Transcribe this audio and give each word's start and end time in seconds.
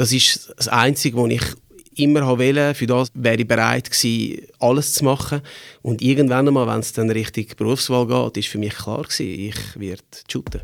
das 0.00 0.12
ist 0.12 0.50
das 0.56 0.66
Einzige, 0.68 1.18
was 1.18 1.30
ich 1.30 1.42
immer 2.02 2.26
wollte. 2.26 2.74
Für 2.74 2.86
das 2.86 3.10
wäre 3.12 3.36
ich 3.36 3.46
bereit 3.46 3.90
gewesen, 3.90 4.46
alles 4.58 4.94
zu 4.94 5.04
machen. 5.04 5.42
Und 5.82 6.00
irgendwann 6.00 6.48
einmal, 6.48 6.66
wenn 6.66 6.80
es 6.80 6.94
dann 6.94 7.10
Richtung 7.10 7.44
Berufswahl 7.54 8.06
geht, 8.06 8.38
ist 8.38 8.48
für 8.48 8.56
mich 8.56 8.74
klar 8.74 9.02
gewesen, 9.02 9.26
ich 9.26 9.78
werde 9.78 10.02
shooten. 10.26 10.62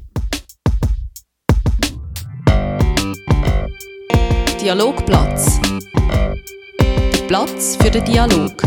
Dialogplatz. 4.59 5.61
Der 7.13 7.23
Platz 7.29 7.77
für 7.77 7.91
den 7.91 8.07
Dialog. 8.07 8.63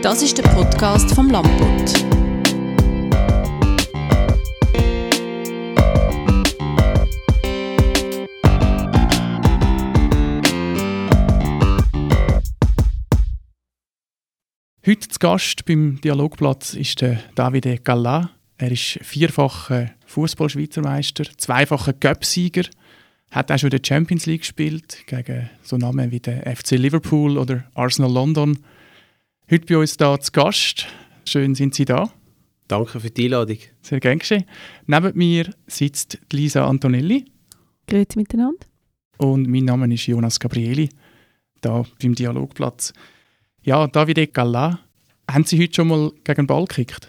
Das 0.00 0.22
ist 0.22 0.38
der 0.38 0.44
Podcast 0.44 1.12
vom 1.12 1.28
Lamput. 1.28 2.23
Heute 14.86 15.08
zu 15.08 15.18
Gast 15.18 15.64
beim 15.64 15.98
Dialogplatz 16.02 16.74
ist 16.74 17.00
der 17.00 17.18
Davide 17.34 17.78
Galla. 17.78 18.28
Er 18.58 18.70
ist 18.70 18.98
vierfacher 19.00 19.92
Fußballschweizer 20.04 20.82
Meister, 20.82 21.24
zweifacher 21.38 21.94
Cup-Sieger, 21.94 22.64
hat 23.30 23.50
auch 23.50 23.56
schon 23.56 23.70
in 23.70 23.78
der 23.78 23.88
Champions 23.88 24.26
League 24.26 24.42
gespielt 24.42 24.98
gegen 25.06 25.48
so 25.62 25.78
Namen 25.78 26.10
wie 26.10 26.20
der 26.20 26.54
FC 26.54 26.72
Liverpool 26.72 27.38
oder 27.38 27.64
Arsenal 27.72 28.12
London. 28.12 28.58
Heute 29.50 29.64
bei 29.64 29.78
uns 29.78 29.96
da 29.96 30.20
zu 30.20 30.30
Gast. 30.32 30.86
Schön 31.24 31.54
sind 31.54 31.74
Sie 31.74 31.86
da. 31.86 32.10
Danke 32.68 33.00
für 33.00 33.08
die 33.08 33.24
Einladung. 33.24 33.60
Sehr 33.80 34.00
gerne 34.00 34.18
geschehen. 34.18 34.44
Neben 34.86 35.16
mir 35.16 35.48
sitzt 35.66 36.18
Lisa 36.30 36.68
Antonelli. 36.68 37.24
Grüezi 37.86 38.18
miteinander. 38.18 38.66
Und 39.16 39.48
mein 39.48 39.64
Name 39.64 39.94
ist 39.94 40.06
Jonas 40.06 40.38
Gabrieli, 40.38 40.90
da 41.62 41.86
beim 42.02 42.14
Dialogplatz. 42.14 42.92
Ja, 43.66 43.86
Davide 43.86 44.26
Galla, 44.26 44.78
haben 45.26 45.44
Sie 45.44 45.58
heute 45.58 45.72
schon 45.76 45.88
mal 45.88 46.12
gegen 46.22 46.42
den 46.42 46.46
Ball 46.46 46.66
gekickt? 46.66 47.08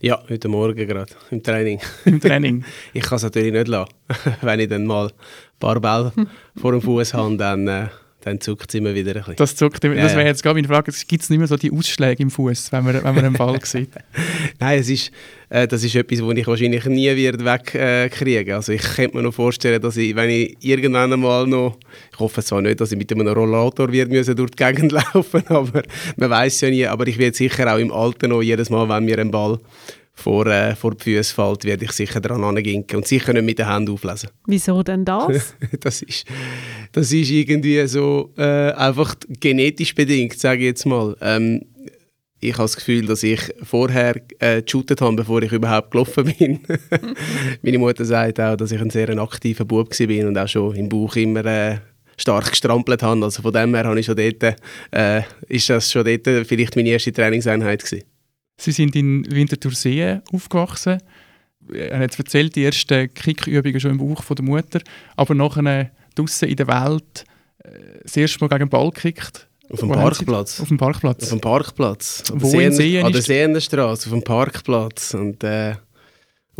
Ja, 0.00 0.18
heute 0.30 0.48
Morgen 0.48 0.88
gerade, 0.88 1.12
im 1.30 1.42
Training. 1.42 1.78
Im 2.06 2.18
Training? 2.18 2.64
ich 2.94 3.02
kann 3.02 3.16
es 3.16 3.22
natürlich 3.22 3.52
nicht 3.52 3.68
lassen. 3.68 3.92
Wenn 4.40 4.60
ich 4.60 4.70
dann 4.70 4.86
mal 4.86 5.08
ein 5.08 5.12
paar 5.58 5.78
Bälle 5.78 6.10
vor 6.56 6.72
dem 6.72 6.80
Fuß 6.80 7.12
habe, 7.12 7.36
dann, 7.36 7.68
äh, 7.68 7.88
dann 8.22 8.40
zuckt 8.40 8.68
es 8.68 8.74
immer 8.74 8.94
wieder 8.94 9.12
ein 9.12 9.18
bisschen. 9.18 9.36
Das 9.36 9.56
zuckt 9.56 9.82
immer. 9.84 9.94
Das 9.94 10.14
wäre 10.14 10.26
jetzt 10.26 10.42
gerade 10.42 10.56
meine 10.56 10.68
Frage. 10.68 10.92
Gibt 11.08 11.22
es 11.22 11.30
nicht 11.30 11.38
mehr 11.38 11.48
so 11.48 11.56
die 11.56 11.72
Ausschläge 11.72 12.22
im 12.22 12.30
Fuß, 12.30 12.70
wenn 12.72 12.84
man, 12.84 12.94
wenn 12.96 13.14
man 13.14 13.24
einen 13.24 13.34
Ball 13.34 13.58
sieht? 13.64 13.90
Nein, 14.58 14.80
es 14.80 14.90
ist, 14.90 15.10
äh, 15.48 15.66
das 15.66 15.82
ist 15.82 15.94
etwas, 15.94 16.18
das 16.18 16.36
ich 16.36 16.46
wahrscheinlich 16.46 16.84
nie 16.84 17.16
wird 17.16 17.44
wegkriegen 17.44 18.48
äh, 18.48 18.56
Also 18.56 18.72
ich 18.72 18.82
könnte 18.82 19.16
mir 19.16 19.22
noch 19.22 19.32
vorstellen, 19.32 19.80
dass 19.80 19.96
ich, 19.96 20.14
wenn 20.14 20.28
ich 20.28 20.56
irgendwann 20.60 21.12
einmal 21.12 21.46
noch, 21.46 21.78
ich 22.12 22.18
hoffe 22.18 22.42
zwar 22.42 22.60
nicht, 22.60 22.80
dass 22.80 22.92
ich 22.92 22.98
mit 22.98 23.10
einem 23.10 23.28
Rollator 23.28 23.90
wird 23.90 24.10
müssen 24.10 24.36
durch 24.36 24.50
die 24.50 24.64
Gegend 24.64 24.92
laufen, 25.14 25.42
aber 25.48 25.82
man 26.16 26.30
weiß 26.30 26.60
ja 26.60 26.70
nie. 26.70 26.86
Aber 26.86 27.06
ich 27.06 27.16
werde 27.16 27.36
sicher 27.36 27.74
auch 27.74 27.78
im 27.78 27.90
Alter 27.90 28.28
noch 28.28 28.42
jedes 28.42 28.68
Mal, 28.68 28.88
wenn 28.88 29.06
mir 29.06 29.18
ein 29.18 29.30
Ball 29.30 29.58
vor, 30.20 30.46
äh, 30.46 30.74
vor 30.76 30.94
die 30.94 31.04
Füße 31.04 31.34
fällt, 31.34 31.64
werde 31.64 31.84
ich 31.84 31.92
sicher 31.92 32.20
daran 32.20 32.44
anginken 32.44 32.96
und 32.96 33.06
sicher 33.06 33.32
nicht 33.32 33.44
mit 33.44 33.58
den 33.58 33.72
Händen 33.72 33.92
auflesen. 33.92 34.30
Wieso 34.46 34.82
denn 34.82 35.04
das? 35.04 35.54
das, 35.80 36.02
ist, 36.02 36.26
das 36.92 37.12
ist 37.12 37.30
irgendwie 37.30 37.86
so 37.86 38.32
äh, 38.36 38.72
einfach 38.72 39.14
genetisch 39.40 39.94
bedingt, 39.94 40.38
sage 40.38 40.60
ich 40.60 40.66
jetzt 40.66 40.86
mal. 40.86 41.16
Ähm, 41.20 41.62
ich 42.42 42.54
habe 42.54 42.64
das 42.64 42.76
Gefühl, 42.76 43.04
dass 43.06 43.22
ich 43.22 43.40
vorher 43.62 44.16
äh, 44.38 44.62
geshootet 44.62 45.00
habe, 45.02 45.16
bevor 45.16 45.42
ich 45.42 45.52
überhaupt 45.52 45.90
gelaufen 45.90 46.32
bin. 46.38 46.60
Meine 47.62 47.78
Mutter 47.78 48.04
sagt 48.04 48.40
auch, 48.40 48.56
dass 48.56 48.72
ich 48.72 48.80
ein 48.80 48.88
sehr 48.88 49.10
aktiver 49.18 49.64
Bub 49.66 49.90
war 49.90 50.28
und 50.28 50.38
auch 50.38 50.48
schon 50.48 50.74
im 50.74 50.88
Bauch 50.88 51.16
immer 51.16 51.44
äh, 51.44 51.78
stark 52.16 52.50
gestrampelt 52.50 53.02
habe. 53.02 53.22
Also 53.24 53.42
von 53.42 53.52
dem 53.52 53.74
her 53.74 53.84
habe 53.84 54.00
ich 54.00 54.06
schon 54.06 54.16
dort, 54.16 54.56
äh, 54.90 55.22
ist 55.48 55.68
das 55.68 55.92
schon 55.92 56.04
dort 56.04 56.46
vielleicht 56.46 56.76
meine 56.76 56.88
erste 56.88 57.12
Trainingseinheit 57.12 57.84
gewesen. 57.84 58.04
Sie 58.60 58.72
sind 58.72 58.94
in 58.94 59.24
Winterthursee 59.30 60.20
aufgewachsen. 60.32 60.98
Er 61.72 61.98
hat 61.98 62.18
erzählt, 62.18 62.54
die 62.56 62.64
ersten 62.64 63.12
Kickübungen 63.14 63.80
schon 63.80 63.92
im 63.92 63.98
Bauch 63.98 64.22
von 64.22 64.36
der 64.36 64.44
Mutter, 64.44 64.80
aber 65.16 65.34
nachher 65.34 65.90
draußen 66.14 66.46
in 66.46 66.56
der 66.56 66.66
Welt 66.66 67.24
äh, 67.64 67.70
das 68.02 68.16
erste 68.16 68.40
Mal 68.40 68.48
gegen 68.48 68.64
den 68.64 68.68
Ball 68.68 68.90
gekickt. 68.90 69.48
Auf 69.70 69.80
dem 69.80 69.90
Parkplatz. 69.90 70.60
Auf 70.60 70.68
dem 70.68 70.76
Parkplatz. 70.76 71.22
Auf 71.22 71.28
dem 71.30 71.40
Parkplatz. 71.40 72.24
Wo 72.34 72.60
in 72.60 72.72
Seen 72.72 73.06
An 73.06 73.12
der 73.12 73.22
Seenstraße, 73.22 74.08
auf 74.08 74.12
dem 74.12 74.24
Parkplatz. 74.24 75.14
Und 75.14 75.42
äh, 75.42 75.76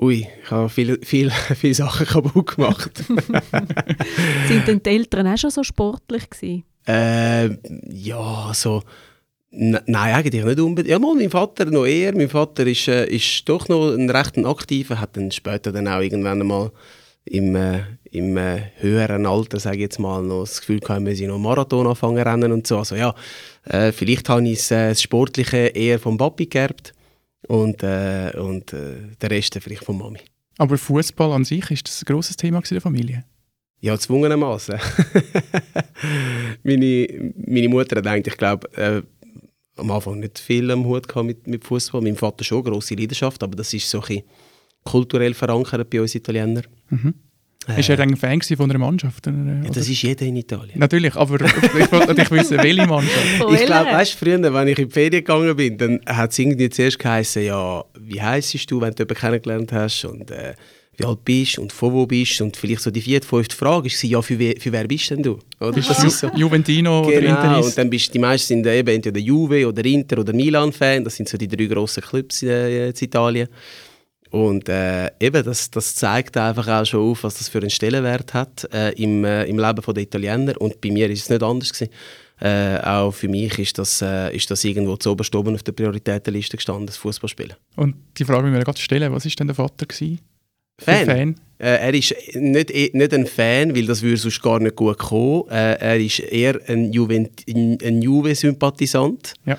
ui, 0.00 0.26
ich 0.42 0.50
habe 0.50 0.70
viele, 0.70 0.98
viele, 1.02 1.30
viele 1.54 1.74
Sachen 1.74 2.06
kaputt 2.06 2.56
gemacht. 2.56 2.96
Sind 4.48 4.68
denn 4.68 4.82
die 4.82 4.90
Eltern 4.90 5.26
auch 5.26 5.36
schon 5.36 5.50
so 5.50 5.62
sportlich 5.64 6.30
gewesen? 6.30 6.64
Äh, 6.86 7.50
ja, 7.92 8.52
so... 8.54 8.82
Nein, 9.52 10.14
eigentlich 10.14 10.44
nicht 10.44 10.60
unbedingt. 10.60 10.90
Ja, 10.90 10.98
mal, 11.00 11.16
mein 11.16 11.30
Vater 11.30 11.64
noch 11.66 11.84
eher. 11.84 12.14
Mein 12.14 12.28
Vater 12.28 12.66
ist, 12.66 12.86
äh, 12.86 13.06
ist 13.06 13.48
doch 13.48 13.68
noch 13.68 13.92
ein 13.92 14.08
recht 14.08 14.38
aktiver, 14.38 15.00
hat 15.00 15.16
dann 15.16 15.32
später 15.32 15.72
dann 15.72 15.88
auch 15.88 16.00
irgendwann 16.00 16.40
einmal 16.40 16.70
im, 17.24 17.56
äh, 17.56 17.80
im 18.12 18.36
äh, 18.36 18.70
höheren 18.78 19.26
Alter, 19.26 19.58
sage 19.58 19.76
ich 19.76 19.82
jetzt 19.82 19.98
mal, 19.98 20.22
noch 20.22 20.42
das 20.42 20.60
Gefühl 20.60 20.78
gehabt, 20.78 21.04
wir 21.04 21.28
noch 21.28 21.38
Marathon 21.38 21.88
anfangen 21.88 22.18
rennen 22.18 22.52
und 22.52 22.66
so. 22.66 22.78
Also 22.78 22.94
ja, 22.94 23.14
äh, 23.64 23.90
vielleicht 23.90 24.28
habe 24.28 24.48
ich 24.48 24.70
äh, 24.70 24.90
das 24.90 25.02
Sportliche 25.02 25.56
eher 25.56 25.98
vom 25.98 26.16
Papi 26.16 26.46
geerbt 26.46 26.94
und, 27.48 27.82
äh, 27.82 28.32
und 28.38 28.72
der 28.72 29.30
Rest 29.30 29.58
vielleicht 29.60 29.84
von 29.84 29.98
Mami. 29.98 30.20
Aber 30.58 30.78
Fußball 30.78 31.32
an 31.32 31.44
sich, 31.44 31.70
ist 31.70 31.88
das 31.88 32.02
ein 32.02 32.04
grosses 32.04 32.36
Thema 32.36 32.58
in 32.58 32.64
der 32.70 32.80
Familie? 32.80 33.24
Ja, 33.80 33.98
zwungenermaßen. 33.98 34.78
meine, 36.62 37.32
meine 37.46 37.68
Mutter 37.68 37.96
hat 37.96 38.06
eigentlich, 38.06 38.34
ich 38.34 38.38
glaube, 38.38 38.70
äh, 38.76 39.02
am 39.80 39.90
Anfang 39.90 40.20
nicht 40.20 40.38
viel 40.38 40.70
am 40.70 40.84
Hut 40.84 41.06
mit, 41.24 41.46
mit 41.46 41.64
Fußball. 41.64 42.00
Mein 42.00 42.16
Vater 42.16 42.44
schon, 42.44 42.62
grosse 42.62 42.94
Leidenschaft, 42.94 43.42
aber 43.42 43.56
das 43.56 43.72
ist 43.74 43.88
so 43.88 44.02
ein 44.02 44.22
kulturell 44.84 45.34
verankert 45.34 45.90
bei 45.90 46.00
uns 46.00 46.14
Italienern. 46.14 46.64
Mhm. 46.88 47.14
Äh, 47.68 47.80
ist 47.80 47.90
er 47.90 48.00
ein 48.00 48.16
Fan 48.16 48.40
von 48.40 48.70
einer 48.70 48.78
Mannschaft? 48.78 49.26
Oder? 49.26 49.36
Ja, 49.64 49.70
das 49.70 49.88
ist 49.88 50.02
jeder 50.02 50.24
in 50.24 50.36
Italien. 50.36 50.78
Natürlich, 50.78 51.14
aber 51.14 51.44
ich 51.44 51.92
wollte 51.92 52.06
natürlich 52.06 52.30
wissen, 52.30 52.58
welche 52.58 52.86
Mannschaft. 52.86 53.44
ich 53.52 53.66
glaube, 53.66 53.90
weißt 53.90 54.14
früher, 54.14 54.54
wenn 54.54 54.68
ich 54.68 54.78
in 54.78 54.88
die 54.88 54.92
Ferien 54.92 55.24
gegangen 55.24 55.56
bin, 55.56 55.76
dann 55.76 56.00
hat 56.06 56.30
es 56.30 56.38
irgendwie 56.38 56.70
zuerst 56.70 56.98
geheißen, 56.98 57.44
ja, 57.44 57.84
wie 57.98 58.20
heisst 58.20 58.70
du, 58.70 58.80
wenn 58.80 58.94
du 58.94 59.02
jemanden 59.02 59.14
kennengelernt 59.14 59.72
hast 59.72 60.04
und 60.06 60.30
äh, 60.30 60.54
wie 61.00 61.04
alt 61.06 61.24
bist 61.24 61.58
und 61.58 61.72
von 61.72 61.92
wo 61.92 62.06
bist 62.06 62.40
und 62.40 62.56
vielleicht 62.56 62.82
so 62.82 62.90
die 62.90 63.00
vierte, 63.00 63.26
fünfte 63.26 63.56
Frage 63.56 63.86
ist 63.88 64.02
ja, 64.02 64.20
für, 64.22 64.38
we, 64.38 64.54
für 64.58 64.72
wer 64.72 64.86
bist 64.86 65.10
denn 65.10 65.22
du? 65.22 65.38
Oder? 65.60 65.72
Bist 65.72 65.90
das 65.90 66.04
ist 66.04 66.18
so. 66.20 66.28
Juventino 66.34 67.02
genau, 67.02 67.18
oder 67.18 67.22
Interis? 67.22 67.66
und 67.66 67.78
dann 67.78 67.90
bist 67.90 68.12
die 68.12 68.18
meisten 68.18 68.48
sind 68.48 68.66
eben 68.66 68.88
entweder 68.88 69.20
Juve 69.20 69.66
oder 69.66 69.84
Inter 69.84 70.18
oder 70.18 70.32
Milan-Fan, 70.32 71.04
das 71.04 71.16
sind 71.16 71.28
so 71.28 71.36
die 71.36 71.48
drei 71.48 71.66
grossen 71.66 72.02
Clubs 72.02 72.42
in, 72.42 72.48
äh, 72.48 72.88
in 72.88 72.94
Italien. 72.98 73.48
Und 74.30 74.68
äh, 74.68 75.10
eben, 75.18 75.44
das, 75.44 75.70
das 75.70 75.96
zeigt 75.96 76.36
einfach 76.36 76.68
auch 76.68 76.84
schon 76.84 77.10
auf, 77.10 77.24
was 77.24 77.38
das 77.38 77.48
für 77.48 77.58
einen 77.58 77.70
Stellenwert 77.70 78.32
hat 78.32 78.68
äh, 78.72 78.92
im, 78.92 79.24
äh, 79.24 79.44
im 79.46 79.58
Leben 79.58 79.82
der 79.82 80.02
Italiener. 80.02 80.60
Und 80.60 80.80
bei 80.80 80.92
mir 80.92 81.10
ist 81.10 81.22
es 81.22 81.30
nicht 81.30 81.42
anders 81.42 81.72
gewesen. 81.72 81.92
Äh, 82.40 82.78
auch 82.78 83.10
für 83.10 83.28
mich 83.28 83.58
ist 83.58 83.78
das, 83.78 84.00
äh, 84.00 84.34
ist 84.34 84.50
das 84.50 84.64
irgendwo 84.64 84.96
zu 84.96 85.10
oberst 85.10 85.34
oben 85.34 85.54
auf 85.56 85.64
der 85.64 85.72
Prioritätenliste 85.72 86.56
gestanden, 86.56 86.86
das 86.86 86.96
Fußballspielen. 86.96 87.54
Und 87.76 87.96
die 88.16 88.24
Frage, 88.24 88.46
die 88.46 88.54
wir 88.54 88.60
gerade 88.64 88.80
stellen, 88.80 89.12
was 89.12 89.24
war 89.24 89.32
denn 89.32 89.48
der 89.48 89.56
Vater 89.56 89.84
gewesen? 89.84 90.20
Fan. 90.80 91.06
Fan. 91.06 91.34
Äh, 91.58 91.76
er 91.76 91.94
ist 91.94 92.14
nicht, 92.34 92.70
eh, 92.70 92.90
nicht 92.94 93.12
ein 93.12 93.26
Fan, 93.26 93.76
weil 93.76 93.84
das 93.84 94.00
würde 94.00 94.16
sonst 94.16 94.40
gar 94.42 94.60
nicht 94.60 94.76
gut 94.76 94.98
kommen. 94.98 95.44
Äh, 95.50 95.74
er 95.74 96.00
ist 96.00 96.20
eher 96.20 96.58
ein, 96.68 96.90
Juvent 96.92 97.44
ein 97.46 98.00
Juve-Sympathisant. 98.00 99.34
Ja. 99.44 99.58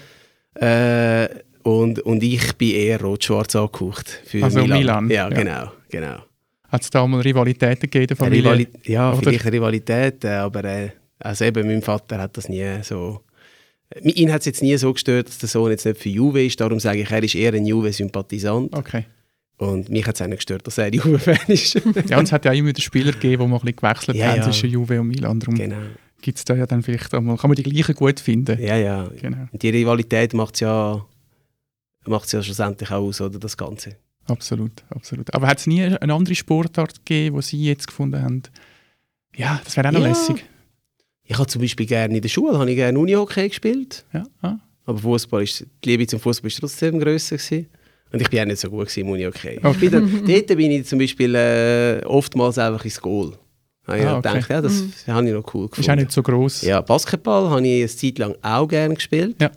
Äh, 0.55 1.29
und, 1.63 1.99
und 1.99 2.23
ich 2.23 2.55
bin 2.55 2.71
eher 2.71 2.99
rot-schwarz 3.01 3.55
angehaucht 3.55 4.09
für 4.25 4.43
also 4.43 4.61
Milan. 4.61 4.79
Milan. 4.79 5.09
Ja, 5.09 5.29
genau. 5.29 5.71
genau. 5.89 6.17
Hat 6.69 6.81
es 6.81 6.89
da 6.89 7.05
mal 7.05 7.21
Rivalitäten 7.21 7.89
gegeben 7.89 8.15
Familie? 8.15 8.43
Rivali 8.43 8.67
ja, 8.85 9.11
Oder? 9.11 9.21
vielleicht 9.21 9.45
Rivalitäten, 9.45 10.31
aber 10.31 10.63
äh, 10.63 10.89
also 11.19 11.45
eben, 11.45 11.67
mein 11.67 11.83
Vater 11.83 12.17
hat 12.17 12.35
das 12.35 12.49
nie 12.49 12.65
so... 12.81 13.21
Ihn 14.03 14.31
hat 14.31 14.39
es 14.39 14.45
jetzt 14.45 14.63
nie 14.63 14.75
so 14.77 14.93
gestört, 14.93 15.27
dass 15.27 15.37
der 15.37 15.49
Sohn 15.49 15.69
jetzt 15.69 15.85
nicht 15.85 15.99
für 15.99 16.09
Juve 16.09 16.45
ist, 16.45 16.59
darum 16.61 16.79
sage 16.79 17.01
ich, 17.01 17.11
er 17.11 17.21
ist 17.21 17.35
eher 17.35 17.53
ein 17.53 17.65
Juve-Sympathisant. 17.65 18.75
Okay. 18.75 19.05
Und 19.61 19.89
mich 19.89 20.07
hat 20.07 20.15
es 20.15 20.21
auch 20.23 20.27
nicht 20.27 20.39
gestört, 20.39 20.65
dass 20.65 20.79
er 20.79 20.87
Juve-Fan 20.93 21.37
ist. 21.47 21.75
ja, 22.09 22.17
und 22.17 22.23
es 22.23 22.31
hat 22.31 22.45
ja 22.45 22.51
auch 22.51 22.55
immer 22.55 22.69
wieder 22.69 22.81
Spieler 22.81 23.11
gegeben, 23.11 23.43
die 23.43 23.47
mal 23.47 23.57
ein 23.57 23.61
bisschen 23.61 23.75
gewechselt 23.75 24.17
ja, 24.17 24.29
haben 24.29 24.37
ja. 24.37 24.43
zwischen 24.43 24.71
Juve 24.71 24.99
und 24.99 25.07
Milan. 25.07 25.39
Darum 25.39 25.53
genau. 25.53 25.77
gibt 26.19 26.39
es 26.39 26.45
da 26.45 26.55
ja 26.55 26.65
dann 26.65 26.81
vielleicht 26.81 27.13
auch 27.13 27.21
mal, 27.21 27.37
kann 27.37 27.47
man 27.47 27.55
die 27.55 27.61
gleichen 27.61 27.93
gut 27.93 28.19
finden. 28.19 28.59
Ja, 28.59 28.75
ja. 28.75 29.07
Genau. 29.21 29.47
Und 29.51 29.61
die 29.61 29.69
Rivalität 29.69 30.33
macht 30.33 30.55
es 30.55 30.61
ja, 30.61 31.05
macht's 32.07 32.31
ja 32.31 32.41
schlussendlich 32.41 32.89
auch 32.89 33.03
aus, 33.03 33.21
oder, 33.21 33.37
das 33.37 33.55
Ganze. 33.55 33.97
Absolut, 34.25 34.83
absolut. 34.89 35.31
Aber 35.31 35.45
hat 35.45 35.59
es 35.59 35.67
nie 35.67 35.83
eine 35.83 36.11
andere 36.11 36.33
Sportart 36.33 37.05
gegeben, 37.05 37.35
die 37.35 37.41
Sie 37.43 37.63
jetzt 37.63 37.85
gefunden 37.85 38.19
haben? 38.19 38.41
Ja, 39.35 39.61
das 39.63 39.77
wäre 39.77 39.89
auch 39.89 39.93
noch 39.93 40.01
Ja. 40.01 40.07
lässig. 40.07 40.43
Ich 41.23 41.37
habe 41.37 41.47
zum 41.47 41.61
Beispiel 41.61 41.85
gerne 41.85 42.15
in 42.15 42.21
der 42.21 42.29
Schule 42.29 42.57
habe 42.57 42.69
ich 42.69 42.77
gerne 42.77 42.97
Unihockey 42.97 43.47
gespielt. 43.47 44.05
Ja, 44.11 44.23
ah. 44.41 44.57
Aber 44.85 44.97
Fußball 44.97 45.43
ist, 45.43 45.67
die 45.83 45.89
Liebe 45.89 46.07
zum 46.07 46.19
Fußball 46.19 46.47
ist 46.47 46.59
trotzdem 46.59 46.99
grösser 46.99 47.37
gewesen. 47.37 47.67
Und 48.13 48.21
ich 48.21 48.29
bin 48.29 48.41
auch 48.41 48.45
nicht 48.45 48.59
so 48.59 48.69
gut 48.69 48.81
gewesen 48.87 48.99
im 49.01 49.09
Unihockey. 49.09 49.57
Okay. 49.57 49.69
Ich 49.71 49.79
bin 49.79 49.91
dann, 49.91 50.23
dort 50.27 50.47
bin 50.47 50.71
ich 50.71 50.85
zum 50.85 50.99
Beispiel 50.99 51.33
äh, 51.35 52.01
oftmals 52.05 52.57
einfach 52.57 52.83
ins 52.83 52.99
Goal. 53.01 53.33
Habe 53.87 53.97
ich 53.99 54.05
Ah, 54.05 54.13
ah, 54.13 54.17
okay. 54.19 54.33
gedacht, 54.33 54.49
ja, 54.51 54.61
das 54.61 54.83
habe 55.07 55.27
ich 55.27 55.33
noch 55.33 55.53
cool 55.53 55.65
Ist 55.65 55.71
auch 55.73 55.75
gefunden. 55.77 55.99
nicht 56.01 56.11
so 56.11 56.21
gross. 56.21 56.61
Ja, 56.61 56.81
Basketball 56.81 57.49
habe 57.49 57.65
ich 57.67 57.79
eine 57.81 57.87
Zeit 57.87 58.19
lang 58.19 58.35
auch 58.41 58.67
gerne 58.67 58.93
gespielt. 58.95 59.35
Ja. 59.41 59.49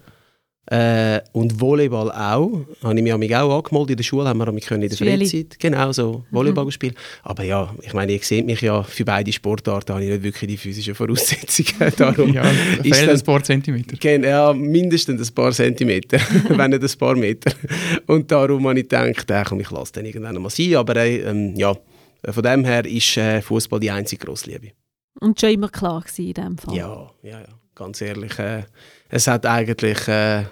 Äh, 0.66 1.20
und 1.32 1.60
Volleyball 1.60 2.10
auch. 2.10 2.60
Habe 2.82 2.96
ich 2.96 3.02
mich 3.02 3.14
mich 3.18 3.36
auch 3.36 3.54
angemeldet. 3.58 3.90
In 3.90 3.96
der 3.98 4.04
Schule 4.04 4.28
haben 4.28 4.38
wir 4.38 4.50
mich 4.50 4.70
in 4.70 4.80
der 4.80 4.88
Schüli. 4.96 5.16
Freizeit 5.26 5.60
genau 5.60 5.92
so 5.92 6.24
Volleyball 6.30 6.64
gespielt. 6.64 6.96
Aber 7.22 7.42
ja, 7.44 7.74
ich 7.82 7.92
meine, 7.92 8.12
ihr 8.12 8.18
seht 8.22 8.46
mich 8.46 8.62
ja, 8.62 8.82
für 8.82 9.04
beide 9.04 9.30
Sportarten 9.30 9.92
habe 9.92 10.04
ich 10.04 10.10
nicht 10.10 10.22
wirklich 10.22 10.48
die 10.50 10.56
physischen 10.56 10.94
Voraussetzungen. 10.94 11.92
Darum 11.98 12.32
Ja, 12.32 12.42
ist 12.42 12.94
fehlen 12.94 13.06
dann- 13.08 13.16
ein 13.16 13.20
paar 13.24 13.42
Zentimeter. 13.42 13.96
Gen- 13.98 14.24
Ja, 14.24 14.54
mindestens 14.54 15.28
ein 15.28 15.34
paar 15.34 15.52
Zentimeter, 15.52 16.18
wenn 16.48 16.70
nicht 16.70 16.82
ein 16.82 16.98
paar 16.98 17.14
Meter. 17.14 17.52
Und 18.06 18.30
darum 18.32 18.66
habe 18.66 18.78
ich 18.80 18.88
gedacht, 18.88 19.30
äh, 19.30 19.44
komm, 19.46 19.60
ich 19.60 19.70
lasse 19.70 19.92
den 19.92 20.06
irgendwann 20.06 20.40
mal 20.40 20.48
sein. 20.50 20.76
Aber 20.76 20.96
äh, 20.96 21.18
ähm, 21.18 21.54
ja, 21.56 21.76
von 22.26 22.42
dem 22.42 22.64
her 22.64 22.86
ist 22.86 23.16
äh, 23.18 23.42
Fußball 23.42 23.80
die 23.80 23.90
einzige 23.90 24.24
grosse 24.24 24.50
Liebe. 24.50 24.68
Und 25.20 25.38
schon 25.38 25.50
immer 25.50 25.68
klar 25.68 26.00
gewesen 26.00 26.26
in 26.26 26.32
dem 26.34 26.58
Fall. 26.58 26.74
Ja, 26.74 27.10
ja, 27.22 27.40
ja. 27.40 27.46
Ganz 27.74 28.00
ehrlich, 28.00 28.38
äh, 28.38 28.64
es 29.08 29.26
hat 29.26 29.46
eigentlich 29.46 30.06
äh, 30.08 30.44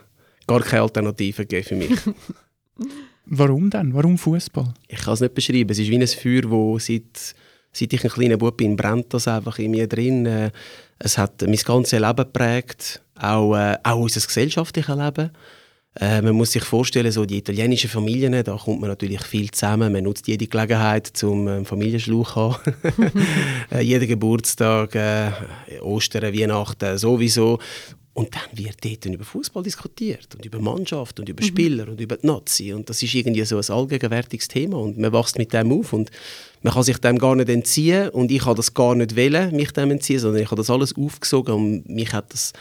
gar 0.47 0.61
keine 0.61 0.83
Alternative 0.83 1.47
gegeben 1.47 1.67
für 1.67 1.77
mich. 1.77 2.01
Warum 3.27 3.71
denn? 3.71 3.95
Warum 3.95 4.19
Fußball? 4.19 4.75
ich 4.89 4.99
kann 4.99 5.15
es 5.15 5.21
nicht 5.21 5.35
beschreiben. 5.35 5.71
Es 5.71 5.79
ist 5.79 5.89
wie 5.89 5.99
ein 5.99 6.07
Feuer, 6.07 6.51
wo 6.51 6.79
seit, 6.79 7.35
seit 7.73 7.93
ich 7.93 8.05
ein 8.05 8.11
kleiner 8.11 8.37
Bub 8.37 8.57
bin, 8.57 8.77
brennt 8.77 9.15
das 9.15 9.29
einfach 9.29 9.59
in 9.59 9.71
mir 9.71 9.87
drin. 9.87 10.27
Äh, 10.27 10.51
es 10.99 11.19
hat 11.19 11.43
mein 11.43 11.57
ganzes 11.57 11.99
Leben 11.99 12.17
geprägt, 12.17 13.03
auch, 13.19 13.55
äh, 13.55 13.77
auch 13.83 13.99
unser 13.99 14.21
gesellschaftliches 14.21 14.97
Leben. 14.97 15.31
Äh, 16.01 16.23
man 16.23 16.35
muss 16.35 16.53
sich 16.53 16.65
vorstellen, 16.65 17.13
so 17.13 17.27
die 17.27 17.39
italienischen 17.39 17.91
Familien, 17.91 18.43
da 18.45 18.57
kommt 18.57 18.81
man 18.81 18.89
natürlich 18.89 19.23
viel 19.23 19.51
zusammen. 19.51 19.93
Man 19.93 20.05
nutzt 20.05 20.27
jede 20.27 20.47
Gelegenheit 20.47 21.07
zum 21.07 21.47
ähm, 21.49 21.67
Familienschluch 21.67 22.33
zu 22.33 22.37
haben. 22.37 22.75
äh, 23.71 23.81
jeden 23.83 24.09
Geburtstag, 24.09 24.95
äh, 24.95 25.31
Ostern, 25.83 26.35
Weihnachten, 26.35 26.97
sowieso. 26.97 27.59
Und 28.15 28.35
dann 28.35 28.59
wird 28.59 28.85
dort 28.85 29.07
über 29.07 29.25
Fußball 29.25 29.63
diskutiert 29.63 30.35
und 30.35 30.45
über 30.45 30.61
Mannschaft 30.61 31.19
und 31.19 31.29
über 31.29 31.43
Spieler 31.43 31.89
und 31.89 31.99
über 32.01 32.17
die 32.17 32.27
Nazi. 32.27 32.73
Und 32.73 32.89
das 32.91 33.03
ist 33.03 33.15
irgendwie 33.15 33.45
so 33.45 33.57
ein 33.57 33.71
allgegenwärtiges 33.71 34.49
Thema 34.49 34.79
und 34.79 34.99
man 34.99 35.13
wächst 35.13 35.39
mit 35.39 35.53
dem 35.53 35.73
auf 35.73 35.95
und 35.95 36.11
man 36.63 36.73
kann 36.73 36.83
sich 36.83 36.99
dem 36.99 37.19
gar 37.19 37.35
nicht 37.35 37.49
entziehen 37.49 38.09
und 38.11 38.31
ich 38.31 38.45
habe 38.45 38.57
das 38.57 38.73
gar 38.75 38.95
nicht 38.95 39.17
wollen, 39.17 39.55
mich 39.55 39.73
dem 39.73 39.91
entziehen, 39.91 40.19
sondern 40.19 40.43
ich 40.43 40.51
habe 40.51 40.61
das 40.61 40.71
alles 40.71 40.97
aufgesogen 40.97 41.55
und 41.55 41.89
mich 41.89 42.13
hat 42.13 42.33
das, 42.33 42.53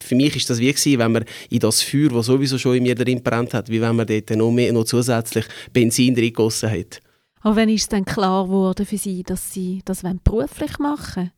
für 0.00 0.14
mich 0.14 0.36
ist 0.36 0.50
das 0.50 0.58
wie 0.58 0.72
gewesen, 0.72 0.98
wenn 0.98 1.12
man 1.12 1.24
in 1.48 1.60
das 1.60 1.82
Feuer, 1.82 2.08
das 2.08 2.26
sowieso 2.26 2.58
schon 2.58 2.76
in 2.76 2.84
mir 2.84 2.94
drin 2.94 3.22
brennt 3.22 3.54
hat, 3.54 3.68
wie 3.68 3.80
wenn 3.80 3.96
man 3.96 4.06
dort 4.06 4.30
noch, 4.30 4.50
mehr, 4.50 4.72
noch 4.72 4.84
zusätzlich 4.84 5.44
Benzin 5.72 6.14
drin 6.14 6.26
gegossen 6.26 6.70
hat. 6.70 7.00
Aber 7.42 7.56
wann 7.56 7.68
ist 7.68 7.82
es 7.82 7.88
dann 7.88 8.04
klar 8.04 8.44
geworden 8.44 8.84
für 8.84 8.98
Sie, 8.98 9.22
dass 9.22 9.52
Sie 9.52 9.80
das 9.84 10.04
wollen 10.04 10.20
beruflich 10.22 10.78
machen 10.78 11.32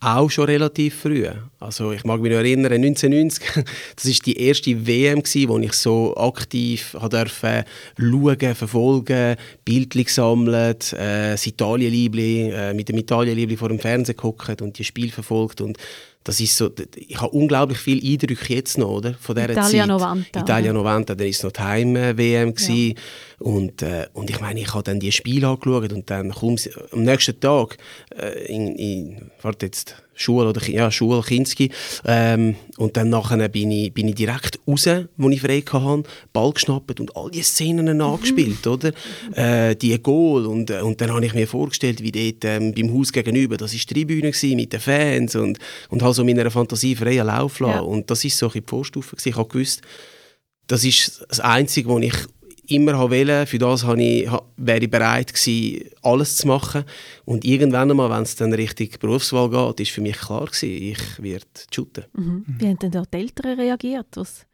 Auch 0.00 0.30
schon 0.30 0.44
relativ 0.44 1.00
früh. 1.00 1.26
Also 1.58 1.90
ich 1.90 2.04
mag 2.04 2.20
mich 2.20 2.30
noch 2.30 2.38
erinnern, 2.38 2.72
1990, 2.72 3.64
das 3.96 4.04
ist 4.04 4.26
die 4.26 4.40
erste 4.40 4.86
WM 4.86 5.24
gsi, 5.24 5.48
wo 5.48 5.58
ich 5.58 5.72
so 5.72 6.16
aktiv 6.16 6.96
dürfen 7.10 7.64
schauen, 7.98 8.54
verfolgen, 8.54 9.36
Bildchen 9.64 10.04
gesammelt, 10.04 10.92
äh, 10.92 11.32
das 11.32 11.46
Italienliebli, 11.48 12.50
äh, 12.50 12.74
mit 12.74 12.88
dem 12.88 12.98
Italienliebli 12.98 13.56
vor 13.56 13.70
dem 13.70 13.80
Fernseher 13.80 14.14
geguckt 14.14 14.62
und 14.62 14.78
die 14.78 14.84
Spiel 14.84 15.10
verfolgt 15.10 15.60
und 15.60 15.78
das 16.24 16.40
ist 16.40 16.56
so, 16.56 16.70
ich 16.94 17.20
habe 17.20 17.30
unglaublich 17.30 17.78
viele 17.78 18.06
Eindrücke 18.06 18.54
jetzt 18.54 18.76
noch, 18.76 18.88
oder, 18.88 19.14
von 19.14 19.34
dieser 19.34 19.50
Italia 19.50 19.86
Zeit. 19.86 20.00
90, 20.00 20.36
Italia? 20.36 20.72
90, 20.72 21.16
dann 21.16 21.26
ist 21.26 21.44
noch 21.44 21.52
die 21.52 21.60
Heim-WM 21.60 22.54
gsi 22.54 22.94
und, 23.38 23.82
äh, 23.82 24.06
und 24.12 24.28
ich 24.28 24.40
meine, 24.40 24.60
ich 24.60 24.74
habe 24.74 24.82
dann 24.82 25.00
die 25.00 25.12
Spiele 25.12 25.48
angeschaut 25.48 25.92
und 25.92 26.10
dann 26.10 26.32
kaum, 26.32 26.56
am 26.92 27.02
nächsten 27.02 27.38
Tag 27.40 27.78
äh, 28.14 28.46
in, 28.46 28.76
in 28.76 29.30
warte 29.42 29.66
jetzt, 29.66 29.96
Schule 30.18 30.48
oder 30.48 30.68
ja, 30.68 30.90
Schule, 30.90 31.22
Kinski 31.22 31.70
ähm, 32.04 32.56
und 32.76 32.96
dann 32.96 33.08
nachher 33.08 33.48
bin 33.48 33.70
ich, 33.70 33.92
bin 33.92 34.08
ich 34.08 34.16
direkt 34.16 34.58
raus, 34.66 34.88
wo 35.16 35.30
ich 35.30 35.40
frei 35.40 35.60
hatte, 35.60 36.02
Ball 36.32 36.52
geschnappt 36.52 37.00
und 37.00 37.16
all 37.16 37.30
die 37.30 37.42
Szenen 37.42 38.00
angespielt, 38.00 38.66
oder? 38.66 38.92
Äh, 39.34 39.76
die 39.76 40.00
Goal 40.02 40.46
und, 40.46 40.70
äh, 40.70 40.80
und 40.80 41.00
dann 41.00 41.12
habe 41.12 41.24
ich 41.24 41.34
mir 41.34 41.46
vorgestellt, 41.46 42.02
wie 42.02 42.12
dort 42.12 42.44
ähm, 42.44 42.74
beim 42.74 42.92
Haus 42.92 43.12
gegenüber, 43.12 43.56
das 43.56 43.72
war 43.72 43.80
die 43.80 43.94
Tribüne 43.94 44.30
gewesen, 44.30 44.56
mit 44.56 44.72
den 44.72 44.80
Fans 44.80 45.36
und, 45.36 45.58
und 45.88 46.02
habe 46.02 46.14
so 46.14 46.24
meiner 46.24 46.50
Fantasie 46.50 46.96
freien 46.96 47.26
Lauf 47.26 47.60
lassen 47.60 47.72
Ja. 47.72 47.80
und 47.80 48.10
das 48.10 48.24
ist 48.24 48.38
so 48.38 48.46
ein 48.46 48.52
die 48.52 48.62
Vorstufe 48.66 49.16
gewesen. 49.16 49.28
Ich 49.28 49.36
habe 49.36 49.48
gewusst, 49.48 49.82
das 50.66 50.84
ist 50.84 51.24
das 51.28 51.40
Einzige, 51.40 51.88
was 51.88 52.02
ich 52.02 52.14
immer 52.68 52.98
wollen. 52.98 53.46
Für 53.46 53.58
das 53.58 53.84
habe 53.84 54.02
ich, 54.02 54.30
wäre 54.56 54.84
ich 54.84 54.90
bereit 54.90 55.32
gewesen, 55.32 55.90
alles 56.02 56.36
zu 56.36 56.46
machen. 56.46 56.84
Und 57.24 57.44
irgendwann 57.44 57.90
einmal, 57.90 58.10
wenn 58.10 58.22
es 58.22 58.36
dann 58.36 58.52
Richtung 58.52 58.88
Berufswahl 59.00 59.50
geht, 59.50 59.80
ist 59.80 59.90
für 59.90 60.00
mich 60.00 60.16
klar 60.16 60.46
gewesen, 60.46 60.68
ich 60.70 61.22
werde 61.22 61.46
shooten. 61.74 62.04
Mhm. 62.14 62.44
Wie 62.46 62.66
haben 62.66 62.78
denn 62.78 62.90
dort 62.90 63.12
die 63.12 63.18
Eltern 63.18 63.58
reagiert, 63.58 64.08
was 64.14 64.46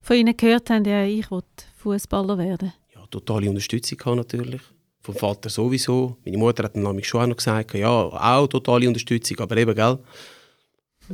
von 0.00 0.16
Ihnen 0.16 0.36
gehört 0.36 0.68
haben, 0.70 0.84
ja, 0.84 1.04
ich 1.04 1.30
will 1.30 1.42
Fußballer 1.76 2.38
werden? 2.38 2.72
Ja, 2.94 3.04
totale 3.10 3.48
Unterstützung 3.48 3.98
gehabt 3.98 4.16
natürlich. 4.16 4.60
Vom 5.00 5.14
Vater 5.14 5.50
sowieso. 5.50 6.16
Meine 6.24 6.38
Mutter 6.38 6.64
hat 6.64 6.76
dann 6.76 7.04
schon 7.04 7.22
auch 7.22 7.26
noch 7.26 7.36
gesagt, 7.36 7.74
ja, 7.74 7.88
auch 7.88 8.46
totale 8.46 8.88
Unterstützung, 8.88 9.38
aber 9.40 9.56
eben, 9.56 9.74
gell, 9.74 9.98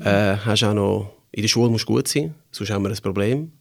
äh, 0.01 0.37
hast 0.37 0.63
auch 0.63 0.75
noch, 0.75 1.13
in 1.33 1.43
der 1.43 1.49
Schule 1.49 1.71
musst 1.71 1.89
du 1.89 1.95
gut 1.95 2.07
sein, 2.07 2.35
sonst 2.53 2.71
haben 2.71 2.85
wir 2.85 2.91
ein 2.91 2.97
Problem. 2.97 3.53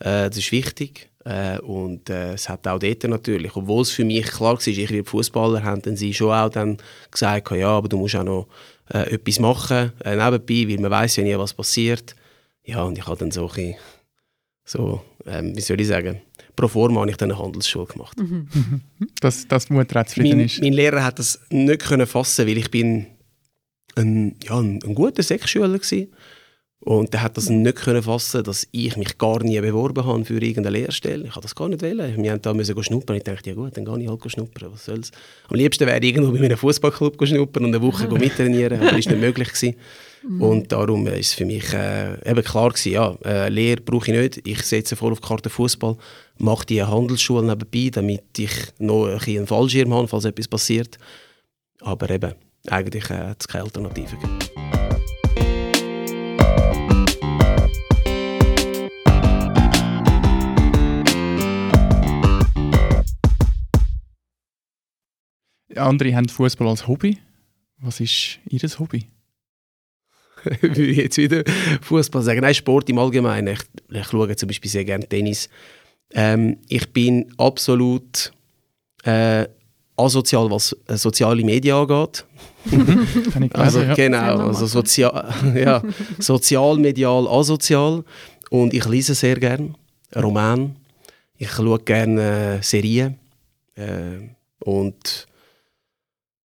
Äh, 0.00 0.28
das 0.28 0.38
ist 0.38 0.52
wichtig. 0.52 1.10
Äh, 1.28 1.58
und 1.58 2.08
äh, 2.08 2.32
es 2.32 2.48
hat 2.48 2.66
auch 2.66 2.78
dort 2.78 3.04
natürlich, 3.04 3.54
obwohl 3.54 3.82
es 3.82 3.90
für 3.90 4.04
mich 4.04 4.24
klar 4.24 4.54
war, 4.54 4.66
ich 4.66 4.78
werde 4.78 5.04
Fußballer, 5.04 5.62
haben 5.62 5.82
dann 5.82 5.94
sie 5.94 6.14
schon 6.14 6.32
auch 6.32 6.48
dann 6.48 6.78
gesagt, 7.10 7.50
ja, 7.50 7.68
aber 7.68 7.86
du 7.86 7.98
musst 7.98 8.16
auch 8.16 8.24
noch 8.24 8.48
äh, 8.94 9.12
etwas 9.12 9.38
machen 9.38 9.92
äh, 10.04 10.16
nebenbei, 10.16 10.72
weil 10.72 10.80
man 10.80 10.90
weiß 10.90 11.16
ja 11.16 11.24
nie, 11.24 11.36
was 11.36 11.52
passiert. 11.52 12.16
Ja, 12.64 12.82
und 12.82 12.96
ich 12.96 13.06
habe 13.06 13.18
dann 13.18 13.30
so 13.30 13.42
ein 13.42 13.48
bisschen, 13.48 13.74
so, 14.64 15.02
ähm, 15.26 15.54
wie 15.54 15.60
soll 15.60 15.78
ich 15.78 15.88
sagen, 15.88 16.22
pro 16.56 16.66
forma 16.66 17.00
habe 17.00 17.10
ich 17.10 17.18
dann 17.18 17.30
eine 17.30 17.38
Handelsschule 17.38 17.86
gemacht. 17.86 18.16
Dass, 19.20 19.46
dass 19.48 19.66
die 19.66 19.74
Mutter 19.74 20.00
auch 20.00 20.06
zufrieden 20.06 20.38
Mein, 20.38 20.46
ist. 20.46 20.62
mein 20.62 20.72
Lehrer 20.72 21.04
hat 21.04 21.18
das 21.18 21.40
nicht 21.50 21.82
können 21.82 22.06
fassen, 22.06 22.46
weil 22.46 22.56
ich 22.56 22.70
bin 22.70 23.06
ein, 23.96 24.36
ja, 24.42 24.58
ein, 24.58 24.78
ein 24.82 24.94
guter 24.94 25.22
Sechsschüler 25.22 25.72
war. 25.72 26.06
Und 26.80 27.12
er 27.12 27.22
hat 27.22 27.36
das 27.36 27.48
nicht 27.48 27.76
können 27.76 28.02
fassen, 28.02 28.44
dass 28.44 28.68
ich 28.70 28.96
mich 28.96 29.18
gar 29.18 29.42
nie 29.42 29.60
beworben 29.60 30.06
habe 30.06 30.24
für 30.24 30.40
irgendeine 30.40 30.78
Lehrstelle. 30.78 31.24
Ich 31.24 31.32
habe 31.32 31.42
das 31.42 31.54
gar 31.54 31.68
nicht 31.68 31.82
wollen. 31.82 32.22
Wir 32.22 32.32
haben 32.32 32.40
da 32.40 32.54
müssen 32.54 32.82
schnuppern. 32.82 33.16
Ich 33.16 33.24
dachte, 33.24 33.50
ja 33.50 33.56
gut, 33.56 33.76
dann 33.76 33.84
gehe 33.84 34.04
ich 34.04 34.08
halt 34.08 34.30
schnuppern. 34.30 34.72
Was 34.72 34.84
soll's? 34.84 35.10
Am 35.48 35.56
liebsten 35.56 35.86
wäre 35.86 35.98
ich 35.98 36.14
irgendwo 36.14 36.32
bei 36.32 36.44
einem 36.44 36.56
Fußballclub 36.56 37.26
schnuppern 37.26 37.64
und 37.64 37.74
eine 37.74 37.84
Woche 37.84 38.08
mittrainieren, 38.08 38.78
aber 38.78 38.90
das 38.90 39.00
ist 39.00 39.10
nicht 39.10 39.20
möglich 39.20 39.48
gewesen. 39.48 39.74
Und 40.40 40.72
darum 40.72 41.06
ist 41.06 41.28
es 41.28 41.34
für 41.34 41.44
mich 41.44 41.72
äh, 41.72 42.14
eben 42.28 42.42
klar 42.42 42.70
gewesen, 42.70 42.92
ja, 42.92 43.16
äh, 43.24 43.48
Lehre 43.48 43.80
brauche 43.80 44.10
ich 44.10 44.18
nicht. 44.18 44.46
Ich 44.46 44.62
setze 44.62 44.96
voll 44.96 45.12
auf 45.12 45.20
die 45.20 45.28
Karte 45.28 45.50
Fußball, 45.50 45.96
mache 46.38 46.66
die 46.66 46.82
Handelsschule 46.82 47.46
nebenbei, 47.46 47.90
damit 47.90 48.22
ich 48.36 48.52
noch 48.78 49.06
ein 49.06 49.36
einen 49.36 49.46
Fallschirm 49.46 49.92
habe, 49.94 50.08
falls 50.08 50.24
etwas 50.24 50.48
passiert. 50.48 50.98
Aber 51.80 52.10
eben, 52.10 52.34
eigentlich 52.66 53.10
äh, 53.10 53.14
hat 53.14 53.40
es 53.40 53.48
keine 53.48 53.64
Alternative 53.64 54.16
gegeben. 54.16 54.77
Andere 65.78 66.14
haben 66.14 66.28
Fußball 66.28 66.68
als 66.68 66.86
Hobby. 66.86 67.18
Was 67.80 68.00
ist 68.00 68.38
Ihr 68.48 68.60
Hobby? 68.78 69.06
würde 70.60 70.82
ich 70.86 70.96
jetzt 70.96 71.16
wieder 71.16 71.42
Fußball 71.82 72.22
sagen. 72.22 72.40
Nein, 72.40 72.54
Sport 72.54 72.88
im 72.88 72.98
Allgemeinen. 72.98 73.54
Ich, 73.54 73.96
ich 73.96 74.06
schaue 74.06 74.34
zum 74.36 74.46
Beispiel 74.46 74.70
sehr 74.70 74.84
gerne 74.84 75.06
Tennis. 75.06 75.48
Ähm, 76.12 76.58
ich 76.68 76.92
bin 76.92 77.32
absolut 77.36 78.32
äh, 79.04 79.46
asozial, 79.96 80.50
was 80.50 80.76
äh, 80.86 80.96
soziale 80.96 81.44
Medien 81.44 81.76
angeht. 81.76 82.24
Also 83.54 83.82
genau, 83.96 84.48
also 84.48 84.66
sozial, 84.66 85.32
ja, 85.54 85.82
sozial, 86.18 86.76
medial, 86.76 87.26
asozial. 87.26 88.04
Und 88.50 88.74
ich 88.74 88.84
lese 88.84 89.14
sehr 89.14 89.36
gerne 89.36 89.72
Roman. 90.14 90.76
Ich 91.38 91.50
schaue 91.50 91.78
gerne 91.78 92.58
äh, 92.58 92.62
Serien. 92.62 93.16
Äh, 93.74 94.28
und 94.58 95.27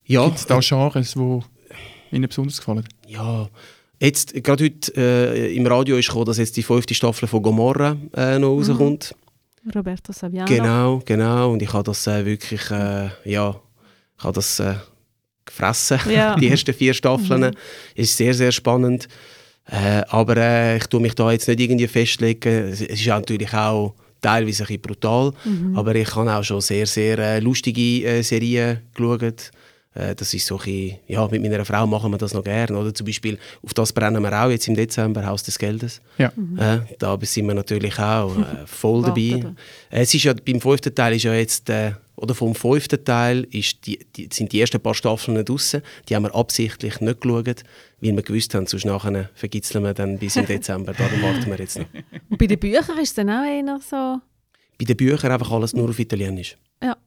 ja, 0.06 0.26
Gibt 0.26 0.38
es 0.38 0.46
da 0.46 0.60
Genres, 0.60 1.14
die 1.14 2.16
Ihnen 2.16 2.28
besonders 2.28 2.58
gefallen? 2.58 2.88
Ja, 3.08 3.50
jetzt, 4.00 4.34
gerade 4.44 4.66
heute 4.66 4.94
äh, 4.96 5.56
im 5.56 5.66
Radio 5.66 5.98
ist 5.98 6.08
gekommen, 6.08 6.26
dass 6.26 6.38
jetzt 6.38 6.56
die 6.58 6.64
fünfte 6.64 6.94
Staffel 6.94 7.28
von 7.28 7.42
Gomorra 7.42 7.98
äh, 8.16 8.38
noch 8.40 8.50
rauskommt. 8.50 9.16
Roberto 9.74 10.12
Saviano. 10.12 10.48
Genau, 10.48 11.02
genau. 11.06 11.52
Und 11.54 11.62
ich 11.62 11.72
habe 11.72 11.84
das 11.84 12.06
äh, 12.08 12.26
wirklich, 12.26 12.70
äh, 12.70 13.10
ja, 13.24 13.56
ich 14.18 14.24
habe 14.24 14.34
das 14.34 14.60
äh, 14.60 14.76
gefressen. 15.46 16.00
Ja. 16.10 16.36
die 16.40 16.50
ersten 16.50 16.74
vier 16.74 16.94
Staffeln. 16.94 17.56
Ist 17.96 18.18
sehr, 18.18 18.34
sehr 18.34 18.52
spannend. 18.52 19.08
Äh, 19.66 20.02
aber 20.10 20.36
äh, 20.38 20.78
ich 20.78 20.88
tue 20.88 21.00
mich 21.00 21.16
da 21.16 21.32
jetzt 21.32 21.48
nicht 21.48 21.60
irgendwie 21.60 21.88
festlegen. 21.88 22.70
Es 22.70 22.82
ist 22.82 23.10
auch 23.10 23.20
natürlich 23.20 23.54
auch 23.54 23.96
teilweise 24.22 24.64
ein 24.64 24.68
bisschen 24.68 24.82
brutal. 24.82 25.34
Aber 25.76 25.96
ich 25.96 26.14
habe 26.16 26.34
auch 26.34 26.44
schon 26.44 26.62
sehr, 26.62 26.86
sehr 26.86 27.18
äh, 27.20 27.40
lustige 27.40 28.06
äh, 28.06 28.22
Serien 28.22 28.82
geschaut. 28.94 29.52
Äh, 29.94 30.16
das 30.16 30.34
ist 30.34 30.46
so 30.46 30.60
ein 30.60 30.98
ja, 31.08 31.28
mit 31.28 31.42
meiner 31.42 31.66
Frau 31.66 31.86
machen 31.86 32.12
wir 32.12 32.18
das 32.18 32.34
noch 32.34 32.44
gerne. 32.44 32.78
Oder 32.78 32.94
zum 32.94 33.06
Beispiel, 33.06 33.38
auf 33.62 33.74
das 33.74 33.94
brennen 33.94 34.22
wir 34.22 34.44
auch 34.44 34.50
jetzt 34.50 34.68
im 34.68 34.76
Dezember, 34.76 35.26
Haus 35.26 35.44
des 35.44 35.58
Geldes. 35.58 36.02
Ja. 36.18 36.32
Äh, 36.58 36.80
da 37.00 37.18
sind 37.22 37.48
wir 37.48 37.54
natürlich 37.54 37.98
auch 38.00 38.36
äh, 38.38 38.44
voll 38.66 39.04
dabei. 39.04 39.54
Äh, 39.90 40.02
es 40.02 40.14
ist 40.14 40.24
ja, 40.24 40.34
beim 40.34 40.60
fünften 40.62 40.94
Teil 40.94 41.16
ist 41.16 41.24
ja 41.24 41.34
jetzt, 41.34 41.70
äh, 41.70 41.94
oder 42.16 42.36
vom 42.36 42.54
fünften 42.56 43.04
Teil 43.04 43.48
ist 43.52 43.86
die, 43.86 44.00
die, 44.16 44.30
sind 44.32 44.52
die 44.52 44.62
ersten 44.62 44.80
paar 44.80 44.94
Staffeln 44.94 45.38
nicht 45.38 45.50
draussen. 45.50 45.82
Die 46.08 46.16
haben 46.16 46.24
wir 46.24 46.36
absichtlich 46.36 47.02
nicht 47.02 47.22
geschaut, 47.22 47.64
weil 48.02 48.16
wir 48.16 48.24
gewusst 48.24 48.54
haben, 48.54 48.68
sonst 48.68 48.86
nachher 48.86 49.30
vergitzeln 49.34 49.84
wir 49.84 49.94
dann 49.94 50.18
bis 50.20 50.36
im 50.36 50.46
Dezember. 50.46 50.94
Darum 50.94 51.22
warten 51.22 51.50
wir 51.50 51.58
jetzt 51.58 51.80
noch. 51.80 51.86
Und 52.30 52.38
bei 52.40 52.48
den 52.48 52.60
Büchern 52.60 52.98
ist 53.00 53.10
es 53.10 53.14
dann 53.16 53.30
auch 53.30 53.44
eher 53.44 53.80
so... 53.80 54.20
Bei 54.78 54.86
den 54.86 54.98
Büchern 54.98 55.32
einfach 55.32 55.52
alles 55.52 55.74
nur 55.74 55.90
auf 55.90 56.00
Italienisch. 56.00 56.58
Ja. 56.82 56.98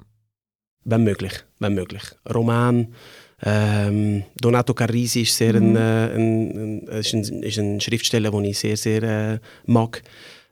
Wenn 0.89 1.03
möglich, 1.03 1.33
wenn 1.59 1.75
möglich. 1.75 2.03
Roman, 2.33 2.95
ähm, 3.43 4.23
Donato 4.41 4.73
Carrisi 4.73 5.23
ist 5.23 5.37
sehr 5.37 5.61
Mhm. 5.61 5.75
ein, 5.75 5.77
äh, 5.77 6.15
ein, 6.15 6.51
ein, 6.57 6.89
ist 7.01 7.13
ein, 7.13 7.43
ist 7.43 7.59
ein 7.59 7.81
Schriftsteller, 7.81 8.31
den 8.31 8.45
ich 8.45 8.59
sehr, 8.59 8.77
sehr 8.77 9.03
äh, 9.03 9.39
mag. 9.67 10.03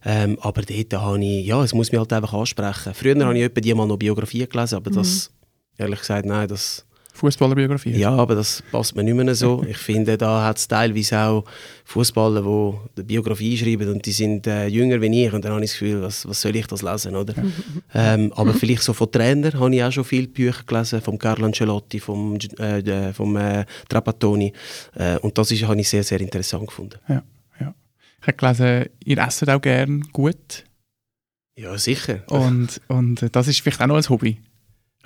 Ähm, 0.05 0.37
aber 0.41 0.62
dort 0.62 0.93
habe 1.03 1.25
ich, 1.25 1.47
ja, 1.47 1.62
es 1.62 1.73
muss 1.73 1.93
mich 1.93 1.99
halt 1.99 2.12
einfach 2.12 2.35
ansprechen. 2.35 2.93
Früher 2.93 3.25
habe 3.25 3.38
ich 3.38 3.45
etwa 3.45 3.61
die 3.61 3.73
mal 3.75 3.87
noch 3.87 3.97
Biografien 3.97 4.49
gelesen, 4.49 4.75
aber 4.76 4.91
das, 4.91 5.31
ehrlich 5.79 6.00
gesagt, 6.00 6.26
nein, 6.26 6.49
das, 6.49 6.85
Fußballerbiografie. 7.14 7.92
ja, 7.97 8.11
aber 8.11 8.35
das 8.35 8.62
passt 8.73 8.97
mir 8.97 9.04
nicht 9.04 9.14
mehr 9.14 9.35
so. 9.35 9.62
Ich 9.68 9.78
finde, 9.78 10.18
da 10.18 10.44
hat 10.44 10.59
es 10.59 10.66
teilweise 10.68 11.18
auch 11.21 11.44
Fußballer, 11.85 12.42
die 12.42 13.00
die 13.00 13.02
Biografie 13.04 13.56
schreiben 13.56 13.88
und 13.92 14.04
die 14.04 14.12
sind 14.12 14.47
äh, 14.49 14.66
jünger 14.66 15.00
wie 15.00 15.25
ich 15.25 15.33
und 15.33 15.44
dann 15.44 15.52
habe 15.52 15.64
ich 15.64 15.71
das 15.71 15.78
Gefühl, 15.78 16.02
was, 16.02 16.28
was 16.28 16.40
soll 16.40 16.56
ich 16.56 16.66
das 16.66 16.83
lesen, 16.83 17.14
oder? 17.14 17.35
ähm, 17.94 18.33
aber 18.35 18.52
vielleicht 18.52 18.83
so 18.83 18.92
von 18.92 19.11
Trainer 19.12 19.52
habe 19.52 19.75
ich 19.75 19.83
auch 19.85 19.92
schon 19.92 20.04
viele 20.04 20.26
Bücher 20.26 20.64
gelesen, 20.66 21.00
vom 21.00 21.16
Carlo 21.16 21.47
Ancelotti, 21.47 22.00
vom, 22.00 22.37
äh, 22.59 22.80
äh, 22.80 23.12
vom 23.12 23.37
äh, 23.37 23.64
Trapattoni 23.88 24.52
äh, 24.97 25.16
und 25.18 25.38
das 25.38 25.52
ist, 25.52 25.62
habe 25.62 25.80
ich 25.80 25.88
sehr, 25.88 26.02
sehr 26.02 26.21
interessant 26.21 26.66
gefunden. 26.66 26.99
ja, 27.09 27.23
ja. 27.61 27.75
Ich 28.21 28.26
habe 28.26 28.37
gelesen, 28.37 28.90
ihr 29.04 29.18
esst 29.18 29.49
auch 29.49 29.61
gern 29.61 30.00
gut 30.12 30.64
Ja, 31.56 31.78
sicher. 31.78 32.25
und, 32.28 32.80
und 32.88 33.23
äh, 33.23 33.30
das 33.30 33.47
ist 33.47 33.61
vielleicht 33.61 33.80
auch 33.80 33.87
noch 33.87 33.97
ein 33.97 34.09
Hobby. 34.09 34.38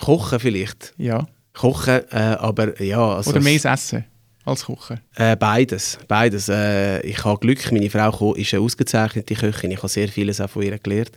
Kochen 0.01 0.39
vielleicht. 0.41 0.95
Ja. 0.97 1.27
Kochen, 1.59 2.01
äh, 2.11 2.17
aber 2.17 2.81
ja... 2.83 3.17
Also 3.17 3.31
Oder 3.31 3.41
mehr 3.41 3.65
Essen 3.65 4.05
als 4.45 4.65
Kochen. 4.65 5.01
Äh, 5.17 5.37
beides, 5.37 5.99
beides. 6.09 6.49
Äh, 6.49 7.01
ich 7.07 7.25
habe 7.25 7.39
Glück, 7.39 7.71
meine 7.71 7.91
Frau 7.91 8.35
ist 8.35 8.55
eine 8.55 8.63
ausgezeichnete 8.63 9.35
Köchin. 9.35 9.71
Ich 9.71 9.79
habe 9.79 9.89
sehr 9.89 10.09
vieles 10.09 10.41
auch 10.41 10.51
von 10.51 10.63
ihr 10.63 10.79
gelernt. 10.79 11.13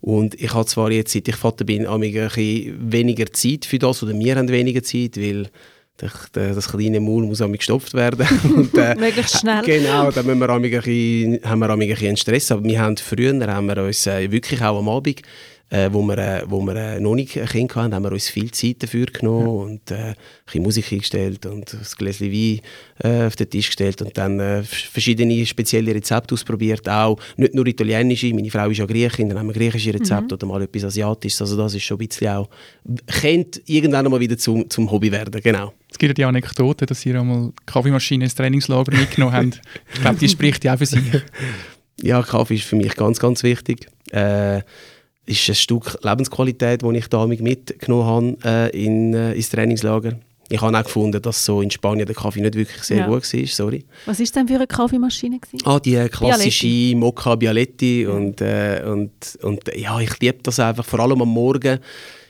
Und 0.00 0.40
ich 0.40 0.54
habe 0.54 0.66
zwar 0.66 0.90
jetzt, 0.92 1.12
seit 1.12 1.26
ich 1.26 1.36
Vater 1.36 1.64
bin, 1.64 1.86
amig 1.86 2.16
ein 2.16 2.28
bisschen 2.28 2.92
weniger 2.92 3.32
Zeit 3.32 3.64
für 3.64 3.78
das, 3.78 4.02
oder 4.02 4.16
wir 4.16 4.36
haben 4.36 4.48
weniger 4.48 4.82
Zeit, 4.82 5.16
weil 5.16 5.48
das, 5.96 6.12
das 6.32 6.68
kleine 6.68 7.00
Maul 7.00 7.26
muss 7.26 7.42
amig 7.42 7.58
gestopft 7.58 7.94
werden. 7.94 8.26
Und, 8.56 8.78
äh, 8.78 8.94
Möglichst 8.94 9.40
schnell. 9.40 9.62
Genau, 9.64 10.12
da 10.12 10.22
müssen 10.22 10.38
wir 10.38 10.48
ein 10.50 10.62
bisschen, 10.62 11.40
haben 11.42 11.58
wir 11.58 11.70
amig 11.70 11.88
ein 11.88 11.94
bisschen 11.94 12.08
einen 12.08 12.16
Stress. 12.16 12.52
Aber 12.52 12.62
wir 12.62 12.80
haben 12.80 12.96
früher 12.96 13.34
haben 13.52 13.66
wir 13.66 13.82
uns 13.82 14.06
äh, 14.06 14.30
wirklich 14.30 14.62
auch 14.62 14.78
am 14.78 14.88
Abend, 14.88 15.22
äh, 15.70 15.90
wo 15.92 16.02
wir, 16.02 16.18
äh, 16.18 16.42
wo 16.46 16.60
wir 16.62 16.76
äh, 16.76 17.00
noch 17.00 17.14
nicht 17.14 17.36
ein 17.36 17.46
Kind 17.46 17.74
hatten, 17.74 17.94
haben 17.94 18.04
wir 18.04 18.12
uns 18.12 18.28
viel 18.28 18.50
Zeit 18.50 18.82
dafür 18.82 19.06
genommen 19.06 19.48
und 19.48 19.90
äh, 19.90 19.94
ein 19.94 20.14
bisschen 20.46 20.62
Musik 20.62 20.92
eingestellt 20.92 21.44
und 21.46 21.74
ein 21.74 21.86
Gläschen 21.98 22.32
Wein 22.32 22.60
äh, 23.02 23.26
auf 23.26 23.36
den 23.36 23.50
Tisch 23.50 23.66
gestellt 23.66 24.00
und 24.00 24.16
dann 24.16 24.40
äh, 24.40 24.62
verschiedene 24.62 25.44
spezielle 25.44 25.94
Rezepte 25.94 26.34
ausprobiert, 26.34 26.88
auch 26.88 27.18
nicht 27.36 27.54
nur 27.54 27.66
italienische, 27.66 28.32
meine 28.32 28.50
Frau 28.50 28.70
ist 28.70 28.78
ja 28.78 28.86
Griechin, 28.86 29.28
dann 29.28 29.38
haben 29.38 29.48
wir 29.48 29.54
griechische 29.54 29.92
Rezepte 29.92 30.34
oder 30.34 30.46
mal 30.46 30.62
etwas 30.62 30.84
asiatisches, 30.84 31.42
also 31.42 31.56
das 31.56 31.74
ist 31.74 31.82
schon 31.82 31.96
ein 31.96 32.06
bisschen 32.06 32.28
auch, 32.28 32.48
könnte 33.20 33.60
irgendwann 33.66 34.10
mal 34.10 34.20
wieder 34.20 34.38
zum, 34.38 34.68
zum 34.70 34.90
Hobby 34.90 35.12
werden, 35.12 35.40
genau. 35.42 35.74
Es 35.90 35.98
gibt 35.98 36.10
ja 36.10 36.14
die 36.14 36.24
Anekdote, 36.24 36.86
dass 36.86 37.04
ihr 37.04 37.18
einmal 37.18 37.52
Kaffeemaschine 37.66 38.24
ins 38.24 38.34
Trainingslager 38.34 38.94
mitgenommen 38.94 39.32
habt. 39.34 39.60
Ich 39.94 40.00
glaube, 40.00 40.18
die 40.18 40.28
spricht 40.28 40.64
ja 40.64 40.74
auch 40.74 40.78
für 40.78 40.86
sich. 40.86 41.02
Ja, 42.00 42.22
Kaffee 42.22 42.54
ist 42.54 42.64
für 42.64 42.76
mich 42.76 42.94
ganz, 42.94 43.18
ganz 43.18 43.42
wichtig. 43.42 43.88
Äh, 44.12 44.62
ist 45.28 45.48
ein 45.48 45.54
Stück 45.54 45.98
Lebensqualität, 46.02 46.82
das 46.82 46.92
ich 46.94 47.06
da 47.08 47.26
mitgenommen 47.26 48.36
habe 48.44 48.70
äh, 48.72 48.84
in, 48.84 49.14
äh, 49.14 49.32
ins 49.34 49.50
Trainingslager. 49.50 50.18
Ich 50.50 50.60
habe 50.62 50.76
auch 50.78 50.82
gefunden, 50.82 51.20
dass 51.20 51.44
so 51.44 51.60
in 51.60 51.70
Spanien 51.70 52.06
der 52.06 52.14
Kaffee 52.16 52.40
nicht 52.40 52.54
wirklich 52.54 52.82
sehr 52.82 52.98
Ja. 52.98 53.06
gut 53.06 53.22
war, 53.34 53.46
sorry. 53.46 53.84
Was 54.06 54.18
war 54.18 54.26
denn 54.34 54.48
für 54.48 54.54
eine 54.54 54.66
Kaffeemaschine? 54.66 55.38
Gewesen? 55.38 55.66
Ah, 55.66 55.78
die 55.78 55.96
klassische 56.08 56.96
Mokka 56.96 57.34
Bialetti 57.34 58.06
und, 58.06 58.40
äh, 58.40 58.82
und, 58.86 59.10
und 59.42 59.68
äh, 59.68 59.78
ja, 59.78 60.00
ich 60.00 60.18
liebe 60.20 60.38
das 60.42 60.58
einfach, 60.58 60.86
vor 60.86 61.00
allem 61.00 61.20
am 61.20 61.28
Morgen 61.28 61.78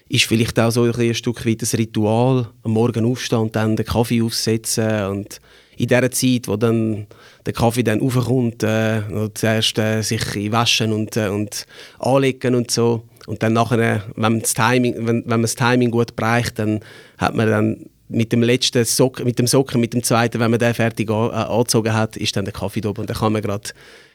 ist 0.08 0.24
vielleicht 0.24 0.58
auch 0.58 0.70
so 0.72 0.82
ein, 0.82 0.92
ein 0.98 1.14
Stück 1.14 1.46
weit 1.46 1.62
ein 1.62 1.76
Ritual, 1.78 2.48
am 2.64 2.72
Morgen 2.72 3.04
aufstehen 3.04 3.38
und 3.38 3.54
dann 3.54 3.76
den 3.76 3.86
Kaffee 3.86 4.20
aufsetzen 4.22 5.04
und 5.06 5.38
in 5.78 5.88
der 5.88 6.10
Zeit, 6.10 6.48
wo 6.48 6.56
dann 6.56 7.06
der 7.46 7.52
Kaffee 7.52 7.82
dann 7.82 8.00
raufkommt, 8.00 8.62
äh, 8.62 9.02
zuerst 9.34 9.78
äh, 9.78 10.02
sich 10.02 10.52
waschen 10.52 10.92
und, 10.92 11.16
äh, 11.16 11.28
und 11.28 11.66
anlegen 11.98 12.54
und 12.54 12.70
so 12.70 13.04
und 13.28 13.42
dann 13.42 13.52
nachher, 13.52 14.04
wenn 14.16 14.32
man 14.32 14.40
das 14.40 14.54
Timing, 14.54 14.94
wenn, 15.06 15.22
wenn 15.22 15.28
man 15.28 15.42
das 15.42 15.54
Timing 15.54 15.90
gut 15.90 16.16
bereicht, 16.16 16.58
dann 16.58 16.80
hat 17.18 17.34
man 17.34 17.48
dann 17.48 17.86
mit 18.08 18.32
dem 18.32 18.42
letzten 18.42 18.86
Socken, 18.86 19.26
mit 19.26 19.38
dem 19.38 19.46
Socken, 19.46 19.82
mit 19.82 19.92
dem 19.92 20.02
zweiten, 20.02 20.40
wenn 20.40 20.50
man 20.50 20.58
den 20.58 20.72
fertig 20.72 21.10
an, 21.10 21.30
äh, 21.30 21.34
angezogen 21.34 21.92
hat, 21.92 22.16
ist 22.16 22.34
dann 22.36 22.46
der 22.46 22.54
Kaffee 22.54 22.80
da 22.80 22.88
oben 22.88 23.02
und 23.02 23.10
dann 23.10 23.18
kann 23.18 23.34
man 23.34 23.42
gerade 23.42 23.68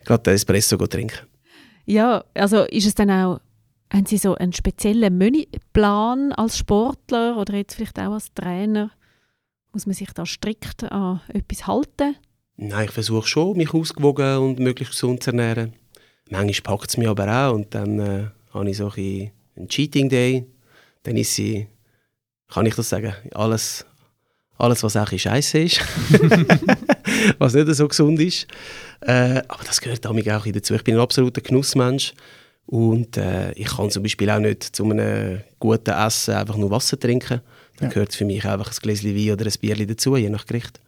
den 0.08 0.34
Espresso 0.34 0.78
trinken. 0.78 1.28
Ja, 1.86 2.24
also 2.34 2.64
ist 2.64 2.88
es 2.88 2.96
dann 2.96 3.12
auch, 3.12 3.40
haben 3.92 4.08
Sie 4.08 4.18
so 4.18 4.34
einen 4.34 4.54
speziellen 4.54 5.16
Menüplan 5.16 6.32
als 6.32 6.58
Sportler 6.58 7.38
oder 7.38 7.54
jetzt 7.54 7.76
vielleicht 7.76 8.00
auch 8.00 8.14
als 8.14 8.34
Trainer? 8.34 8.90
Muss 9.74 9.88
man 9.88 9.96
sich 9.96 10.12
da 10.14 10.26
strikt 10.26 10.84
an 10.92 11.22
etwas 11.28 11.66
halten? 11.66 12.16
Nein, 12.58 12.86
ich 12.86 12.92
versuche 12.92 13.28
schon, 13.28 13.58
mich 13.58 13.74
ausgewogen 13.74 14.38
und 14.38 14.60
möglichst 14.60 14.94
gesund 14.94 15.24
zu 15.24 15.32
ernähren. 15.32 15.74
Manchmal 16.30 16.78
packt 16.78 16.90
es 16.90 16.98
mich 16.98 17.08
aber 17.08 17.28
auch 17.28 17.56
und 17.56 17.74
dann 17.74 18.00
äh, 18.00 18.28
habe 18.54 18.70
ich 18.70 18.78
so 18.78 18.92
ein 18.96 19.32
einen 19.56 19.68
Cheating 19.68 20.10
Day. 20.10 20.46
Dann 21.04 21.18
ist 21.18 21.34
sie, 21.36 21.68
kann 22.50 22.66
ich 22.66 22.76
das 22.76 22.90
sagen, 22.90 23.14
alles, 23.34 23.86
alles 24.58 24.84
was 24.84 24.96
auch 24.96 25.12
ein 25.12 25.20
scheiße 25.20 25.60
ist. 25.60 25.80
was 27.40 27.54
nicht 27.54 27.74
so 27.74 27.88
gesund 27.88 28.20
ist. 28.20 28.48
Äh, 29.02 29.42
aber 29.48 29.64
das 29.66 29.82
gehört 29.82 30.06
damit 30.06 30.30
auch 30.30 30.46
dazu. 30.46 30.76
Ich 30.76 30.84
bin 30.84 30.96
ein 30.96 31.02
absoluter 31.02 31.42
Genussmensch. 31.42 32.14
Und 32.66 33.18
äh, 33.18 33.52
ich 33.54 33.68
kann 33.68 33.90
zum 33.90 34.04
Beispiel 34.04 34.30
auch 34.30 34.40
nicht 34.40 34.64
zu 34.64 34.90
einem 34.90 35.42
guten 35.60 35.92
Essen 35.92 36.36
einfach 36.36 36.56
nur 36.56 36.72
Wasser 36.72 36.98
trinken. 36.98 37.42
Dann 37.84 37.90
Ja. 37.90 37.94
gehört 37.94 38.14
für 38.16 38.26
mich 38.26 38.46
einfach 38.46 38.72
ein 38.72 38.78
Gläschen 38.82 39.16
Wein 39.16 39.32
oder 39.34 39.46
ein 39.46 39.54
Bierchen 39.60 39.88
dazu, 39.88 40.16
je 40.18 40.30
nach 40.30 40.46
Gericht. 40.46 40.80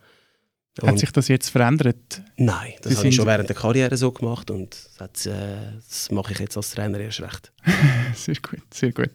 Hat 0.81 0.91
Und- 0.91 0.97
sich 0.99 1.11
das 1.11 1.27
jetzt 1.29 1.49
verändert? 1.49 2.21
Nein, 2.37 2.73
das 2.81 2.91
Sie 2.93 2.97
habe 2.97 3.07
ich 3.09 3.15
schon 3.15 3.25
während 3.25 3.47
der 3.49 3.55
Karriere 3.55 3.95
so 3.95 4.11
gemacht 4.11 4.51
und 4.51 4.75
das, 4.97 4.99
hat, 4.99 5.25
äh, 5.25 5.57
das 5.87 6.11
mache 6.11 6.33
ich 6.33 6.39
jetzt 6.39 6.57
als 6.57 6.71
Trainer 6.71 6.99
erst 6.99 7.21
recht. 7.21 7.51
Sehr 8.15 8.35
gut, 8.35 8.61
sehr 8.73 8.91
gut. 8.91 9.09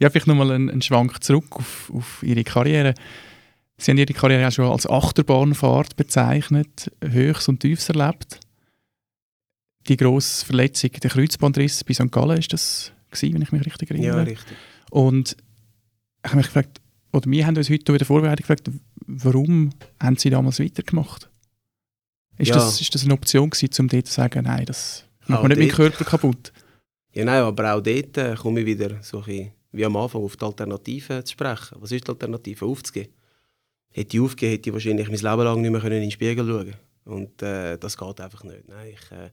Ja, 0.00 0.08
vielleicht 0.10 0.26
nochmal 0.26 0.50
einen, 0.52 0.70
einen 0.70 0.82
Schwank 0.82 1.22
zurück 1.22 1.44
auf, 1.56 1.90
auf 1.94 2.22
Ihre 2.22 2.42
Karriere. 2.44 2.94
Sie 3.76 3.90
haben 3.90 3.98
Ihre 3.98 4.12
Karriere 4.14 4.48
auch 4.48 4.52
schon 4.52 4.70
als 4.70 4.86
Achterbahnfahrt 4.88 5.96
bezeichnet, 5.96 6.90
Höchst 7.02 7.48
und 7.48 7.60
Tiefs 7.60 7.88
erlebt. 7.90 8.40
Die 9.88 9.96
grosse 9.98 10.44
Verletzung, 10.46 10.90
der 10.92 11.10
Kreuzbandriss 11.10 11.84
bei 11.84 11.92
St. 11.94 12.10
Gallen, 12.10 12.38
ist 12.38 12.52
das 12.52 12.92
gewesen, 13.10 13.34
wenn 13.34 13.42
ich 13.42 13.52
mich 13.52 13.66
richtig 13.66 13.90
erinnere? 13.90 14.26
richtig. 14.26 14.56
Und 14.90 15.36
ich 16.24 16.30
habe 16.30 16.36
mich 16.38 16.46
gefragt, 16.46 16.80
oder 17.14 17.30
wir 17.30 17.46
haben 17.46 17.56
uns 17.56 17.70
heute 17.70 17.92
bei 17.92 17.98
der 17.98 18.06
Vorbereitung 18.06 18.42
gefragt, 18.46 18.70
warum 19.06 19.70
haben 20.02 20.16
Sie 20.16 20.30
damals 20.30 20.58
weitergemacht? 20.60 21.30
Ist, 22.38 22.48
Ja. 22.48 22.56
das, 22.56 22.80
ist 22.80 22.94
das 22.94 23.04
eine 23.04 23.14
Option 23.14 23.50
gewesen, 23.50 23.70
um 23.80 23.88
dort 23.88 24.06
zu 24.06 24.12
sagen, 24.12 24.44
nein, 24.44 24.64
das 24.66 25.04
macht 25.26 25.42
man 25.42 25.50
nicht 25.50 25.58
meinen. 25.58 25.70
Körper 25.70 26.04
kaputt? 26.04 26.52
Ja, 27.12 27.24
nein, 27.24 27.42
aber 27.42 27.74
auch 27.74 27.80
dort 27.80 28.18
äh, 28.18 28.34
komme 28.34 28.60
ich 28.60 28.66
wieder 28.66 29.02
so 29.02 29.22
ein 29.22 29.52
wie 29.70 29.84
am 29.84 29.96
Anfang 29.96 30.22
auf 30.22 30.36
die 30.36 30.44
Alternative 30.44 31.24
zu 31.24 31.32
sprechen. 31.32 31.78
Was 31.80 31.90
ist 31.90 32.06
die 32.06 32.10
Alternative? 32.10 32.64
Aufzugeben. 32.64 33.12
Hätte 33.90 34.16
ich 34.16 34.22
aufgegeben, 34.22 34.52
hätte 34.52 34.70
ich 34.70 34.72
wahrscheinlich 34.72 35.08
mein 35.08 35.18
Leben 35.18 35.44
lang 35.44 35.60
nicht 35.62 35.70
mehr 35.70 35.80
können 35.80 35.96
in 35.96 36.02
den 36.02 36.10
Spiegel 36.12 36.46
schauen 36.46 36.74
Und 37.04 37.42
äh, 37.42 37.76
das 37.78 37.96
geht 37.96 38.20
einfach 38.20 38.44
nicht. 38.44 38.68
Nein, 38.68 38.92
ich, 38.92 39.10
äh, 39.10 39.30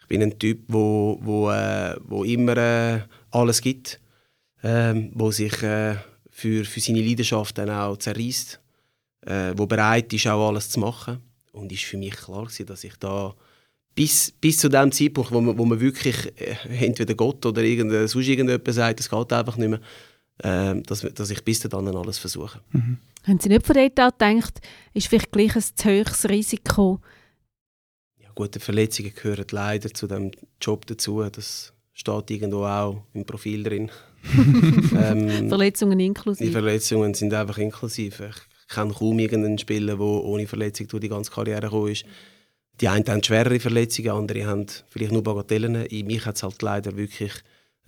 ich 0.00 0.06
bin 0.08 0.22
ein 0.22 0.36
Typ, 0.38 0.64
wo, 0.68 1.18
wo, 1.22 1.50
äh, 1.50 1.96
wo 2.02 2.24
immer 2.24 2.56
äh, 2.56 3.00
alles 3.30 3.60
gibt, 3.60 4.00
ähm, 4.64 5.12
wo 5.14 5.30
sich 5.30 5.62
äh, 5.62 5.94
für, 6.34 6.64
für 6.64 6.80
seine 6.80 7.00
Leidenschaft 7.00 7.56
dann 7.56 7.70
auch 7.70 7.96
zerreißt, 7.96 8.60
äh, 9.20 9.52
wo 9.56 9.66
bereit 9.66 10.12
ist, 10.12 10.26
auch 10.26 10.48
alles 10.48 10.68
zu 10.68 10.80
machen. 10.80 11.20
Und 11.52 11.70
ist 11.70 11.84
für 11.84 11.96
mich 11.96 12.16
klar 12.16 12.42
gewesen, 12.42 12.66
dass 12.66 12.82
ich 12.82 12.96
da 12.96 13.32
bis, 13.94 14.32
bis 14.32 14.58
zu 14.58 14.68
dem 14.68 14.90
Zeitpunkt, 14.90 15.30
wo 15.30 15.40
man, 15.40 15.56
wo 15.56 15.64
man 15.64 15.78
wirklich 15.78 16.16
äh, 16.40 16.56
entweder 16.84 17.14
Gott 17.14 17.46
oder 17.46 17.62
irgendein, 17.62 18.08
sonst 18.08 18.26
irgendjemand 18.26 18.74
sagt, 18.74 18.98
es 18.98 19.08
geht 19.08 19.32
einfach 19.32 19.56
nicht 19.56 19.68
mehr, 19.68 19.80
äh, 20.38 20.82
dass, 20.82 21.02
dass 21.02 21.30
ich 21.30 21.44
bis 21.44 21.60
dann 21.60 21.96
alles 21.96 22.18
versuche. 22.18 22.60
Haben 23.22 23.38
Sie 23.38 23.48
nicht 23.48 23.64
von 23.64 23.76
dort 23.76 24.00
an 24.00 24.10
gedacht, 24.18 24.60
ist 24.92 25.06
vielleicht 25.06 25.30
gleich 25.30 25.54
ein 25.54 25.62
zu 25.62 25.88
hohes 25.88 26.28
Risiko? 26.28 27.00
Ja, 28.20 28.28
gute 28.34 28.58
Verletzungen 28.58 29.14
gehören 29.14 29.46
leider 29.52 29.94
zu 29.94 30.08
dem 30.08 30.32
Job 30.60 30.84
dazu. 30.86 31.22
Das 31.30 31.72
steht 31.92 32.30
irgendwo 32.32 32.64
auch 32.64 33.04
im 33.12 33.24
Profil 33.24 33.62
drin. 33.62 33.90
ähm, 34.98 35.48
Verletzungen 35.48 35.98
die 35.98 36.06
inklusive? 36.06 36.50
Verletzungen 36.50 37.14
sind 37.14 37.34
einfach 37.34 37.58
inklusiv. 37.58 38.20
Ich, 38.20 38.54
kenne 38.74 38.92
kaum 38.92 39.18
irgendeinen 39.18 39.58
Spieler, 39.58 39.96
der 39.96 40.00
ohne 40.00 40.46
Verletzung 40.46 40.88
durch 40.88 41.00
die 41.00 41.08
ganze 41.08 41.30
Karriere 41.30 41.62
gekommen 41.62 41.92
ist. 41.92 42.04
Die 42.80 42.88
einen 42.88 43.06
haben 43.06 43.22
schwerere 43.22 43.60
Verletzungen, 43.60 44.10
andere 44.10 44.46
haben 44.46 44.66
vielleicht 44.88 45.12
nur 45.12 45.22
Bagatellen. 45.22 45.86
In 45.86 46.06
mich 46.06 46.26
hat 46.26 46.36
es 46.36 46.42
halt 46.42 46.60
leider 46.60 46.96
wirklich 46.96 47.32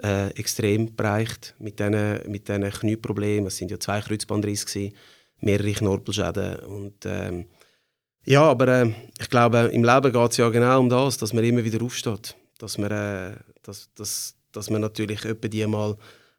äh, 0.02 0.28
extrem 0.30 0.94
bereicht 0.94 1.54
mit 1.58 1.78
diesen 1.80 2.20
mit 2.30 2.44
Knieproblemen. 2.46 3.48
Es 3.48 3.56
sind 3.56 3.70
ja 3.70 3.80
zwei 3.80 4.00
Kreuzbandrisse, 4.00 4.92
mehrere 5.40 5.72
Knorpelschäden. 5.72 6.56
Und, 6.60 7.04
ähm, 7.04 7.46
ja, 8.24 8.42
aber 8.42 8.68
äh, 8.68 8.92
ich 9.20 9.28
glaube, 9.28 9.70
im 9.72 9.82
Leben 9.82 10.12
geht 10.12 10.30
es 10.30 10.36
ja 10.36 10.48
genau 10.50 10.80
um 10.80 10.88
das, 10.88 11.18
dass 11.18 11.32
man 11.32 11.44
immer 11.44 11.64
wieder 11.64 11.82
aufsteht. 11.82 12.36
Dass 12.58 12.78
man, 12.78 12.90
äh, 12.92 13.32
dass, 13.62 13.92
dass, 13.94 14.36
dass 14.52 14.70
man 14.70 14.82
natürlich 14.82 15.24
etwa 15.24 15.48
die 15.48 15.66
mal 15.66 15.96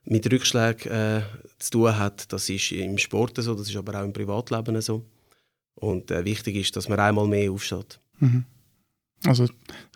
mit 0.09 0.31
Rückschlägen 0.31 0.91
äh, 0.91 1.21
zu 1.59 1.71
tun 1.71 1.97
hat. 1.97 2.31
Das 2.31 2.49
ist 2.49 2.71
im 2.71 2.97
Sport 2.97 3.37
so, 3.37 3.53
das 3.53 3.69
ist 3.69 3.75
aber 3.75 3.99
auch 3.99 4.05
im 4.05 4.13
Privatleben 4.13 4.79
so. 4.81 5.05
Und 5.75 6.09
äh, 6.11 6.25
wichtig 6.25 6.55
ist, 6.55 6.75
dass 6.75 6.89
man 6.89 6.99
einmal 6.99 7.27
mehr 7.27 7.51
aufsteht. 7.51 7.99
Mhm. 8.19 8.45
Also 9.25 9.47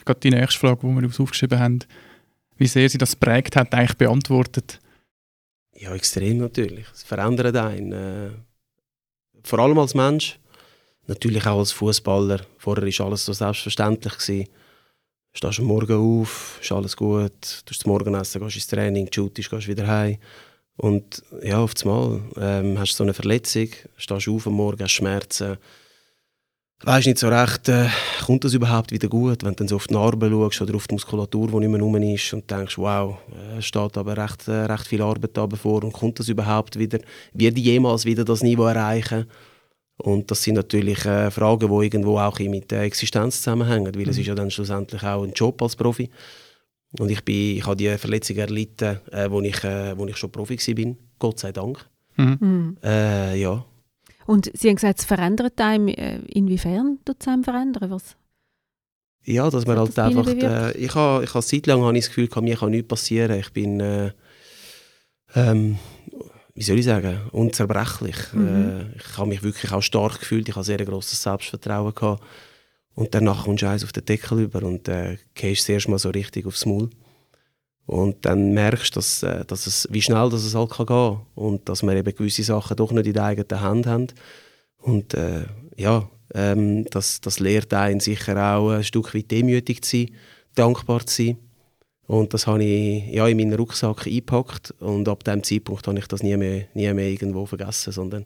gerade 0.06 0.20
die 0.20 0.32
nächste 0.32 0.60
Frage, 0.60 0.80
die 0.82 0.96
wir 0.96 1.03
uns 1.03 1.20
aufgeschrieben 1.20 1.60
haben, 1.60 1.80
wie 2.58 2.68
sehr 2.68 2.89
sie 2.89 2.98
das 2.98 3.15
prägt 3.15 3.56
hat, 3.56 3.74
eigentlich 3.74 3.98
beantwortet. 3.98 4.80
Ja, 5.75 5.96
extrem 5.96 6.38
natürlich. 6.38 6.86
Es 6.94 7.03
verändert 7.03 7.56
einen. 7.56 7.91
Äh, 7.91 8.30
vor 9.44 9.60
allem 9.60 9.80
als 9.80 9.96
Mensch, 9.96 10.39
natürlich 11.08 11.48
auch 11.48 11.60
als 11.60 11.72
Fußballer. 11.72 12.41
Vorher 12.58 12.84
war 12.86 13.06
alles 13.08 13.25
so 13.25 13.34
selbstverständlich. 13.34 14.13
Gewesen. 14.13 14.48
Stehst 15.33 15.59
am 15.59 15.65
Morgen 15.65 16.21
auf, 16.21 16.59
ist 16.61 16.71
alles 16.73 16.97
gut, 16.97 17.63
du 17.65 17.73
das 17.73 17.85
Morgenessen, 17.85 18.41
gehst 18.41 18.55
ins 18.55 18.67
Training, 18.67 19.07
shootest, 19.11 19.50
gehst 19.50 19.67
wieder 19.67 19.88
heim. 19.88 20.17
Und 20.75 21.23
ja, 21.41 21.59
auf 21.59 21.73
einmal 21.81 22.21
ähm, 22.38 22.77
hast 22.77 22.93
du 22.93 22.97
so 22.97 23.03
eine 23.03 23.13
Verletzung, 23.13 23.69
stehst 23.95 24.27
auf 24.27 24.47
am 24.47 24.53
Morgen, 24.53 24.83
hast 24.83 24.91
Schmerzen, 24.91 25.57
weißt 26.83 27.07
nicht 27.07 27.19
so 27.19 27.29
recht, 27.29 27.69
äh, 27.69 27.88
kommt 28.25 28.43
das 28.43 28.53
überhaupt 28.53 28.91
wieder 28.91 29.07
gut, 29.07 29.43
wenn 29.43 29.51
du 29.51 29.55
dann 29.55 29.67
so 29.69 29.77
auf 29.77 29.88
die 29.88 29.93
Narbe 29.93 30.29
schaust 30.29 30.61
oder 30.63 30.75
auf 30.75 30.88
die 30.88 30.95
Muskulatur, 30.95 31.47
die 31.47 31.59
nicht 31.59 31.69
mehr 31.69 31.79
rum 31.79 31.95
ist 31.95 32.33
und 32.33 32.50
denkst, 32.51 32.77
wow, 32.77 33.17
äh, 33.31 33.61
steht 33.61 33.97
aber 33.97 34.17
recht, 34.17 34.50
äh, 34.50 34.65
recht 34.65 34.88
viel 34.88 35.01
Arbeit 35.01 35.38
da 35.38 35.45
bevor 35.45 35.83
und 35.83 35.93
kommt 35.93 36.19
das 36.19 36.27
überhaupt 36.27 36.77
wieder, 36.77 37.00
wird 37.33 37.57
jemals 37.57 38.03
wieder 38.03 38.25
das 38.25 38.43
Niveau 38.43 38.65
erreichen? 38.65 39.27
Und 40.03 40.31
das 40.31 40.41
sind 40.43 40.55
natürlich 40.55 41.05
äh, 41.05 41.29
Fragen, 41.29 41.70
die 41.70 41.86
irgendwo 41.86 42.17
auch 42.17 42.39
mit 42.39 42.72
der 42.72 42.84
Existenz 42.84 43.38
zusammenhängen, 43.38 43.93
weil 43.93 44.03
mhm. 44.03 44.10
es 44.10 44.17
ist 44.17 44.27
ja 44.27 44.36
dann 44.36 44.50
schlussendlich 44.50 45.03
auch 45.03 45.24
ein 45.24 45.34
Job 45.34 45.62
als 45.62 45.75
Profi. 45.75 46.10
Und 47.00 47.10
ich, 47.10 47.24
bin, 47.24 47.58
ich 47.58 47.65
habe 47.65 47.75
die 47.75 47.98
Verletzung 47.98 48.38
erlitten, 48.38 49.00
äh, 49.12 49.29
wo, 49.29 49.41
ich, 49.41 49.63
äh, 49.63 49.98
wo 49.98 50.05
ich 50.08 50.17
schon 50.17 50.31
Profi 50.31 50.58
war, 50.58 50.96
Gott 51.20 51.39
sei 51.39 51.51
Dank. 51.51 51.86
Mhm. 52.17 52.38
mhm. 52.39 52.77
Äh, 52.84 53.39
ja. 53.39 53.63
Und 54.25 54.51
Sie 54.53 54.70
haben 54.70 54.75
gesagt, 54.75 55.00
es 55.00 55.05
verändert 55.05 55.60
einem. 55.60 55.88
Äh, 55.88 56.20
inwiefern 56.27 57.00
tut 57.05 57.17
es 57.20 57.27
einem 57.27 57.43
verändern? 57.43 57.91
Was? 57.91 58.15
Ja, 59.24 59.50
dass 59.50 59.65
man 59.65 59.77
halt 59.77 59.98
das 59.98 60.05
einfach... 60.05 60.27
Äh, 60.27 60.77
ich 60.77 60.96
habe 60.96 61.24
ich 61.24 61.34
ha 61.34 61.41
seit 61.41 61.67
langem 61.67 61.86
habe 61.86 61.98
ich 61.98 62.05
das 62.05 62.15
Gefühl, 62.15 62.41
mir 62.41 62.55
kann 62.55 62.72
nichts 62.72 62.88
passieren. 62.88 63.39
Ich 63.39 63.51
bin... 63.51 63.79
Äh, 63.79 64.12
ähm, 65.36 65.77
wie 66.62 66.65
soll 66.65 66.77
ich 66.77 66.86
sagen, 66.86 67.22
unzerbrechlich. 67.32 68.18
Mhm. 68.34 68.48
Äh, 68.48 68.96
ich 68.96 69.18
habe 69.18 69.30
mich 69.30 69.41
wirklich 69.41 69.72
auch 69.72 69.82
stark 69.82 70.20
gefühlt, 70.20 70.48
ich 70.48 70.56
habe 70.56 70.63
sehr 70.63 70.86
grosses 70.86 71.24
Selbstvertrauen 71.24 71.96
gehabt. 71.96 72.24
Und 72.94 73.15
danach 73.15 73.46
kommst 73.46 73.63
du 73.63 73.68
eins 73.68 73.84
auf 73.84 73.91
den 73.91 74.06
Deckel 74.06 74.41
über 74.41 74.62
und 74.62 74.88
äh, 74.88 75.18
gehst 75.34 75.65
zuerst 75.65 75.89
mal 75.89 75.98
so 75.98 76.12
richtig 76.12 76.46
aufs 76.46 76.68
Maul. 76.68 76.91
Und 77.88 78.27
dann 78.27 78.53
merkst 78.53 78.96
du, 78.96 79.00
dass, 79.00 79.24
äh, 79.24 79.44
dass 79.44 79.65
es, 79.65 79.88
wie 79.89 80.03
schnell 80.03 80.30
dass 80.30 80.44
es 80.44 80.53
halt 80.53 80.70
kann 80.70 80.86
gehen 80.86 81.18
und 81.34 81.68
dass 81.68 81.82
wir 81.82 81.96
eben 81.96 82.15
gewisse 82.15 82.44
Sachen 82.44 82.77
doch 82.77 82.91
nicht 82.91 83.08
in 83.08 83.13
der 83.13 83.24
eigenen 83.24 83.60
Hand 83.60 83.88
haben. 83.88 84.08
Und 84.77 85.15
äh, 85.15 85.46
ja, 85.77 86.08
ähm, 86.36 86.86
das, 86.91 87.22
das 87.22 87.39
lehrt 87.39 87.74
einen 87.74 88.01
sicher 88.01 88.38
auch 88.38 88.70
ein 88.70 88.84
Stück 88.84 89.15
weit 89.15 89.32
demütig 89.32 89.82
zu 89.84 89.98
sein, 89.98 90.12
dankbar 90.54 91.08
zu 91.08 91.24
sein 91.24 91.38
und 92.12 92.34
das 92.34 92.45
habe 92.45 92.62
ich 92.62 93.08
ja, 93.08 93.26
in 93.26 93.38
meinen 93.38 93.54
Rucksack 93.54 94.06
eingepackt 94.06 94.71
und 94.80 95.08
ab 95.08 95.24
dem 95.24 95.43
Zeitpunkt 95.43 95.88
habe 95.88 95.97
ich 95.97 96.08
das 96.08 96.21
nie 96.21 96.36
mehr, 96.36 96.65
nie 96.74 96.93
mehr 96.93 97.08
irgendwo 97.08 97.45
vergessen, 97.45 97.93
sondern 97.93 98.26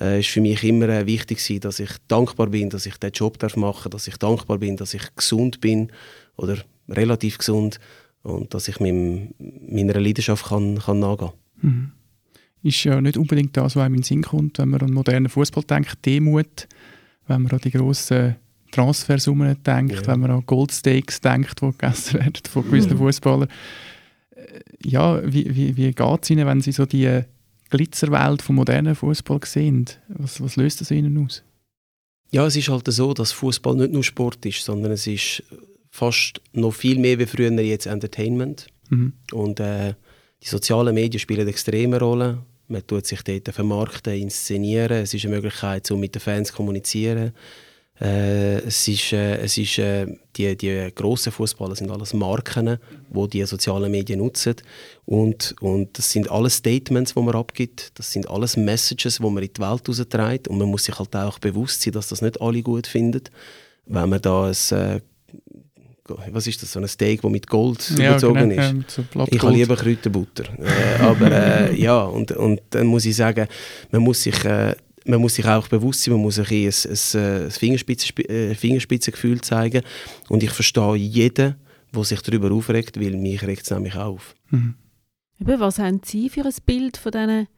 äh, 0.00 0.20
ist 0.20 0.28
für 0.28 0.40
mich 0.40 0.62
immer 0.62 0.88
äh, 0.88 1.04
wichtig 1.04 1.38
gewesen, 1.38 1.62
dass 1.62 1.80
ich 1.80 1.90
dankbar 2.06 2.46
bin, 2.46 2.70
dass 2.70 2.86
ich 2.86 2.96
den 2.96 3.10
Job 3.10 3.36
darf 3.40 3.56
machen 3.56 3.90
dass 3.90 4.06
ich 4.06 4.18
dankbar 4.18 4.58
bin, 4.58 4.76
dass 4.76 4.94
ich 4.94 5.02
gesund 5.16 5.60
bin 5.60 5.90
oder 6.36 6.58
relativ 6.88 7.38
gesund 7.38 7.80
und 8.22 8.54
dass 8.54 8.68
ich 8.68 8.78
meinem, 8.78 9.34
meiner 9.68 9.98
Leidenschaft 9.98 10.46
kann, 10.46 10.78
kann 10.78 11.00
nachgehen 11.00 11.30
kann. 11.60 11.70
Mhm. 11.70 11.92
Ist 12.62 12.84
ja 12.84 13.00
nicht 13.00 13.16
unbedingt 13.16 13.56
das, 13.56 13.74
was 13.74 13.82
einem 13.82 13.96
in 13.96 14.02
den 14.02 14.04
Sinn 14.04 14.22
kommt, 14.22 14.60
wenn 14.60 14.68
man 14.68 14.80
an 14.80 14.92
modernen 14.92 15.28
Fußball 15.28 15.64
denkt, 15.64 16.06
Demut, 16.06 16.68
wenn 17.26 17.42
man 17.42 17.50
an 17.50 17.58
die 17.64 17.72
grossen 17.72 18.36
Transfersummen 18.70 19.62
denkt, 19.62 19.94
ja. 19.94 20.06
wenn 20.06 20.20
man 20.20 20.30
an 20.30 20.46
Goldsteaks 20.46 21.20
denkt, 21.20 21.60
die 21.60 21.66
gegessen 21.66 22.20
werden 22.20 22.42
von 22.50 22.64
gewissen 22.64 22.94
mhm. 22.94 22.98
Fußballern. 22.98 23.48
Äh, 24.34 24.60
ja, 24.84 25.20
wie, 25.24 25.54
wie, 25.54 25.76
wie 25.76 25.92
geht 25.92 26.22
es 26.22 26.30
Ihnen, 26.30 26.46
wenn 26.46 26.60
Sie 26.60 26.72
so 26.72 26.86
die 26.86 27.22
Glitzerwelt 27.70 28.42
vom 28.42 28.56
modernen 28.56 28.94
Fußball 28.94 29.40
sehen? 29.44 29.86
Was, 30.08 30.40
was 30.40 30.56
löst 30.56 30.80
das 30.80 30.90
Ihnen 30.90 31.24
aus? 31.24 31.42
Ja, 32.30 32.46
es 32.46 32.56
ist 32.56 32.68
halt 32.68 32.86
so, 32.92 33.14
dass 33.14 33.32
Fußball 33.32 33.74
nicht 33.76 33.92
nur 33.92 34.04
Sport 34.04 34.44
ist, 34.44 34.62
sondern 34.62 34.92
es 34.92 35.06
ist 35.06 35.42
fast 35.90 36.40
noch 36.52 36.74
viel 36.74 36.98
mehr 36.98 37.18
wie 37.18 37.26
früher 37.26 37.50
jetzt 37.52 37.86
Entertainment. 37.86 38.66
Mhm. 38.90 39.14
Und 39.32 39.60
äh, 39.60 39.94
die 40.42 40.48
sozialen 40.48 40.94
Medien 40.94 41.18
spielen 41.18 41.40
eine 41.40 41.50
extreme 41.50 41.98
Rolle. 41.98 42.44
Man 42.68 42.86
tut 42.86 43.06
sich 43.06 43.22
dort 43.22 43.48
vermarkten, 43.48 44.14
inszenieren. 44.14 44.98
Es 45.02 45.14
ist 45.14 45.24
eine 45.24 45.36
Möglichkeit, 45.36 45.90
um 45.90 46.00
mit 46.00 46.14
den 46.14 46.20
Fans 46.20 46.48
zu 46.48 46.54
kommunizieren. 46.54 47.32
Äh, 48.00 48.58
es 48.58 48.86
ist, 48.86 49.12
äh, 49.12 49.38
es 49.38 49.58
ist 49.58 49.78
äh, 49.78 50.06
die, 50.36 50.56
die 50.56 50.90
grossen 50.94 51.32
Fußballer 51.32 51.74
sind 51.74 51.90
alles 51.90 52.14
Marken, 52.14 52.78
wo 53.10 53.26
die, 53.26 53.40
die 53.40 53.46
sozialen 53.46 53.90
Medien 53.90 54.20
nutzen. 54.20 54.54
Und, 55.04 55.56
und 55.60 55.98
das 55.98 56.10
sind 56.10 56.30
alles 56.30 56.56
Statements, 56.56 57.14
die 57.14 57.20
man 57.20 57.34
abgibt, 57.34 57.98
das 57.98 58.12
sind 58.12 58.28
alles 58.30 58.56
Messages, 58.56 59.16
die 59.16 59.22
man 59.22 59.42
in 59.42 59.50
die 59.52 59.60
Welt 59.60 59.88
rausträgt. 59.88 60.48
Und 60.48 60.58
man 60.58 60.68
muss 60.68 60.84
sich 60.84 60.98
halt 60.98 61.14
auch 61.16 61.38
bewusst 61.38 61.82
sein, 61.82 61.92
dass 61.92 62.08
das 62.08 62.22
nicht 62.22 62.40
alle 62.40 62.62
gut 62.62 62.86
finden, 62.86 63.22
wenn 63.86 64.08
man 64.08 64.20
da 64.20 64.46
ein 64.46 64.78
äh, 64.78 65.00
was 66.30 66.46
ist 66.46 66.62
das, 66.62 66.72
so 66.72 66.80
ein 66.80 66.88
Steak, 66.88 67.20
das 67.20 67.30
mit 67.30 67.46
Gold 67.46 67.90
ja, 67.98 68.10
überzogen 68.10 68.48
genau, 68.48 68.62
ist. 68.62 68.96
Ja, 68.98 69.04
so 69.14 69.26
ich 69.30 69.42
habe 69.42 69.52
lieber 69.52 69.76
Kräuterbutter. 69.76 70.44
äh, 70.58 71.02
aber 71.02 71.30
äh, 71.30 71.80
ja, 71.80 72.02
und, 72.04 72.32
und 72.32 72.62
dann 72.70 72.86
muss 72.86 73.04
ich 73.04 73.16
sagen, 73.16 73.46
man 73.90 74.02
muss 74.02 74.22
sich 74.22 74.42
äh, 74.44 74.74
man 75.08 75.20
muss 75.20 75.34
sich 75.34 75.46
auch 75.46 75.68
bewusst 75.68 76.02
sein, 76.02 76.12
man 76.12 76.22
muss 76.22 76.38
ein, 76.38 76.46
ein, 76.46 76.74
ein, 77.14 77.50
Fingerspitzen, 77.50 78.16
äh, 78.26 78.54
Fingerspitzengefühl 78.54 79.40
zeigen. 79.40 79.82
Und 80.28 80.42
ich 80.42 80.50
verstehe 80.50 80.96
jeden, 80.96 81.56
der 81.94 82.04
sich 82.04 82.20
darüber 82.20 82.52
aufregt, 82.52 83.00
weil 83.00 83.16
mich 83.16 83.42
regt 83.42 83.62
es 83.62 83.70
nämlich 83.70 83.96
auf. 83.96 84.34
Mhm. 84.50 84.74
was 85.38 85.78
haben 85.78 86.00
Sie 86.04 86.28
für 86.28 86.44
ein 86.44 86.54
Bild 86.66 86.96
von 86.96 87.12
diesen 87.12 87.48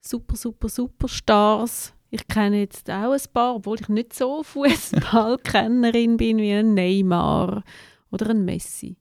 super, 0.00 0.36
super, 0.36 0.68
Superstars? 0.68 1.92
Ich 2.10 2.26
kenne 2.28 2.60
jetzt 2.60 2.90
auch 2.90 3.12
ein 3.12 3.20
paar, 3.32 3.56
obwohl 3.56 3.78
ich 3.80 3.88
nicht 3.88 4.12
so 4.12 4.42
Fußballkennerin 4.42 6.16
bin 6.16 6.38
wie 6.38 6.52
ein 6.52 6.74
Neymar 6.74 7.62
oder 8.10 8.30
ein 8.30 8.44
Messi. 8.44 8.96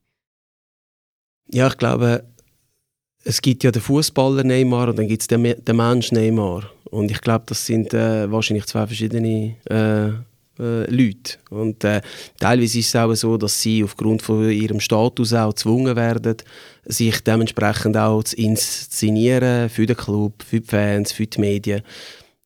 Ja, 1.51 1.67
ich 1.67 1.77
glaube, 1.77 2.25
es 3.25 3.41
gibt 3.41 3.63
ja 3.63 3.71
den 3.71 3.81
Fußballer 3.81 4.43
Neymar 4.43 4.89
und 4.89 4.99
dann 4.99 5.07
gibt 5.07 5.23
es 5.23 5.27
den, 5.27 5.43
den 5.43 5.75
Mensch 5.75 6.11
Neymar. 6.11 6.69
Und 6.91 7.11
ich 7.11 7.19
glaube, 7.19 7.45
das 7.47 7.65
sind 7.65 7.93
äh, 7.93 8.31
wahrscheinlich 8.31 8.67
zwei 8.67 8.85
verschiedene 8.85 9.55
äh, 9.69 10.09
äh, 10.59 10.89
Leute. 10.89 11.37
Und 11.49 11.83
äh, 11.83 12.01
teilweise 12.39 12.79
ist 12.79 12.89
es 12.89 12.95
auch 12.95 13.13
so, 13.15 13.35
dass 13.37 13.59
sie 13.59 13.83
aufgrund 13.83 14.21
von 14.21 14.49
ihrem 14.49 14.79
Status 14.79 15.33
auch 15.33 15.49
gezwungen 15.49 15.95
werden, 15.95 16.37
sich 16.85 17.19
dementsprechend 17.21 17.97
auch 17.97 18.23
zu 18.23 18.35
inszenieren 18.37 19.69
für 19.69 19.87
den 19.87 19.97
Club, 19.97 20.43
für 20.43 20.61
die 20.61 20.67
Fans, 20.67 21.11
für 21.11 21.25
die 21.25 21.41
Medien. 21.41 21.81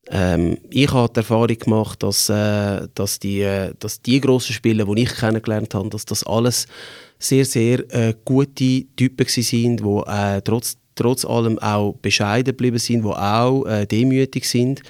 Ähm, 0.08 0.58
ich 0.70 0.90
habe 0.92 1.12
die 1.12 1.18
Erfahrung 1.18 1.58
gemacht, 1.58 2.02
dass, 2.02 2.28
äh, 2.30 2.88
dass, 2.94 3.18
die, 3.20 3.42
äh, 3.42 3.74
dass 3.78 4.00
die 4.00 4.20
grossen 4.20 4.54
Spieler, 4.54 4.86
die 4.86 5.02
ich 5.02 5.14
kennengelernt 5.14 5.74
habe, 5.74 5.90
dass 5.90 6.06
das 6.06 6.26
alles 6.26 6.66
sehr, 7.20 7.44
sehr 7.44 7.78
äh, 7.94 8.14
gute 8.24 8.86
Typen 8.96 9.26
waren, 9.26 9.76
die 9.76 10.10
äh, 10.10 10.40
trotz 10.42 10.76
trotz 10.96 11.24
allem 11.24 11.58
auch 11.58 11.94
bescheiden 12.02 12.52
geblieben 12.52 12.78
sind, 12.78 13.04
die 13.04 13.08
auch 13.08 13.64
äh, 13.64 13.86
demütig 13.86 14.44
sind. 14.44 14.82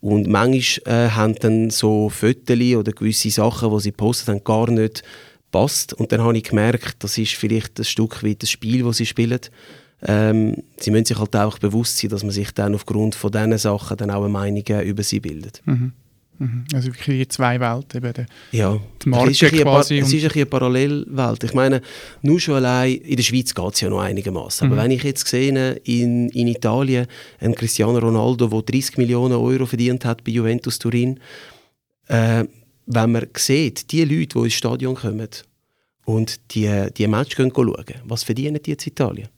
Und 0.00 0.28
manchmal 0.28 1.06
äh, 1.06 1.10
haben 1.10 1.34
dann 1.36 1.70
so 1.70 2.10
Fotos 2.10 2.74
oder 2.74 2.92
gewisse 2.92 3.30
Sachen, 3.30 3.70
die 3.70 3.80
sie 3.80 3.92
postet 3.92 4.28
haben, 4.28 4.44
gar 4.44 4.70
nicht 4.70 5.02
passt. 5.50 5.94
Und 5.94 6.12
dann 6.12 6.20
habe 6.20 6.36
ich 6.36 6.44
gemerkt, 6.44 6.96
das 6.98 7.16
ist 7.16 7.32
vielleicht 7.32 7.78
ein 7.78 7.84
Stück 7.84 8.22
weit 8.22 8.42
das 8.42 8.50
Spiel, 8.50 8.82
das 8.84 8.98
sie 8.98 9.06
spielen. 9.06 9.40
Ähm, 10.02 10.62
sie 10.78 10.90
müssen 10.90 11.06
sich 11.06 11.18
halt 11.18 11.34
auch 11.34 11.58
bewusst 11.58 11.98
sein, 11.98 12.10
dass 12.10 12.22
man 12.22 12.32
sich 12.32 12.50
dann 12.52 12.74
aufgrund 12.74 13.14
von 13.14 13.32
diesen 13.32 13.56
Sachen 13.56 13.96
dann 13.96 14.10
auch 14.10 14.24
eine 14.24 14.28
Meinung 14.28 14.62
über 14.82 15.02
sie 15.02 15.20
bildet. 15.20 15.62
Mhm. 15.64 15.92
Mhm. 16.38 16.64
Also 16.74 16.88
wirklich 16.88 17.18
die 17.18 17.28
zwei 17.28 17.58
Welten, 17.60 17.96
eben 17.98 18.12
der, 18.12 18.26
Ja, 18.52 18.78
die 19.02 19.08
Marke 19.08 19.30
es 19.30 19.42
ist, 19.42 19.52
quasi. 19.52 19.98
es 19.98 20.12
ist 20.12 20.24
ein 20.24 20.30
eine 20.32 20.46
Parallelwelt. 20.46 21.44
Ich 21.44 21.54
meine, 21.54 21.80
nur 22.22 22.38
schon 22.40 22.54
allein, 22.56 22.94
in 22.96 23.16
der 23.16 23.22
Schweiz 23.22 23.54
geht 23.54 23.74
es 23.74 23.80
ja 23.80 23.88
noch 23.88 24.00
einigermaßen. 24.00 24.66
Mhm. 24.66 24.72
Aber 24.72 24.82
wenn 24.82 24.90
ich 24.90 25.02
jetzt 25.02 25.26
sehe, 25.26 25.72
in, 25.84 26.28
in 26.30 26.48
Italien, 26.48 27.06
ein 27.40 27.54
Cristiano 27.54 27.98
Ronaldo, 27.98 28.48
der 28.48 28.62
30 28.62 28.98
Millionen 28.98 29.34
Euro 29.36 29.66
verdient 29.66 30.04
hat 30.04 30.24
bei 30.24 30.32
Juventus 30.32 30.78
Turin, 30.78 31.20
äh, 32.08 32.44
wenn 32.86 33.12
man 33.12 33.26
sieht, 33.36 33.90
die 33.90 34.04
Leute, 34.04 34.38
die 34.38 34.44
ins 34.44 34.54
Stadion 34.54 34.94
kommen 34.94 35.28
und 36.04 36.54
die, 36.54 36.86
die 36.96 37.06
Match 37.08 37.36
gehen 37.36 37.52
schauen, 37.54 37.84
was 38.04 38.22
verdienen 38.22 38.60
die 38.62 38.72
in 38.72 38.78
Italien? 38.84 39.28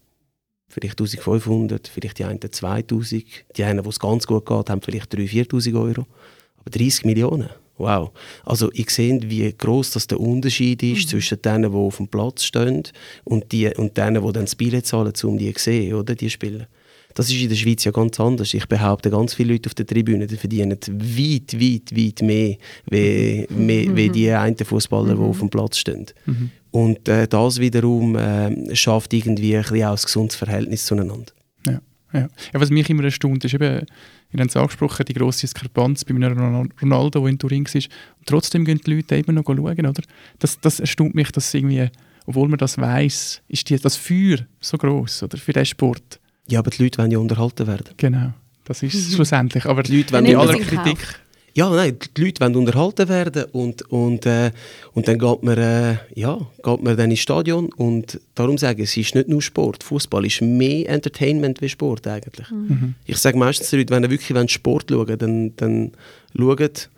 Vielleicht 0.70 1.00
1500, 1.00 1.88
vielleicht 1.88 2.18
die 2.18 2.24
einen 2.24 2.40
2000, 2.40 3.24
die 3.56 3.64
einen, 3.64 3.84
wo 3.84 3.88
es 3.88 3.98
ganz 3.98 4.26
gut 4.26 4.44
geht, 4.44 4.68
haben 4.68 4.82
vielleicht 4.82 5.14
3'000, 5.14 5.48
4'000 5.48 5.80
Euro. 5.80 6.06
Aber 6.59 6.71
30 6.71 7.05
Millionen, 7.05 7.49
wow. 7.79 8.11
Also 8.44 8.71
ich 8.73 8.90
sehe, 8.90 9.21
wie 9.25 9.53
groß 9.53 9.92
das 9.92 10.07
der 10.07 10.21
Unterschied 10.21 10.83
ist 10.83 11.09
zwischen 11.09 11.40
denen, 11.42 11.71
die 11.71 11.77
auf 11.77 11.97
dem 11.97 12.09
Platz 12.09 12.44
stehen 12.44 12.83
und, 13.25 13.51
die, 13.53 13.68
und 13.68 13.97
denen, 13.97 14.25
die 14.25 14.33
dann 14.33 14.44
das 14.44 14.57
Billett 14.57 14.87
zahlen, 14.87 15.12
um 15.23 15.38
die 15.38 15.53
zu 15.55 15.64
sehen, 15.64 15.94
oder, 15.94 16.14
die 16.14 16.31
Spieler. 16.31 16.66
Das 17.14 17.31
ist 17.31 17.40
in 17.40 17.49
der 17.49 17.57
Schweiz 17.57 17.83
ja 17.85 17.90
ganz 17.90 18.21
anders. 18.21 18.55
Ich 18.55 18.66
behaupte, 18.66 19.11
ganz 19.11 19.35
viele 19.35 19.55
Leute 19.55 19.68
auf 19.68 19.75
der 19.75 19.87
Tribüne 19.87 20.27
die 20.27 20.37
verdienen 20.37 20.79
weit, 20.87 21.61
weit, 21.61 21.97
weit 21.97 22.23
mehr, 22.23 22.57
wie, 22.88 23.47
mehr, 23.51 23.97
wie 23.97 24.09
die 24.09 24.31
einen 24.31 24.57
Fußballer, 24.57 25.14
die 25.14 25.21
auf 25.21 25.40
dem 25.40 25.51
Platz 25.51 25.79
stehen. 25.79 26.07
Mhm. 26.27 26.51
Und 26.71 27.09
äh, 27.09 27.27
das 27.27 27.59
wiederum 27.59 28.14
äh, 28.14 28.75
schafft 28.77 29.12
irgendwie 29.14 29.57
ein, 29.57 29.62
bisschen 29.62 29.85
auch 29.85 29.97
ein 29.97 30.03
gesundes 30.03 30.37
Verhältnis 30.37 30.85
zueinander. 30.87 31.33
Ja. 31.66 31.81
Ja, 32.12 32.29
was 32.53 32.71
mich 32.71 32.88
immer 32.88 33.05
erstaunt, 33.05 33.44
ist 33.44 33.55
eben, 33.55 33.85
wir 34.30 34.40
haben 34.40 34.48
es 34.48 34.56
angesprochen, 34.56 35.04
die 35.06 35.14
grosse 35.14 35.40
Diskrepanz 35.42 36.04
bei 36.04 36.14
einem 36.14 36.32
Ronal- 36.38 36.68
Ronaldo, 36.82 37.20
der 37.20 37.28
in 37.30 37.38
Turin 37.38 37.64
war. 37.66 37.74
Und 37.74 38.26
trotzdem 38.26 38.64
gehen 38.64 38.80
die 38.84 38.94
Leute 38.94 39.16
eben 39.16 39.34
noch 39.34 39.44
schauen, 39.44 39.58
oder? 39.86 40.02
Das, 40.38 40.60
das 40.60 40.80
erstaunt 40.80 41.14
mich, 41.14 41.30
dass 41.32 41.52
irgendwie, 41.54 41.88
obwohl 42.26 42.48
man 42.48 42.58
das 42.58 42.76
weiß, 42.78 43.42
ist 43.48 43.70
die, 43.70 43.78
das 43.78 43.96
Feuer 43.96 44.38
so 44.60 44.76
groß 44.76 45.22
oder, 45.22 45.38
für 45.38 45.52
diesen 45.52 45.66
Sport. 45.66 46.20
Ja, 46.46 46.58
aber 46.60 46.70
die 46.70 46.82
Leute 46.82 46.98
wollen 46.98 47.10
ja 47.10 47.18
unterhalten 47.18 47.66
werden. 47.66 47.94
Genau, 47.96 48.32
das 48.64 48.82
ist 48.82 48.94
es 48.94 49.12
schlussendlich. 49.14 49.64
Aber 49.66 49.82
Die 49.82 49.96
Leute 49.98 50.12
wollen 50.12 50.24
bei 50.24 50.36
aller 50.36 50.58
Kritik, 50.58 50.98
Kauf. 50.98 51.20
Ja, 51.59 51.68
nein, 51.71 51.97
die 52.16 52.25
Leute 52.25 52.40
wollen 52.40 52.55
unterhalten 52.55 53.09
werden 53.09 53.44
und, 53.51 53.83
und, 53.90 54.27
äh, 54.27 54.53
und 54.92 55.09
dann 55.09 55.18
geht 55.18 55.42
man, 55.42 55.59
äh, 55.59 55.97
ja, 56.14 56.38
geht 56.62 56.83
man 56.85 56.97
dann 56.97 57.11
ins 57.11 57.18
Stadion 57.18 57.73
und 57.73 58.21
darum 58.37 58.57
sage 58.59 58.85
ich, 58.85 58.90
es 58.90 58.97
ist 58.97 59.14
nicht 59.16 59.29
nur 59.29 59.42
Sport. 59.42 59.83
Fußball 59.83 60.25
ist 60.25 60.40
mehr 60.40 60.88
Entertainment 60.88 61.61
wie 61.61 61.68
Sport 61.68 62.07
eigentlich. 62.07 62.49
Mhm. 62.53 62.94
Ich 63.07 63.16
sage 63.18 63.37
meistens 63.37 63.71
den 63.71 63.81
Leuten, 63.81 63.90
wenn 63.92 64.05
ihr 64.05 64.11
wirklich 64.11 64.53
Sport 64.53 64.87
schauen 64.88 65.18
dann, 65.18 65.53
dann 65.57 65.92
schaut 66.37 66.88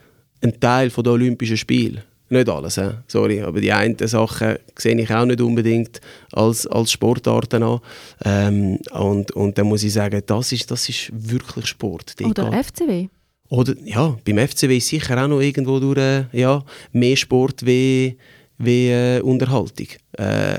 einen 0.42 0.60
Teil 0.60 0.90
von 0.90 1.04
der 1.04 1.14
Olympischen 1.14 1.56
Spiele. 1.56 2.02
Nicht 2.28 2.48
alles, 2.50 2.76
äh, 2.76 2.92
sorry, 3.06 3.40
aber 3.40 3.62
die 3.62 3.72
einen 3.72 3.96
Sachen 4.06 4.56
sehe 4.76 5.00
ich 5.00 5.10
auch 5.10 5.24
nicht 5.24 5.40
unbedingt 5.40 6.02
als, 6.32 6.66
als 6.66 6.92
Sportarten 6.92 7.62
an. 7.62 7.80
Ähm, 8.26 8.78
und, 8.92 9.32
und 9.32 9.56
dann 9.56 9.66
muss 9.68 9.82
ich 9.84 9.92
sagen, 9.94 10.20
das 10.26 10.52
ist, 10.52 10.70
das 10.70 10.86
ist 10.90 11.10
wirklich 11.12 11.66
Sport. 11.66 12.14
Oder 12.22 12.50
geht- 12.50 12.66
FCW. 12.66 13.08
Oder 13.50 13.74
ja, 13.84 14.16
beim 14.24 14.38
FCW 14.38 14.76
ist 14.76 14.88
sicher 14.88 15.22
auch 15.22 15.28
noch 15.28 15.40
irgendwo 15.40 15.80
durch 15.80 15.98
äh, 15.98 16.24
ja, 16.32 16.64
mehr 16.92 17.16
Sport 17.16 17.66
wie, 17.66 18.16
wie 18.58 18.88
äh, 18.88 19.20
Unterhaltung. 19.20 19.88
Äh, 20.12 20.56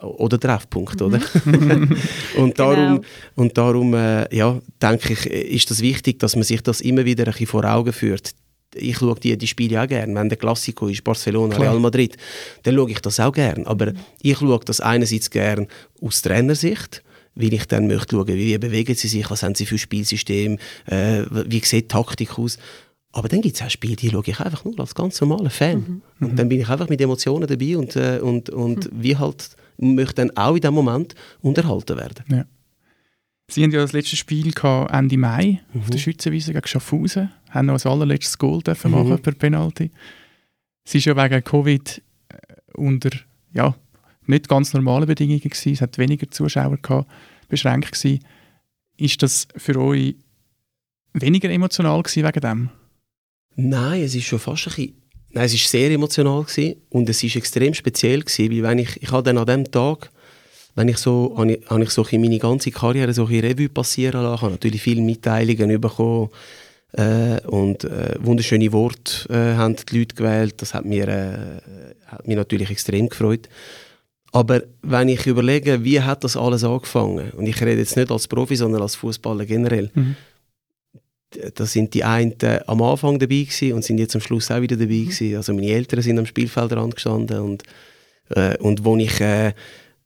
oder 0.00 0.38
Treffpunkt, 0.38 1.00
oder? 1.00 1.20
und 2.36 2.58
darum, 2.58 3.00
und 3.34 3.56
darum 3.56 3.94
äh, 3.94 4.32
ja, 4.34 4.60
denke 4.80 5.14
ich, 5.14 5.26
ist 5.26 5.70
das 5.70 5.80
wichtig, 5.80 6.18
dass 6.18 6.36
man 6.36 6.44
sich 6.44 6.62
das 6.62 6.82
immer 6.82 7.04
wieder 7.04 7.24
ein 7.24 7.32
bisschen 7.32 7.46
vor 7.46 7.64
Augen 7.64 7.92
führt. 7.94 8.32
Ich 8.74 8.98
schaue 8.98 9.18
die, 9.18 9.36
die 9.36 9.46
Spiele 9.46 9.82
auch 9.82 9.88
gerne. 9.88 10.14
Wenn 10.14 10.28
der 10.28 10.36
Klassiko 10.36 10.88
ist, 10.88 11.02
Barcelona, 11.02 11.54
Klar. 11.54 11.70
Real 11.70 11.80
Madrid, 11.80 12.16
dann 12.62 12.76
schaue 12.76 12.90
ich 12.90 13.00
das 13.00 13.18
auch 13.18 13.32
gerne. 13.32 13.66
Aber 13.66 13.92
ich 14.20 14.36
schaue 14.36 14.60
das 14.62 14.80
einerseits 14.80 15.30
gerne 15.30 15.66
aus 16.02 16.20
Trainersicht, 16.20 17.02
weil 17.38 17.54
ich 17.54 17.66
dann 17.66 17.86
möchte 17.86 18.16
schauen, 18.16 18.26
wie 18.28 18.58
bewegen 18.58 18.94
sie 18.94 19.08
sich, 19.08 19.30
was 19.30 19.42
haben 19.42 19.54
sie 19.54 19.64
für 19.66 19.78
Spielsystem, 19.78 20.58
äh, 20.86 21.22
wie 21.30 21.60
sieht 21.60 21.84
die 21.84 21.88
Taktik 21.88 22.38
aus. 22.38 22.58
Aber 23.12 23.28
dann 23.28 23.40
gibt 23.40 23.56
es 23.56 23.62
auch 23.62 23.70
Spiele, 23.70 23.96
die 23.96 24.10
schaue 24.10 24.22
ich 24.26 24.38
einfach 24.40 24.64
nur 24.64 24.78
als 24.80 24.94
ganz 24.94 25.20
normaler 25.20 25.50
Fan. 25.50 26.02
Und 26.20 26.38
dann 26.38 26.48
bin 26.48 26.60
ich 26.60 26.68
einfach 26.68 26.88
mit 26.88 27.00
Emotionen 27.00 27.46
dabei 27.46 27.76
und, 27.78 27.96
äh, 27.96 28.18
und, 28.20 28.50
und 28.50 28.90
wie 28.92 29.16
halt 29.16 29.50
möchte 29.78 30.16
dann 30.16 30.36
auch 30.36 30.54
in 30.56 30.60
dem 30.60 30.74
Moment 30.74 31.14
unterhalten 31.40 31.96
werden. 31.96 32.44
Sie 33.50 33.62
haben 33.62 33.70
ja 33.70 33.80
das 33.80 33.92
letzte 33.92 34.16
Spiel 34.16 34.50
gehabt, 34.52 34.92
Ende 34.92 35.16
Mai 35.16 35.62
auf 35.74 35.86
Mhm. 35.86 35.90
der 35.90 35.98
Schützenwiese 35.98 36.52
gegen 36.52 36.66
Schaffhausen. 36.66 37.30
Haben 37.48 37.66
noch 37.66 37.74
als 37.74 37.86
allerletztes 37.86 38.36
Goal 38.36 38.60
dürfen 38.62 38.90
Mhm. 38.90 38.96
machen 38.98 39.22
per 39.22 39.32
Penalty. 39.32 39.90
Es 40.84 40.94
war 40.94 41.00
ja 41.00 41.30
wegen 41.30 41.44
Covid 41.44 42.02
äh, 42.28 42.36
unter 42.74 43.10
ja, 43.54 43.74
nicht 44.26 44.48
ganz 44.48 44.74
normalen 44.74 45.06
Bedingungen. 45.06 45.40
Gewesen. 45.40 45.72
Es 45.72 45.80
hat 45.80 45.96
weniger 45.96 46.30
Zuschauer 46.30 46.76
gehabt, 46.76 47.08
beschränkt. 47.48 47.92
Gewesen. 47.92 48.24
Ist 48.96 49.22
das 49.22 49.48
für 49.56 49.76
euch 49.80 50.16
weniger 51.12 51.50
emotional 51.50 52.02
gewesen 52.02 52.24
wegen 52.24 52.40
dem? 52.40 52.70
Nein, 53.56 54.02
es 54.02 54.14
ist 54.14 54.24
schon 54.24 54.38
fast 54.38 54.68
ein 54.68 54.74
bisschen... 54.74 55.02
Nein, 55.30 55.44
es 55.44 55.52
war 55.52 55.58
sehr 55.58 55.90
emotional 55.90 56.42
gewesen 56.42 56.76
und 56.90 57.08
es 57.08 57.22
war 57.22 57.36
extrem 57.36 57.74
speziell 57.74 58.20
gewesen, 58.20 58.50
weil 58.50 58.62
wenn 58.62 58.78
ich, 58.78 59.02
ich 59.02 59.10
habe 59.10 59.22
dann 59.22 59.38
an 59.38 59.46
dem 59.46 59.70
Tag, 59.70 60.10
wenn 60.74 60.88
ich 60.88 60.98
so, 60.98 61.34
habe 61.36 61.52
ich, 61.52 61.68
habe 61.68 61.82
ich 61.82 61.90
so 61.90 62.06
meine 62.12 62.38
ganze 62.38 62.70
Karriere 62.70 63.12
so 63.12 63.26
ein 63.26 63.40
Revue 63.40 63.68
passieren 63.68 64.22
lassen, 64.22 64.42
habe 64.42 64.52
natürlich 64.52 64.80
viele 64.80 65.02
Mitteilungen 65.02 65.80
bekommen 65.80 66.30
äh, 66.92 67.40
und 67.46 67.84
äh, 67.84 68.14
wunderschöne 68.20 68.72
Worte 68.72 69.28
äh, 69.28 69.56
haben 69.56 69.76
die 69.76 69.98
Leute 69.98 70.14
gewählt, 70.14 70.54
das 70.62 70.72
hat 70.72 70.84
mir, 70.84 71.08
äh, 71.08 71.60
hat 72.06 72.26
mich 72.26 72.36
natürlich 72.36 72.70
extrem 72.70 73.08
gefreut. 73.08 73.48
Aber 74.32 74.62
wenn 74.82 75.08
ich 75.08 75.26
überlege, 75.26 75.84
wie 75.84 76.00
hat 76.00 76.22
das 76.24 76.36
alles 76.36 76.62
angefangen, 76.64 77.30
und 77.32 77.46
ich 77.46 77.60
rede 77.60 77.78
jetzt 77.80 77.96
nicht 77.96 78.10
als 78.10 78.28
Profi, 78.28 78.56
sondern 78.56 78.82
als 78.82 78.94
Fußballer 78.94 79.46
generell, 79.46 79.90
Mhm. 79.94 80.16
da 81.54 81.66
sind 81.66 81.94
die 81.94 82.04
einen 82.04 82.34
am 82.66 82.82
Anfang 82.82 83.18
dabei 83.18 83.42
gewesen 83.42 83.72
und 83.74 83.84
sind 83.84 83.98
jetzt 83.98 84.14
am 84.14 84.20
Schluss 84.20 84.50
auch 84.50 84.60
wieder 84.60 84.76
dabei 84.76 84.92
Mhm. 84.94 85.08
gewesen. 85.08 85.36
Also 85.36 85.54
meine 85.54 85.68
Eltern 85.68 86.02
sind 86.02 86.18
am 86.18 86.26
Spielfeldrand 86.26 86.94
gestanden 86.94 87.40
und, 87.40 87.62
äh, 88.30 88.56
und 88.58 88.84
wo 88.84 88.96
ich, 88.96 89.20
äh, 89.20 89.52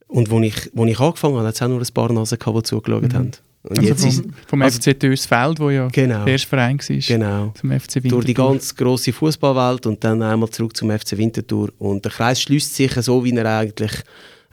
und 0.08 0.30
wo 0.30 0.40
ich, 0.40 0.70
wo 0.74 0.84
ich 0.86 0.98
angefangen 1.00 1.36
habe, 1.36 1.46
hat 1.48 1.54
es 1.54 1.62
auch 1.62 1.68
nur 1.68 1.80
ein 1.80 1.94
paar 1.94 2.12
Nasen 2.12 2.38
gehabt, 2.38 2.56
die 2.58 2.62
zugeschaut 2.62 3.02
Mhm. 3.02 3.12
haben. 3.14 3.30
Und 3.64 3.78
Also 3.78 3.88
jetzt 3.90 4.04
vom, 4.22 4.32
vom 4.46 4.62
also- 4.62 4.80
FC 4.80 4.98
Dösfeld, 4.98 5.60
wo 5.60 5.70
ja 5.70 5.86
genau, 5.88 6.24
der 6.24 6.32
erste 6.32 6.48
Verein 6.48 6.78
war, 6.78 6.96
genau. 6.96 7.52
zum 7.58 7.70
FC 7.70 7.94
Winterthur. 7.96 8.10
Durch 8.10 8.24
die 8.26 8.34
ganz 8.34 8.74
grosse 8.74 9.12
Fußballwelt 9.12 9.86
und 9.86 10.02
dann 10.02 10.20
einmal 10.22 10.50
zurück 10.50 10.76
zum 10.76 10.90
FC 10.90 11.16
Winterthur. 11.16 11.70
Und 11.78 12.04
der 12.04 12.10
Kreis 12.12 12.40
schließt 12.42 12.74
sich 12.74 12.92
so, 12.94 13.24
wie 13.24 13.30
er 13.36 13.46
eigentlich 13.58 13.92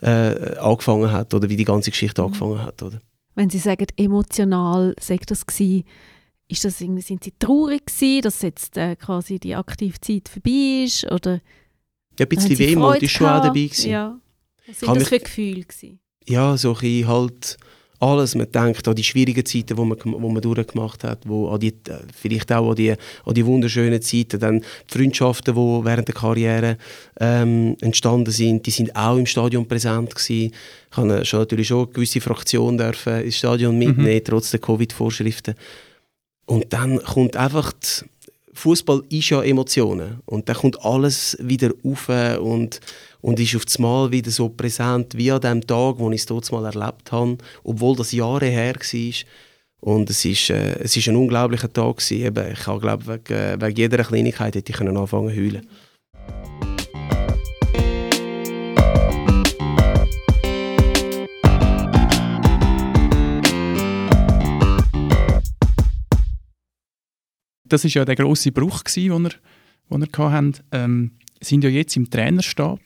äh, 0.01 0.57
angefangen 0.59 1.11
hat 1.11 1.33
oder 1.33 1.49
wie 1.49 1.55
die 1.57 1.65
ganze 1.65 1.89
Geschichte 1.89 2.21
angefangen 2.21 2.61
hat. 2.61 2.83
Oder? 2.83 2.99
Wenn 3.35 3.49
Sie 3.49 3.57
sagen, 3.57 3.87
emotional, 3.97 4.93
sagt 4.99 5.31
das 5.31 5.45
gewesen, 5.45 5.83
ist 6.47 6.63
das 6.65 6.79
irgendwie, 6.79 7.01
sind 7.01 7.23
Sie 7.23 7.33
traurig 7.39 7.85
gewesen, 7.87 8.21
dass 8.21 8.41
jetzt 8.43 8.77
äh, 8.77 8.95
quasi 8.95 9.39
die 9.39 9.55
Aktivzeit 9.55 10.29
vorbei 10.29 10.83
ist? 10.85 11.11
Oder 11.11 11.41
Ja, 12.19 12.25
ein 12.25 12.29
bisschen 12.29 12.57
Wehmut 12.59 13.01
ist 13.01 13.11
schon 13.11 13.27
auch 13.27 13.41
dabei 13.41 13.65
gewesen. 13.65 13.89
Ja. 13.89 14.19
Was 14.67 14.79
sind 14.79 14.85
Kann 14.87 14.99
das 14.99 15.09
mich- 15.09 15.19
für 15.19 15.25
Gefühle 15.25 15.61
gewesen? 15.63 15.99
ja, 16.27 16.55
so 16.57 16.73
ein 16.75 16.79
bisschen 16.79 17.07
halt 17.07 17.57
alles. 17.99 18.35
Man 18.35 18.51
denkt 18.51 18.87
an 18.87 18.95
die 18.95 19.03
schwierigen 19.03 19.45
Zeiten, 19.45 19.75
die 19.75 19.81
man, 19.81 19.97
wo 20.03 20.29
man 20.29 20.41
durchgemacht 20.41 21.03
hat, 21.03 21.27
wo 21.27 21.49
an 21.49 21.59
die, 21.59 21.69
äh, 21.69 21.99
vielleicht 22.15 22.51
auch 22.51 22.69
an 22.69 22.75
die, 22.75 22.91
an 22.91 23.33
die 23.33 23.45
wunderschönen 23.45 24.01
Zeiten, 24.01 24.39
dann 24.39 24.59
die 24.59 24.97
Freundschaften, 24.97 25.53
die 25.53 25.85
während 25.85 26.07
der 26.07 26.15
Karriere 26.15 26.77
ähm, 27.19 27.75
entstanden 27.81 28.31
sind, 28.31 28.65
die 28.65 28.71
sind 28.71 28.95
auch 28.95 29.17
im 29.17 29.25
Stadion 29.25 29.67
präsent 29.67 30.15
gewesen. 30.15 30.53
Ich 30.91 30.97
habe 30.97 31.25
schon 31.25 31.39
natürlich 31.39 31.67
schon 31.67 31.85
eine 31.85 31.93
gewisse 31.93 32.21
Fraktion 32.21 32.77
dürfen 32.77 33.21
ins 33.21 33.37
Stadion 33.37 33.77
mitnehmen, 33.77 34.21
trotz 34.23 34.51
der 34.51 34.59
Covid-Vorschriften. 34.59 35.55
Und 36.45 36.73
dann 36.73 36.97
kommt 37.03 37.35
einfach 37.37 37.73
die, 37.73 38.05
Fußball 38.53 39.03
ist 39.09 39.29
ja 39.29 39.41
Emotionen 39.43 40.21
und 40.25 40.49
dann 40.49 40.55
kommt 40.55 40.83
alles 40.83 41.37
wieder 41.39 41.71
auf 41.83 42.09
und, 42.39 42.79
und 43.21 43.39
ist 43.39 43.55
auf 43.55 43.65
das 43.65 43.79
Mal 43.79 44.11
wieder 44.11 44.31
so 44.31 44.49
präsent 44.49 45.15
wie 45.15 45.31
an 45.31 45.41
dem 45.41 45.65
Tag, 45.65 45.99
wo 45.99 46.09
ich 46.11 46.21
es 46.21 46.25
dort 46.25 46.51
mal 46.51 46.65
erlebt 46.65 47.11
habe, 47.11 47.37
obwohl 47.63 47.95
das 47.95 48.11
Jahre 48.11 48.47
her 48.47 48.75
war. 48.75 49.13
Und 49.81 50.09
es 50.09 50.25
ist, 50.25 50.49
äh, 50.49 50.77
es 50.79 50.97
ist 50.97 51.07
ein 51.07 51.15
unglaublicher 51.15 51.71
Tag 51.71 51.97
gewesen. 51.97 52.51
Ich 52.51 52.63
glaube 52.63 53.07
wegen, 53.07 53.33
äh, 53.33 53.61
wegen 53.61 53.77
jeder 53.77 54.03
Kleinigkeit 54.03 54.55
hätte 54.55 54.71
ich 54.71 54.81
anfangen 54.81 55.29
zu 55.29 55.35
heulen. 55.35 55.67
Das 67.69 67.85
ist 67.85 67.93
ja 67.93 68.05
der 68.05 68.15
grosse 68.15 68.51
Bruch, 68.51 68.83
gsi, 68.83 69.09
den 69.09 69.21
wir, 69.23 69.29
den 69.91 70.01
wir 70.01 70.31
hatten. 70.31 70.53
Ähm, 70.71 71.11
sind 71.41 71.63
ja 71.63 71.69
jetzt 71.69 71.95
im 71.95 72.09
Trainerstab 72.09 72.79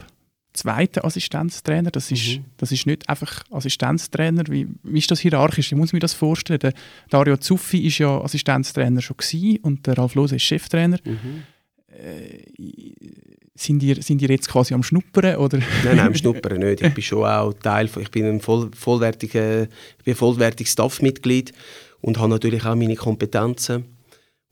zweiter 0.53 1.03
Assistenztrainer. 1.03 1.89
Das 1.89 2.11
ist, 2.11 2.37
Mhm. 2.37 2.45
das 2.57 2.71
ist 2.71 2.85
nicht 2.85 3.09
einfach 3.09 3.43
Assistenztrainer. 3.49 4.43
Wie, 4.49 4.67
wie 4.83 4.99
ist 4.99 5.09
das 5.09 5.19
hierarchisch? 5.21 5.71
Ich 5.71 5.77
muss 5.77 5.93
mir 5.93 5.99
das 5.99 6.13
vorstellen. 6.13 6.59
Der 6.59 6.73
Dario 7.09 7.37
Zuffi 7.37 7.87
ist 7.87 7.97
ja 7.97 8.21
Assistenztrainer 8.21 9.01
schon 9.01 9.17
gewesen 9.17 9.57
und 9.63 9.87
der 9.87 9.97
Ralf 9.97 10.13
Lose 10.13 10.35
ist 10.35 10.43
Cheftrainer. 10.43 10.99
Mhm. 11.03 11.43
Sind 13.55 13.83
ihr, 13.83 14.01
sind 14.01 14.21
ihr 14.21 14.29
jetzt 14.29 14.49
quasi 14.49 14.73
am 14.73 14.81
Schnuppern? 14.83 15.35
Oder? 15.37 15.59
Nein, 15.83 15.97
nein, 15.97 16.07
im 16.07 16.15
Schnuppern 16.15 16.59
nicht. 16.59 16.81
Ich 16.81 16.93
bin 16.93 17.03
schon 17.03 17.25
auch 17.25 17.53
Teil 17.53 17.87
von, 17.87 18.01
ich 18.01 18.09
bin 18.11 18.25
ein 18.25 18.41
voll, 18.41 18.71
vollwertiger, 18.75 19.63
ich 19.63 20.03
bin 20.03 20.15
vollwertiges 20.15 20.73
Staffmitglied 20.73 21.53
und 22.01 22.17
habe 22.17 22.29
natürlich 22.29 22.65
auch 22.65 22.75
meine 22.75 22.95
Kompetenzen. 22.95 23.85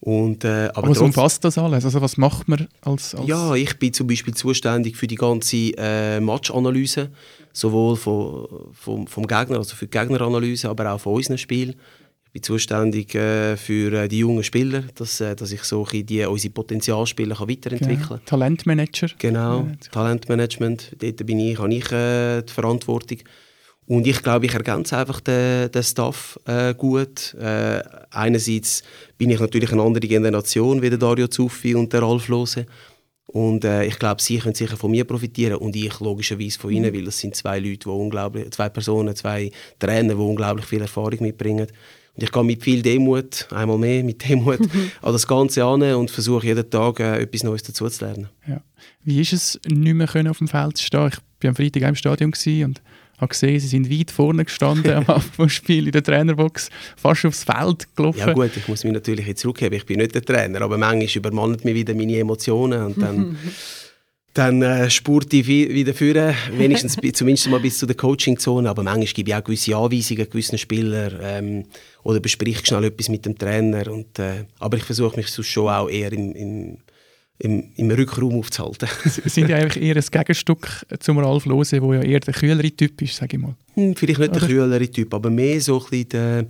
Und, 0.04 0.44
äh, 0.44 0.70
aber 0.74 0.90
Was 0.90 0.98
trotz- 0.98 1.06
umfasst 1.06 1.44
das 1.46 1.58
alles? 1.60 1.86
Also 1.86 2.02
was 2.02 2.18
macht 2.18 2.48
man 2.48 2.68
als, 2.82 3.14
als 3.14 3.28
Ja, 3.28 3.54
ich 3.54 3.78
bin 3.78 3.94
zum 3.94 4.08
Beispiel 4.08 4.34
zuständig 4.34 4.98
für 4.98 5.06
die 5.06 5.16
ganze 5.16 5.56
äh, 5.78 6.20
Matchanalyse, 6.20 7.12
sowohl 7.54 7.96
vom, 7.96 8.48
vom, 8.74 9.06
vom 9.06 9.28
Gegner, 9.28 9.58
also 9.60 9.76
für 9.76 9.86
die 9.86 9.92
Gegneranalyse, 9.98 10.70
aber 10.70 10.92
auch 10.92 11.00
von 11.00 11.14
unseren 11.14 11.38
Spielen. 11.38 11.76
Ich 12.26 12.32
bin 12.32 12.42
zuständig 12.44 13.14
äh, 13.14 13.56
für 13.58 13.94
äh, 13.94 14.08
die 14.08 14.20
jungen 14.20 14.44
Spieler, 14.44 14.86
dass, 14.96 15.22
äh, 15.22 15.36
dass 15.36 15.52
ich 15.52 15.62
so 15.64 15.86
die, 15.86 16.26
unsere 16.26 16.52
Potenzialspieler 16.52 17.36
kann 17.36 17.50
weiterentwickeln 17.50 18.00
kann. 18.00 18.18
Genau. 18.18 18.26
Talentmanager? 18.26 19.08
Genau, 19.20 19.68
Talentmanagement, 19.92 20.96
dort 21.00 21.26
bin 21.28 21.38
ich, 21.40 21.60
habe 21.60 21.74
ich 21.74 21.92
äh, 21.92 22.42
die 22.42 22.52
Verantwortung. 22.52 23.20
Und 23.92 24.08
ich 24.08 24.24
glaube, 24.24 24.46
ich 24.46 24.54
ergänze 24.54 24.98
einfach 24.98 25.20
den, 25.20 25.70
den 25.70 25.84
Staff 25.84 26.40
äh, 26.46 26.74
gut. 26.74 27.34
Äh, 27.34 27.84
einerseits 28.10 28.84
bin 29.18 29.32
ich 29.32 29.40
natürlich 29.42 29.70
eine 29.74 29.82
andere 29.82 30.08
Generation 30.08 30.82
wie 30.82 30.90
der 30.90 30.98
Dario 30.98 31.28
Zuffi 31.28 31.76
und 31.76 31.92
der 31.92 32.02
Ralf 32.02 32.30
Lose. 32.30 32.66
Und 33.26 33.66
äh, 33.66 33.84
ich 33.84 34.00
glaube, 34.00 34.22
sie 34.22 34.38
können 34.38 34.56
sicher 34.56 34.78
von 34.78 34.92
mir 34.92 35.04
profitieren 35.04 35.56
und 35.56 35.76
ich 35.76 36.00
logischerweise 36.00 36.58
von 36.58 36.72
ihnen, 36.72 36.94
weil 36.94 37.04
das 37.04 37.20
sind 37.20 37.36
zwei 37.36 37.60
Leute, 37.60 37.80
die 37.80 37.90
unglaublich, 37.90 38.50
zwei 38.52 38.70
Personen, 38.70 39.14
zwei 39.14 39.52
Trainer, 39.78 40.14
die 40.14 40.22
unglaublich 40.22 40.68
viel 40.68 40.80
Erfahrung 40.80 41.18
mitbringen. 41.20 41.68
Und 42.16 42.24
ich 42.24 42.32
gehe 42.32 42.44
mit 42.46 42.64
viel 42.64 42.82
Demut, 42.82 43.46
einmal 43.52 43.78
mehr 43.78 44.06
mit 44.06 44.26
Demut, 44.26 44.62
an 45.02 45.12
das 45.12 45.28
Ganze 45.28 45.66
an 45.66 45.84
und 45.96 46.10
versuche 46.10 46.48
jeden 46.48 46.70
Tag 46.70 47.02
äh, 47.02 47.24
etwas 47.24 47.44
Neues 47.44 47.64
dazu 47.64 47.90
zu 47.90 48.06
lernen. 48.06 48.30
Ja. 48.48 48.62
Wie 49.04 49.20
ist 49.20 49.34
es, 49.34 49.60
nicht 49.68 49.96
mehr 49.96 50.32
auf 50.32 50.38
dem 50.38 50.48
Feld 50.48 50.78
zu 50.78 50.86
stehen? 50.86 51.10
Ich 51.10 51.44
war 51.44 51.50
am 51.50 51.56
Freitag 51.58 51.84
im 51.84 51.96
Stadion 51.96 52.32
und 52.64 52.82
habe 53.22 53.30
gesehen, 53.30 53.60
sie 53.60 53.68
sind 53.68 53.90
weit 53.90 54.12
vorne 54.12 54.44
gestanden 54.44 55.06
am 55.08 55.50
Spiels 55.50 55.86
in 55.86 55.92
der 55.92 56.04
Trainerbox, 56.04 56.70
fast 56.98 57.26
aufs 57.26 57.44
Feld 57.44 57.96
gelaufen. 57.96 58.20
Ja 58.20 58.34
gut, 58.34 58.52
ich 58.56 58.68
muss 58.68 58.84
mich 58.84 58.94
natürlich 58.94 59.28
jetzt 59.28 59.42
zurückgeben, 59.42 59.76
ich 59.76 59.86
bin 59.86 60.00
nicht 60.00 60.16
der 60.16 60.24
Trainer, 60.24 60.62
aber 60.62 60.78
manchmal 60.78 61.08
übermannt 61.16 61.64
mich 61.64 61.76
wieder 61.76 61.94
meine 61.94 62.18
Emotionen 62.18 62.84
und 62.84 63.02
dann, 63.02 63.38
dann 64.34 64.62
äh, 64.64 64.90
spurt 64.90 65.32
ich 65.34 65.48
wieder 65.48 65.94
führen, 65.94 66.34
wenigstens 66.58 66.98
zumindest 67.14 67.50
mal 67.50 67.60
bis 67.60 67.78
zu 67.78 67.86
der 67.86 67.96
Coachingzone, 67.96 68.70
aber 68.70 68.82
manchmal 68.84 69.06
gebe 69.06 69.30
ich 69.30 69.36
auch 69.36 69.44
gewisse 69.44 69.76
Anweisungen 69.76 70.30
gewissen 70.30 70.58
Spielern 70.58 71.20
ähm, 71.22 71.66
oder 72.04 72.20
bespreche 72.20 72.66
schnell 72.66 72.86
etwas 72.86 73.10
mit 73.10 73.26
dem 73.26 73.38
Trainer 73.38 73.92
und, 73.92 74.18
äh, 74.18 74.46
aber 74.60 74.78
ich 74.78 74.84
versuche 74.84 75.18
mich 75.18 75.28
sonst 75.28 75.48
schon 75.48 75.70
auch 75.70 75.90
eher 75.90 76.12
im, 76.12 76.34
im, 76.34 76.78
im, 77.44 77.72
im 77.76 77.90
Rückraum 77.92 78.36
aufzuhalten. 78.40 78.88
Sie 79.06 79.28
sind 79.30 79.50
ja 79.50 79.58
eigentlich 79.58 79.84
eher 79.84 79.96
ein 79.96 80.04
Gegenstück 80.12 80.86
zum 81.00 81.18
Ralf 81.20 81.46
Lose, 81.46 81.80
der 81.80 81.94
ja 81.96 82.02
eher 82.02 82.20
der 82.20 82.34
kühlere 82.34 82.72
Typ 82.72 83.02
ist, 83.02 83.16
sage 83.16 83.38
ich 83.38 83.42
mal. 83.42 83.56
Hm, 83.74 83.96
Vielleicht 83.96 84.20
nicht 84.20 84.36
der 84.36 84.44
Oder? 84.44 84.48
kühlere 84.48 84.88
Typ, 84.90 85.14
aber 85.14 85.30
mehr 85.30 85.60
so 85.60 85.80
ein 85.80 85.86
bisschen 85.90 86.10
der, 86.10 86.46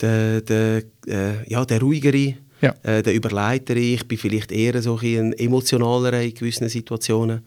der, 0.00 0.40
der, 0.40 0.82
äh, 1.06 1.50
ja, 1.50 1.64
der 1.64 1.80
ruhigere, 1.80 2.34
Ja. 2.62 2.74
äh, 2.82 3.02
der 3.02 3.14
überleitere. 3.14 3.78
Ich 3.78 4.06
bin 4.08 4.16
vielleicht 4.18 4.52
eher 4.52 4.80
so 4.80 4.94
ein 4.94 5.00
bisschen 5.00 5.32
emotionaler 5.34 6.22
in 6.22 6.32
gewissen 6.34 6.68
Situationen. 6.68 7.42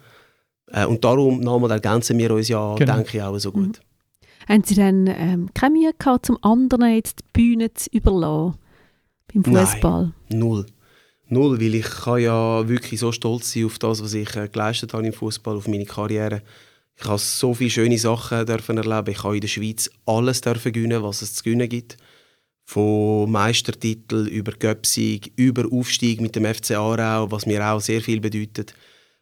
Äh, 0.71 0.85
und 0.85 1.03
darum 1.03 1.39
nochmal 1.39 1.71
ergänzen 1.71 2.17
wir 2.19 2.31
uns 2.31 2.49
ja, 2.49 2.75
Genau. 2.75 2.95
denke 2.95 3.17
ich, 3.17 3.23
auch 3.23 3.37
so 3.39 3.51
gut. 3.51 3.79
Haben 4.47 4.63
Sie 4.63 4.75
dann 4.75 5.07
ähm, 5.07 5.49
keine 5.55 5.73
Mühe 5.73 5.91
gehabt, 5.97 6.27
zum 6.27 6.37
anderen 6.43 6.93
jetzt 6.93 7.19
die 7.19 7.25
Bühne 7.33 7.73
zu 7.73 7.89
überlassen? 7.91 8.59
Beim 9.33 9.41
Nein. 9.53 9.65
Fußball? 9.65 10.13
Null. 10.29 10.65
Null, 11.27 11.59
weil 11.59 11.75
ich 11.75 11.85
kann 11.89 12.21
ja 12.21 12.67
wirklich 12.67 12.99
so 12.99 13.11
stolz 13.11 13.51
sein 13.53 13.65
auf 13.65 13.79
das, 13.79 14.01
was 14.03 14.13
ich 14.13 14.35
äh, 14.35 14.47
geleistet 14.47 14.93
habe 14.93 15.05
im 15.07 15.13
Fußball, 15.13 15.55
auf 15.57 15.67
meine 15.67 15.85
Karriere. 15.85 16.41
Ich 16.97 17.05
habe 17.05 17.17
so 17.19 17.53
viele 17.53 17.69
schöne 17.71 17.97
Sachen 17.97 18.45
dürfen 18.45 18.77
erleben. 18.77 19.11
Ich 19.11 19.23
habe 19.23 19.35
in 19.35 19.41
der 19.41 19.47
Schweiz 19.47 19.89
alles 20.05 20.41
dürfen 20.41 20.71
gewinnen, 20.71 21.03
was 21.03 21.21
es 21.21 21.33
zu 21.35 21.43
gewinnen 21.43 21.67
gibt. 21.67 21.97
Von 22.63 23.31
Meistertitel 23.31 24.27
über 24.27 24.51
Göpsig, 24.53 25.31
über 25.35 25.65
Aufstieg 25.71 26.21
mit 26.21 26.35
dem 26.35 26.45
FC 26.45 26.71
Aarau, 26.71 27.29
was 27.31 27.45
mir 27.45 27.63
auch 27.65 27.81
sehr 27.81 28.01
viel 28.01 28.19
bedeutet. 28.19 28.73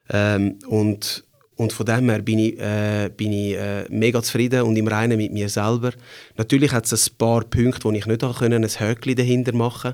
Ähm, 0.10 0.60
und, 0.68 1.24
und 1.56 1.74
von 1.74 1.86
dem 1.86 2.10
her 2.10 2.22
bin 2.22 2.40
ich, 2.40 2.60
äh, 2.60 3.10
bin 3.16 3.32
ich 3.34 3.56
äh, 3.56 3.86
mega 3.90 4.22
zufrieden 4.22 4.62
und 4.64 4.76
im 4.76 4.88
Reinen 4.88 5.18
mit 5.18 5.34
mir 5.34 5.50
selber. 5.50 5.92
Natürlich 6.38 6.72
hat 6.72 6.90
es 6.92 7.10
ein 7.10 7.18
paar 7.18 7.44
Punkte, 7.44 7.84
wo 7.86 7.92
ich 7.92 8.06
nicht 8.06 8.22
können, 8.38 8.64
ein 8.64 8.70
Höckli 8.80 9.16
dahinter 9.16 9.54
machen 9.54 9.94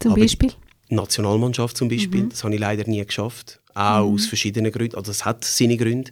Zum 0.00 0.12
Aber- 0.12 0.20
Beispiel? 0.20 0.52
Nationalmannschaft 0.88 1.76
zum 1.76 1.88
Beispiel, 1.88 2.28
das 2.28 2.44
habe 2.44 2.54
ich 2.54 2.60
leider 2.60 2.88
nie 2.88 3.04
geschafft. 3.04 3.60
Auch 3.74 4.12
aus 4.12 4.26
verschiedenen 4.26 4.72
Gründen. 4.72 4.96
Also 4.96 5.10
es 5.10 5.24
hat 5.24 5.44
seine 5.44 5.76
Gründe. 5.76 6.10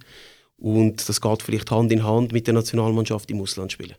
Und 0.57 1.09
das 1.09 1.21
geht 1.21 1.43
vielleicht 1.43 1.71
Hand 1.71 1.93
in 1.93 2.05
Hand 2.05 2.33
mit 2.33 2.47
der 2.47 2.55
Nationalmannschaft 2.55 3.31
im 3.31 3.41
Ausland 3.41 3.73
spielen. 3.73 3.95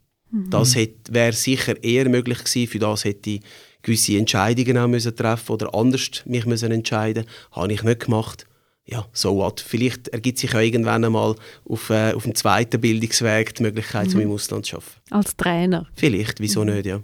Das 0.50 0.76
wäre 0.76 1.34
sicher 1.34 1.82
eher 1.84 2.10
möglich 2.10 2.40
gewesen. 2.40 2.68
Für 2.68 2.80
das 2.80 3.06
hätte 3.06 3.30
ich 3.30 3.42
gewisse 3.82 4.18
Entscheidungen 4.18 4.78
auch 4.78 4.88
müssen 4.88 5.16
treffen 5.16 5.52
oder 5.52 5.74
anders 5.74 6.24
mich 6.26 6.46
müssen 6.46 6.72
entscheiden. 6.72 7.26
Habe 7.52 7.72
ich 7.72 7.84
nicht 7.84 8.02
gemacht. 8.02 8.46
Ja, 8.86 9.08
so 9.14 9.38
what. 9.38 9.62
Vielleicht 9.62 10.10
ergibt 10.10 10.38
sich 10.38 10.54
ja 10.54 10.60
irgendwann 10.60 11.04
einmal 11.04 11.36
auf, 11.68 11.90
äh, 11.90 12.14
auf 12.14 12.24
dem 12.24 12.36
zweiten 12.36 12.80
Bildungsweg 12.80 13.56
die 13.56 13.64
Möglichkeit, 13.64 14.14
um 14.14 14.22
im 14.22 14.32
Ausland 14.32 14.66
zu 14.66 14.76
arbeiten. 14.76 14.92
Als 15.10 15.36
Trainer? 15.36 15.88
Vielleicht, 15.96 16.40
wieso 16.40 16.64
nicht, 16.64 16.86
ja. 16.86 17.02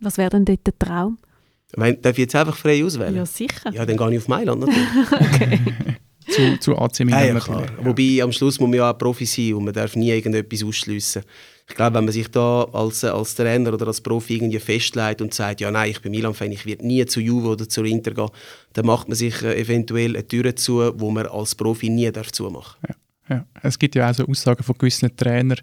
Was 0.00 0.18
wäre 0.18 0.30
denn 0.30 0.44
dort 0.44 0.66
der 0.66 0.78
Traum? 0.78 1.18
Wenn, 1.74 2.00
darf 2.00 2.12
ich 2.12 2.18
jetzt 2.18 2.34
einfach 2.34 2.56
frei 2.56 2.84
auswählen? 2.84 3.16
Ja, 3.16 3.26
sicher. 3.26 3.72
Ja, 3.72 3.84
dann 3.84 3.96
gehe 3.96 4.12
ich 4.12 4.18
auf 4.18 4.28
Mailand 4.28 4.60
natürlich. 4.60 5.60
Zu, 6.28 6.58
zu 6.58 6.76
AC 6.76 7.00
Milan 7.00 7.20
Ja, 7.20 7.34
ja, 7.34 7.40
klar. 7.40 7.66
Wobei 7.82 8.20
am 8.20 8.32
Schluss 8.32 8.58
muss 8.58 8.68
man 8.68 8.76
ja 8.76 8.90
auch 8.90 8.98
Profi 8.98 9.24
sein 9.24 9.54
und 9.54 9.64
man 9.64 9.72
darf 9.72 9.94
nie 9.94 10.10
irgendetwas 10.10 10.64
ausschliessen. 10.64 11.22
Ich 11.68 11.74
glaube, 11.74 11.96
wenn 11.96 12.04
man 12.04 12.12
sich 12.12 12.28
da 12.28 12.64
als, 12.64 13.04
als 13.04 13.34
Trainer 13.34 13.72
oder 13.72 13.86
als 13.86 14.00
Profi 14.00 14.36
irgendwie 14.36 14.58
festlegt 14.58 15.20
und 15.20 15.34
sagt, 15.34 15.60
ja 15.60 15.70
nein, 15.70 15.90
ich 15.90 16.00
bin 16.00 16.10
Milan-Fan, 16.10 16.52
ich 16.52 16.66
werde 16.66 16.86
nie 16.86 17.04
zu 17.06 17.20
Juve 17.20 17.50
oder 17.50 17.68
zu 17.68 17.84
Inter 17.84 18.12
gehen, 18.12 18.28
dann 18.72 18.86
macht 18.86 19.08
man 19.08 19.16
sich 19.16 19.40
äh, 19.42 19.60
eventuell 19.60 20.16
eine 20.16 20.26
Tür 20.26 20.54
zu, 20.56 20.92
wo 20.98 21.10
man 21.10 21.26
als 21.26 21.54
Profi 21.54 21.90
nie 21.90 22.10
darf 22.10 22.32
zumachen 22.32 22.76
Ja. 23.28 23.44
Es 23.62 23.78
gibt 23.78 23.94
ja 23.94 24.10
auch 24.10 24.14
so 24.14 24.26
Aussagen 24.26 24.62
von 24.62 24.76
gewissen 24.78 25.16
Trainern, 25.16 25.58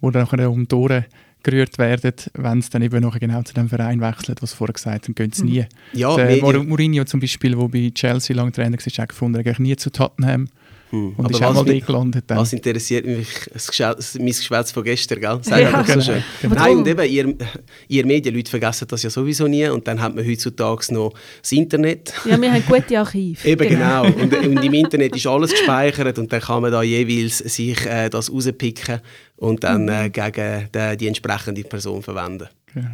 die 0.00 0.10
dann 0.10 0.22
nachher 0.22 0.50
um 0.50 0.66
die 0.66 0.74
Ohren 0.74 1.04
gerührt 1.44 1.78
werden, 1.78 2.12
wenn 2.34 2.60
sie 2.60 2.70
dann 2.70 2.82
eben 2.82 3.00
noch 3.00 3.18
genau 3.20 3.42
zu 3.42 3.54
dem 3.54 3.68
Verein 3.68 4.00
wechseln, 4.00 4.34
was 4.40 4.52
vorher 4.52 4.74
gesagt 4.74 5.04
haben, 5.06 5.14
gehen 5.14 5.30
sie 5.32 5.44
nie. 5.44 5.66
Ja, 5.92 6.16
der 6.16 6.26
Mourinho- 6.42 6.64
Mourinho 6.64 7.04
zum 7.04 7.20
Beispiel, 7.20 7.54
der 7.54 7.68
bei 7.68 7.90
Chelsea 7.94 8.34
lang 8.34 8.52
Trainer 8.52 8.76
war, 8.76 8.92
hat 9.02 9.08
gefunden, 9.10 9.36
er 9.36 9.44
geht 9.44 9.60
nie 9.60 9.76
zu 9.76 9.90
Tottenham 9.90 10.48
Hm. 10.94 11.14
und 11.16 11.24
Aber 11.24 11.30
ist 11.30 11.42
auch 11.42 11.54
was 11.54 11.64
mal 11.66 11.72
dort 11.72 11.86
gelandet. 11.86 12.24
Dann. 12.28 12.38
Was 12.38 12.52
interessiert 12.52 13.04
mich 13.06 13.28
das 13.52 13.66
Geschwätz, 13.68 14.14
mein 14.16 14.26
Geschwätz 14.26 14.70
von 14.72 14.84
gestern, 14.84 15.20
gell? 15.20 15.38
Sag 15.42 15.60
Ja. 15.60 15.66
einfach 15.68 15.86
so 15.86 15.92
Genau. 15.94 16.04
schön. 16.04 16.24
Genau. 16.42 16.54
Nein, 16.54 16.76
und 16.78 16.86
eben, 16.86 17.10
ihr, 17.10 17.36
ihr 17.88 18.06
Medienleute 18.06 18.50
vergessen 18.50 18.86
das 18.88 19.02
ja 19.02 19.10
sowieso 19.10 19.46
nie 19.48 19.66
und 19.68 19.86
dann 19.88 20.00
hat 20.00 20.14
man 20.14 20.24
heutzutage 20.26 20.94
noch 20.94 21.12
das 21.40 21.52
Internet. 21.52 22.12
Ja, 22.24 22.40
wir 22.40 22.52
haben 22.52 22.62
gute 22.66 22.98
Archive. 22.98 23.48
Eben 23.48 23.68
genau. 23.68 24.04
Und, 24.06 24.32
und 24.34 24.64
im 24.64 24.74
Internet 24.74 25.16
ist 25.16 25.26
alles 25.26 25.50
gespeichert 25.50 26.18
und 26.18 26.32
dann 26.32 26.40
kann 26.40 26.62
man 26.62 26.70
da 26.72 26.82
jeweils 26.82 27.38
sich 27.38 27.84
äh, 27.86 28.08
das 28.08 28.30
rauspicken 28.32 29.00
und 29.36 29.64
dann 29.64 29.88
äh, 29.88 30.10
gegen 30.10 30.68
die, 30.74 30.96
die 30.96 31.06
entsprechende 31.08 31.62
Person 31.64 32.02
verwenden. 32.02 32.48
Genau. 32.72 32.88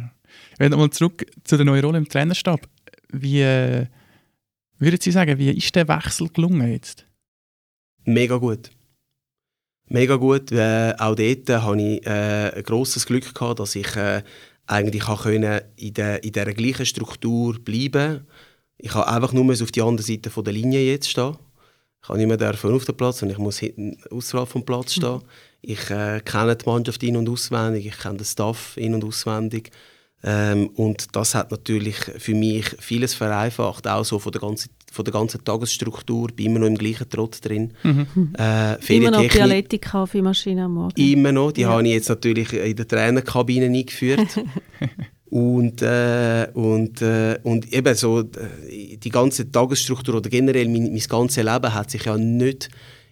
Wenn 0.57 0.71
nochmal 0.71 0.89
zurück 0.91 1.25
zu 1.43 1.57
der 1.57 1.65
neuen 1.65 1.83
Rolle 1.83 1.97
im 1.97 2.07
Trainerstab. 2.07 2.61
Wie 3.13 3.41
äh, 3.41 3.85
würden 4.79 4.97
Sie 4.99 5.11
sagen, 5.11 5.37
wie 5.37 5.51
ist 5.51 5.75
der 5.75 5.87
Wechsel 5.87 6.27
gelungen 6.29 6.71
jetzt? 6.71 7.05
Mega 8.05 8.37
gut. 8.37 8.71
Mega 9.87 10.15
gut. 10.15 10.51
Äh, 10.51 10.93
auch 10.97 11.15
dort 11.15 11.49
hatte 11.49 11.81
ich 11.81 12.05
äh, 12.05 12.51
ein 12.55 12.63
grosses 12.63 13.05
Glück, 13.05 13.33
gehabt, 13.33 13.59
dass 13.59 13.75
ich 13.75 13.95
äh, 13.95 14.23
eigentlich 14.65 15.03
können 15.03 15.61
in, 15.75 15.93
der, 15.93 16.23
in 16.23 16.31
dieser 16.31 16.53
gleichen 16.53 16.85
Struktur 16.85 17.59
bleiben 17.59 18.25
Ich 18.77 18.93
habe 18.93 19.07
einfach 19.07 19.33
nur 19.33 19.51
auf 19.51 19.71
die 19.71 19.81
andere 19.81 20.05
Seite 20.05 20.29
von 20.29 20.43
der 20.43 20.53
Linie 20.53 20.81
jetzt 20.85 21.09
stehen. 21.09 21.35
Ich 22.01 22.07
kann 22.07 22.17
nicht 22.17 22.27
mehr 22.27 22.37
dürfen 22.37 22.73
auf 22.73 22.85
dem 22.85 22.97
Platz 22.97 23.21
und 23.21 23.29
ich 23.29 23.37
muss 23.37 23.59
hinten 23.59 23.97
außerhalb 24.09 24.47
vom 24.47 24.65
Platz 24.65 24.93
stehen. 24.93 25.21
Ich 25.61 25.89
äh, 25.91 26.21
kenne 26.21 26.55
die 26.55 26.65
Mannschaft 26.65 27.03
in- 27.03 27.17
und 27.17 27.29
auswendig, 27.29 27.85
ich 27.85 27.97
kenne 27.99 28.17
den 28.17 28.25
Staff 28.25 28.75
in- 28.77 28.95
und 28.95 29.03
auswendig. 29.03 29.71
Ähm, 30.23 30.67
und 30.75 31.15
das 31.15 31.33
hat 31.33 31.49
natürlich 31.51 31.95
für 31.95 32.35
mich 32.35 32.65
vieles 32.79 33.13
vereinfacht, 33.15 33.87
auch 33.87 34.05
so 34.05 34.19
von 34.19 34.31
der 34.31 34.41
ganzen, 34.41 34.69
von 34.91 35.03
der 35.03 35.13
ganzen 35.13 35.43
Tagesstruktur. 35.43 36.29
Ich 36.29 36.35
bin 36.35 36.45
immer 36.47 36.59
noch 36.59 36.67
im 36.67 36.77
gleichen 36.77 37.09
Trott 37.09 37.39
drin. 37.43 37.73
Äh, 38.37 38.95
Immer 38.95 39.11
noch 39.11 39.27
Dialetik-Kaffeemaschine 39.27 40.65
am 40.65 40.73
Morgen. 40.75 41.01
Immer 41.01 41.31
noch. 41.31 41.51
Die 41.51 41.61
Ja. 41.61 41.69
habe 41.69 41.87
ich 41.87 41.93
jetzt 41.93 42.09
natürlich 42.09 42.53
in 42.53 42.75
der 42.75 42.87
Trainerkabine 42.87 43.65
eingeführt. 43.65 44.43
und, 45.31 45.81
äh, 45.81 46.47
und, 46.53 47.01
äh, 47.01 47.39
und 47.43 47.73
eben 47.73 47.95
so, 47.95 48.19
äh, 48.19 48.97
die 48.97 49.09
ganze 49.09 49.49
Tagesstruktur 49.51 50.15
oder 50.15 50.29
generell 50.29 50.67
mein, 50.67 50.91
mein 50.91 50.99
ganzes 51.07 51.37
Leben 51.43 51.73
hat 51.73 51.89
sich 51.89 52.05
ja 52.05 52.17
nicht 52.17 52.69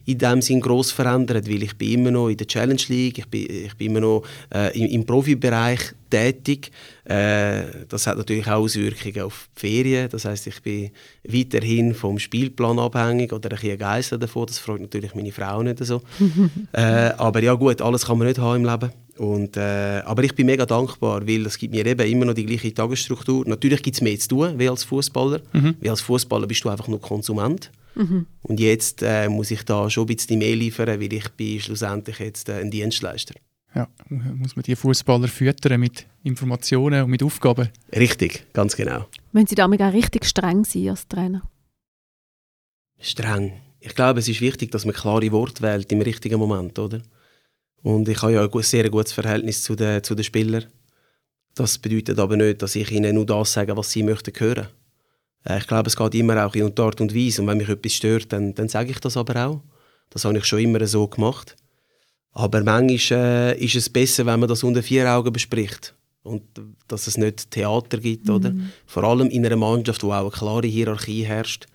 in 0.10 0.18
dem 0.18 0.42
Sinn 0.42 0.60
gross 0.60 0.92
verändert, 0.92 1.48
weil 1.48 1.62
ich 1.62 1.78
bin 1.78 1.92
immer 1.92 2.12
noch 2.12 2.30
in 2.30 2.38
der 2.38 2.48
Challenge 2.48 2.82
League, 2.88 3.20
ich 3.20 3.28
bin, 3.28 3.46
ich 3.48 3.76
bin 3.76 3.92
immer 3.92 4.00
noch 4.00 4.24
äh, 4.54 4.76
im, 4.78 4.88
im 4.88 5.06
Profibereich 5.06 5.94
tätig. 6.10 6.72
Äh, 7.06 7.86
das 7.88 8.08
hat 8.08 8.18
natürlich 8.18 8.48
auch 8.48 8.64
Auswirkungen 8.64 9.22
auf 9.22 9.50
die 9.56 9.60
Ferien. 9.60 10.10
Das 10.10 10.26
heißt, 10.26 10.48
ich 10.48 10.62
bin 10.64 10.90
weiterhin 11.24 11.94
vom 11.94 12.18
Spielplan 12.18 12.80
abhängig 12.80 13.32
oder 13.34 13.52
ein 13.52 13.56
bisschen 13.56 13.78
Geister 13.78 14.18
davon. 14.18 14.48
Das 14.48 14.58
freut 14.58 14.82
natürlich 14.82 15.14
meine 15.14 15.32
Frau 15.32 15.62
nicht 15.62 15.84
so. 15.86 16.02
äh, 16.74 17.12
aber 17.18 17.44
ja 17.44 17.54
gut, 17.54 17.80
alles 17.80 18.08
kann 18.08 18.18
man 18.18 18.28
nicht 18.28 18.40
haben 18.40 18.64
im 18.64 18.70
Leben. 18.70 18.92
Und, 19.18 19.58
äh, 19.58 20.02
aber 20.06 20.24
ich 20.24 20.34
bin 20.34 20.48
mega 20.48 20.66
dankbar, 20.66 21.28
weil 21.28 21.46
es 21.46 21.58
gibt 21.58 21.74
mir 21.74 21.86
eben 21.86 22.08
immer 22.10 22.26
noch 22.26 22.34
die 22.34 22.46
gleiche 22.46 22.74
Tagesstruktur. 22.74 23.44
Natürlich 23.46 23.84
gibt 23.84 23.98
es 23.98 24.02
mehr 24.02 24.18
zu 24.18 24.30
tun 24.30 24.54
wie 24.58 24.70
als 24.70 24.86
Fußballer. 24.86 25.42
Mhm. 25.54 25.76
Weil 25.80 25.90
als 25.92 26.02
Fußballer 26.02 26.48
bist 26.48 26.64
du 26.64 26.70
einfach 26.70 26.88
nur 26.88 27.00
Konsument. 27.00 27.70
Mhm. 27.96 28.28
Und 28.42 28.60
jetzt 28.60 29.02
äh, 29.02 29.28
muss 29.30 29.52
ich 29.52 29.64
da 29.64 29.90
schon 29.90 30.04
ein 30.04 30.16
bisschen 30.16 30.40
mehr 30.40 30.56
liefern, 30.56 31.00
weil 31.00 31.14
ich 31.14 31.30
bin 31.30 31.60
schlussendlich 31.60 32.20
jetzt 32.20 32.50
äh, 32.50 32.62
ein 32.62 32.72
Dienstleister. 32.72 33.36
Ja, 33.76 33.88
muss 34.10 34.56
man 34.56 34.64
die 34.64 34.76
Fußballer 34.76 35.28
füttern 35.28 35.80
mit 35.80 36.08
Informationen 36.24 37.04
und 37.04 37.10
mit 37.12 37.22
Aufgaben? 37.22 37.70
Richtig, 37.96 38.52
ganz 38.52 38.76
genau. 38.76 39.06
Müssen 39.32 39.48
Sie 39.48 39.56
damit 39.56 39.82
auch 39.82 39.94
richtig 39.94 40.26
streng 40.26 40.66
sein 40.66 40.90
als 40.90 41.08
Trainer? 41.08 41.44
Streng. 43.00 43.54
Ich 43.80 43.96
glaube, 43.96 44.20
es 44.20 44.28
ist 44.28 44.42
wichtig, 44.42 44.72
dass 44.72 44.86
man 44.86 44.96
klare 44.96 45.32
Worte 45.32 45.62
wählt 45.62 45.92
im 45.92 46.02
richtigen 46.02 46.40
Moment, 46.40 46.78
oder? 46.80 47.02
Und 47.82 48.10
ich 48.10 48.22
habe 48.22 48.34
ja 48.34 48.46
ein 48.46 48.62
sehr 48.62 48.90
gutes 48.90 49.14
Verhältnis 49.14 49.64
zu 49.64 49.76
den, 49.76 50.04
zu 50.04 50.16
den 50.16 50.24
Spielern. 50.24 50.66
Das 51.56 51.78
bedeutet 51.78 52.20
aber 52.20 52.38
nicht, 52.38 52.62
dass 52.62 52.76
ich 52.76 52.92
ihnen 52.92 53.16
nur 53.16 53.26
das 53.26 53.54
sage, 53.54 53.76
was 53.78 53.92
sie 53.92 54.04
möchten 54.04 54.34
hören. 54.38 54.68
Äh, 55.46 55.60
ich 55.60 55.68
glaube, 55.68 55.88
es 55.88 55.96
geht 55.96 56.16
immer 56.16 56.46
auch 56.46 56.56
in 56.56 56.74
die 56.74 56.82
Art 56.82 57.02
und 57.02 57.16
Weise. 57.16 57.42
Und 57.42 57.48
wenn 57.48 57.58
mich 57.58 57.70
etwas 57.70 57.94
stört, 57.94 58.32
dann, 58.34 58.54
dann 58.54 58.70
sage 58.70 58.92
ich 58.92 59.00
das 59.00 59.18
aber 59.18 59.46
auch. 59.46 59.62
Das 60.10 60.26
habe 60.26 60.38
ich 60.38 60.46
schon 60.46 60.60
immer 60.60 60.86
so 60.88 61.08
gemacht. 61.08 61.56
Aber 62.32 62.64
manchmal 62.64 63.56
äh, 63.56 63.64
ist 63.64 63.76
es 63.76 63.90
besser, 63.90 64.26
wenn 64.26 64.40
man 64.40 64.50
das 64.50 64.64
unter 64.64 64.84
vier 64.84 65.12
Augen 65.12 65.34
bespricht. 65.34 65.96
Und 66.24 66.44
dass 66.88 67.08
es 67.08 67.18
nicht 67.18 67.52
Theater 67.52 67.98
gibt, 67.98 68.28
mhm. 68.28 68.34
oder? 68.36 68.54
Vor 68.86 69.04
allem 69.04 69.30
in 69.30 69.46
einer 69.46 69.56
Mannschaft, 69.56 70.04
wo 70.04 70.12
auch 70.12 70.22
eine 70.22 70.32
klare 70.32 70.68
Hierarchie 70.68 71.24
herrscht. 71.24 71.68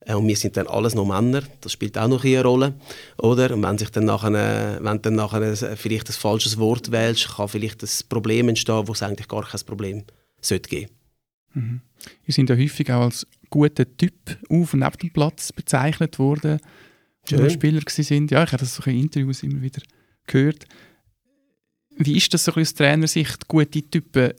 Äh, 0.00 0.14
und 0.14 0.26
wir 0.26 0.36
sind 0.36 0.56
dann 0.56 0.66
alles 0.66 0.94
noch 0.94 1.06
Männer, 1.06 1.42
das 1.60 1.72
spielt 1.72 1.98
auch 1.98 2.08
noch 2.08 2.24
eine 2.24 2.42
Rolle, 2.42 2.74
oder? 3.18 3.52
Und 3.52 3.62
wenn 3.62 3.78
sich 3.78 3.90
dann 3.90 4.06
nachher, 4.06 4.78
wenn 4.80 5.02
dann 5.02 5.14
nachher 5.14 5.56
vielleicht 5.76 6.08
ein 6.08 6.14
falsches 6.14 6.58
Wort 6.58 6.90
wählst, 6.90 7.36
kann 7.36 7.48
vielleicht 7.48 7.82
ein 7.82 7.88
Problem 8.08 8.48
entstehen, 8.48 8.88
wo 8.88 8.92
es 8.92 9.02
eigentlich 9.02 9.28
gar 9.28 9.46
kein 9.46 9.60
Problem 9.60 10.04
sollte 10.40 10.68
geben. 10.68 10.90
Mhm. 11.54 11.80
Wir 12.24 12.34
sind 12.34 12.50
ja 12.50 12.56
häufig 12.56 12.90
auch 12.92 13.02
als 13.02 13.26
guter 13.50 13.84
Typ 13.96 14.38
auf 14.48 14.74
und 14.74 14.80
neben 14.80 14.98
dem 14.98 15.12
Platz 15.12 15.52
bezeichnet 15.52 16.18
worden, 16.18 16.60
wenn 17.28 17.42
wir 17.42 17.50
Spieler 17.50 17.82
sind. 17.86 18.30
Ja, 18.30 18.44
ich 18.44 18.52
habe 18.52 18.60
das 18.60 18.74
so 18.74 18.82
in 18.90 19.00
Interviews 19.00 19.42
immer 19.42 19.60
wieder 19.60 19.82
gehört. 20.26 20.66
Wie 21.96 22.16
ist 22.16 22.32
das 22.32 22.44
so 22.44 22.52
aus 22.52 22.74
Trainersicht, 22.74 23.46
gute 23.48 23.82
Typen 23.82 24.32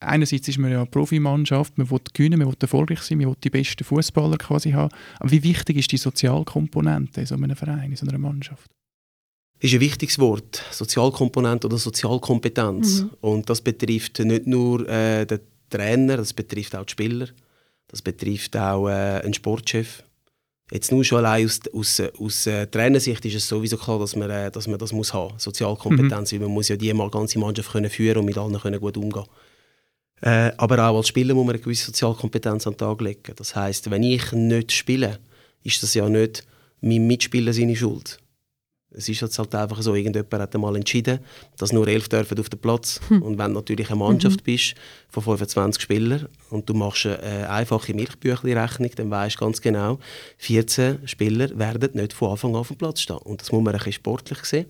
einerseits 0.00 0.46
ist 0.46 0.58
man 0.58 0.70
ja 0.70 0.78
eine 0.78 0.86
Profimannschaft, 0.86 1.76
man 1.76 1.90
will 1.90 2.00
gewinnen, 2.12 2.38
man 2.38 2.48
will 2.48 2.56
erfolgreich 2.60 3.00
sein, 3.00 3.18
man 3.18 3.28
will 3.28 3.36
die 3.42 3.50
besten 3.50 3.84
Fußballer 3.84 4.38
quasi 4.38 4.70
haben. 4.70 4.94
Aber 5.18 5.30
wie 5.30 5.42
wichtig 5.42 5.76
ist 5.76 5.90
die 5.90 5.96
Sozialkomponente 5.96 7.20
in 7.20 7.26
so 7.26 7.34
einem 7.34 7.56
Verein, 7.56 7.90
in 7.90 7.96
so 7.96 8.06
einer 8.06 8.18
Mannschaft? 8.18 8.70
ist 9.60 9.74
ein 9.74 9.80
wichtiges 9.80 10.18
Wort, 10.18 10.62
Sozialkomponente 10.70 11.66
oder 11.66 11.78
Sozialkompetenz. 11.78 13.02
Mhm. 13.02 13.10
Und 13.20 13.50
das 13.50 13.60
betrifft 13.60 14.18
nicht 14.20 14.46
nur 14.46 14.88
äh, 14.88 15.26
den 15.26 15.40
Trainer, 15.68 16.16
das 16.16 16.32
betrifft 16.32 16.74
auch 16.76 16.84
die 16.84 16.92
Spieler, 16.92 17.28
das 17.88 18.02
betrifft 18.02 18.56
auch 18.56 18.88
äh, 18.88 19.20
einen 19.22 19.34
Sportchef. 19.34 20.02
Jetzt 20.70 20.92
nur 20.92 21.02
schon 21.02 21.24
allein 21.24 21.46
aus, 21.46 21.60
aus, 21.72 22.02
aus 22.18 22.46
äh, 22.46 22.66
Trainersicht 22.66 23.24
ist 23.24 23.34
es 23.36 23.48
sowieso 23.48 23.78
klar, 23.78 23.98
dass 23.98 24.14
man, 24.16 24.28
äh, 24.28 24.50
dass 24.50 24.66
man 24.66 24.78
das 24.78 24.92
muss 24.92 25.14
haben, 25.14 25.34
Sozialkompetenz, 25.38 26.32
mhm. 26.32 26.36
weil 26.36 26.46
man 26.46 26.54
muss 26.54 26.68
ja 26.68 26.76
die 26.76 26.92
mal 26.92 27.10
ganze 27.10 27.38
Mannschaft 27.38 27.72
können 27.72 27.90
führen 27.90 28.18
und 28.18 28.26
mit 28.26 28.36
allen 28.36 28.58
können 28.58 28.80
gut 28.80 28.96
umgehen 28.96 29.24
äh, 30.20 30.52
aber 30.56 30.88
auch 30.88 30.96
als 30.96 31.08
Spieler 31.08 31.34
muss 31.34 31.46
man 31.46 31.54
eine 31.54 31.62
gewisse 31.62 31.86
Sozialkompetenz 31.86 32.66
an 32.66 32.72
den 32.72 32.78
Tag 32.78 33.00
legen. 33.00 33.32
Das 33.36 33.54
heißt, 33.54 33.90
wenn 33.90 34.02
ich 34.02 34.32
nicht 34.32 34.72
spiele, 34.72 35.18
ist 35.62 35.82
das 35.82 35.94
ja 35.94 36.08
nicht 36.08 36.44
mein 36.80 37.06
Mitspieler 37.06 37.52
seine 37.52 37.76
Schuld. 37.76 38.18
Es 38.90 39.08
ist 39.08 39.20
jetzt 39.20 39.38
halt 39.38 39.54
einfach 39.54 39.82
so, 39.82 39.94
irgendjemand 39.94 40.32
hat 40.42 40.54
einmal 40.54 40.74
entschieden, 40.74 41.20
dass 41.58 41.72
nur 41.72 41.86
elf 41.86 42.08
dürfen 42.08 42.38
auf 42.40 42.48
den 42.48 42.58
Platz. 42.58 43.00
Hm. 43.08 43.22
Und 43.22 43.38
wenn 43.38 43.52
du 43.52 43.60
natürlich 43.60 43.90
eine 43.90 43.98
Mannschaft 43.98 44.40
mhm. 44.40 44.44
bist 44.44 44.74
von 45.10 45.22
25 45.22 45.82
Spielern 45.82 46.28
und 46.48 46.68
du 46.68 46.74
machst 46.74 47.04
eine 47.04 47.50
einfache 47.50 47.92
Milchbüchli-Rechnung, 47.92 48.90
dann 48.96 49.10
weißt 49.10 49.36
du 49.36 49.40
ganz 49.40 49.60
genau, 49.60 49.98
14 50.38 51.06
Spieler 51.06 51.56
werden 51.58 51.90
nicht 51.94 52.14
von 52.14 52.30
Anfang 52.30 52.50
an 52.52 52.60
auf 52.60 52.68
dem 52.68 52.78
Platz 52.78 53.02
stehen. 53.02 53.18
Und 53.18 53.42
das 53.42 53.52
muss 53.52 53.62
man 53.62 53.74
ein 53.74 53.78
bisschen 53.78 53.92
sportlich 53.92 54.42
sehen. 54.44 54.66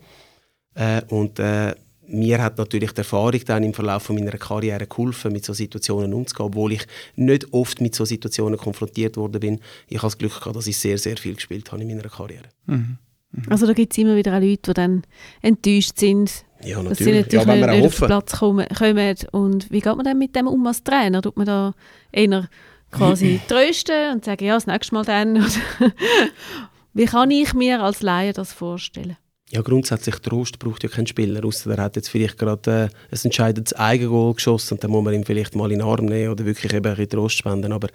Äh, 0.75 1.01
und 1.07 1.39
äh, 1.39 1.75
mir 2.09 2.41
hat 2.41 2.57
natürlich 2.57 2.91
die 2.91 2.99
Erfahrung 2.99 3.39
dann 3.45 3.63
im 3.63 3.73
Verlauf 3.73 4.09
meiner 4.09 4.31
Karriere 4.31 4.87
geholfen, 4.87 5.31
mit 5.31 5.45
so 5.45 5.53
Situationen 5.53 6.13
umzugehen, 6.13 6.47
obwohl 6.47 6.73
ich 6.73 6.85
nicht 7.15 7.53
oft 7.53 7.81
mit 7.81 7.95
so 7.95 8.03
Situationen 8.03 8.57
konfrontiert 8.57 9.15
worden 9.15 9.39
bin. 9.39 9.59
Ich 9.87 9.97
habe 9.97 10.07
das 10.07 10.17
Glück 10.17 10.39
gehabt, 10.39 10.55
dass 10.55 10.67
ich 10.67 10.77
sehr, 10.77 10.97
sehr 10.97 11.17
viel 11.17 11.35
gespielt 11.35 11.71
habe 11.71 11.81
in 11.83 11.87
meiner 11.87 12.09
Karriere. 12.09 12.49
Mhm. 12.65 12.97
Mhm. 13.31 13.43
Also 13.49 13.67
da 13.67 13.73
gibt 13.73 13.93
es 13.93 13.97
immer 13.97 14.15
wieder 14.15 14.35
auch 14.35 14.41
Leute, 14.41 14.61
die 14.67 14.73
dann 14.73 15.03
enttäuscht 15.41 15.97
sind, 15.97 16.45
ja, 16.63 16.81
dass 16.83 16.97
sie 16.97 17.11
natürlich 17.11 17.45
ja, 17.45 17.45
nicht, 17.45 17.69
nicht 17.69 17.85
auf 17.85 17.95
den 17.95 18.07
Platz 18.07 18.37
kommen, 18.37 18.67
kommen. 18.67 19.15
Und 19.31 19.71
wie 19.71 19.79
geht 19.79 19.95
man 19.95 20.03
dann 20.03 20.17
mit 20.17 20.35
dem 20.35 20.47
um 20.47 20.65
als 20.67 20.83
Trainer? 20.83 21.21
Tut 21.21 21.37
man 21.37 21.45
da 21.45 21.73
eher 22.11 22.49
quasi 22.91 23.39
trösten 23.47 24.13
und 24.13 24.25
sagen, 24.25 24.45
ja, 24.45 24.55
das 24.55 24.67
nächste 24.67 24.95
Mal 24.95 25.05
dann? 25.05 25.45
wie 26.93 27.05
kann 27.05 27.31
ich 27.31 27.53
mir 27.53 27.81
als 27.81 28.01
Laie 28.01 28.33
das 28.33 28.51
vorstellen? 28.51 29.15
Ja, 29.51 29.61
grundsätzlich 29.61 30.15
Trost 30.17 30.59
braucht 30.59 30.83
ja 30.83 30.89
kein 30.89 31.07
Spieler, 31.07 31.43
außer 31.43 31.71
er 31.71 31.83
hat 31.83 31.95
jetzt 31.95 32.09
vielleicht 32.09 32.37
gerade 32.37 32.71
äh, 32.71 33.15
ein 33.15 33.19
entscheidendes 33.23 33.73
Eigengoal 33.73 34.35
geschossen 34.35 34.75
und 34.75 34.83
dann 34.83 34.91
muss 34.91 35.03
man 35.03 35.15
ihm 35.15 35.23
vielleicht 35.23 35.55
mal 35.55 35.71
in 35.71 35.79
den 35.79 35.87
Arm 35.87 36.05
nehmen 36.05 36.31
oder 36.31 36.45
wirklich 36.45 36.71
eben 36.71 36.85
ein 36.85 36.95
bisschen 36.95 37.09
Trost 37.09 37.37
spenden, 37.37 37.71
aber 37.71 37.87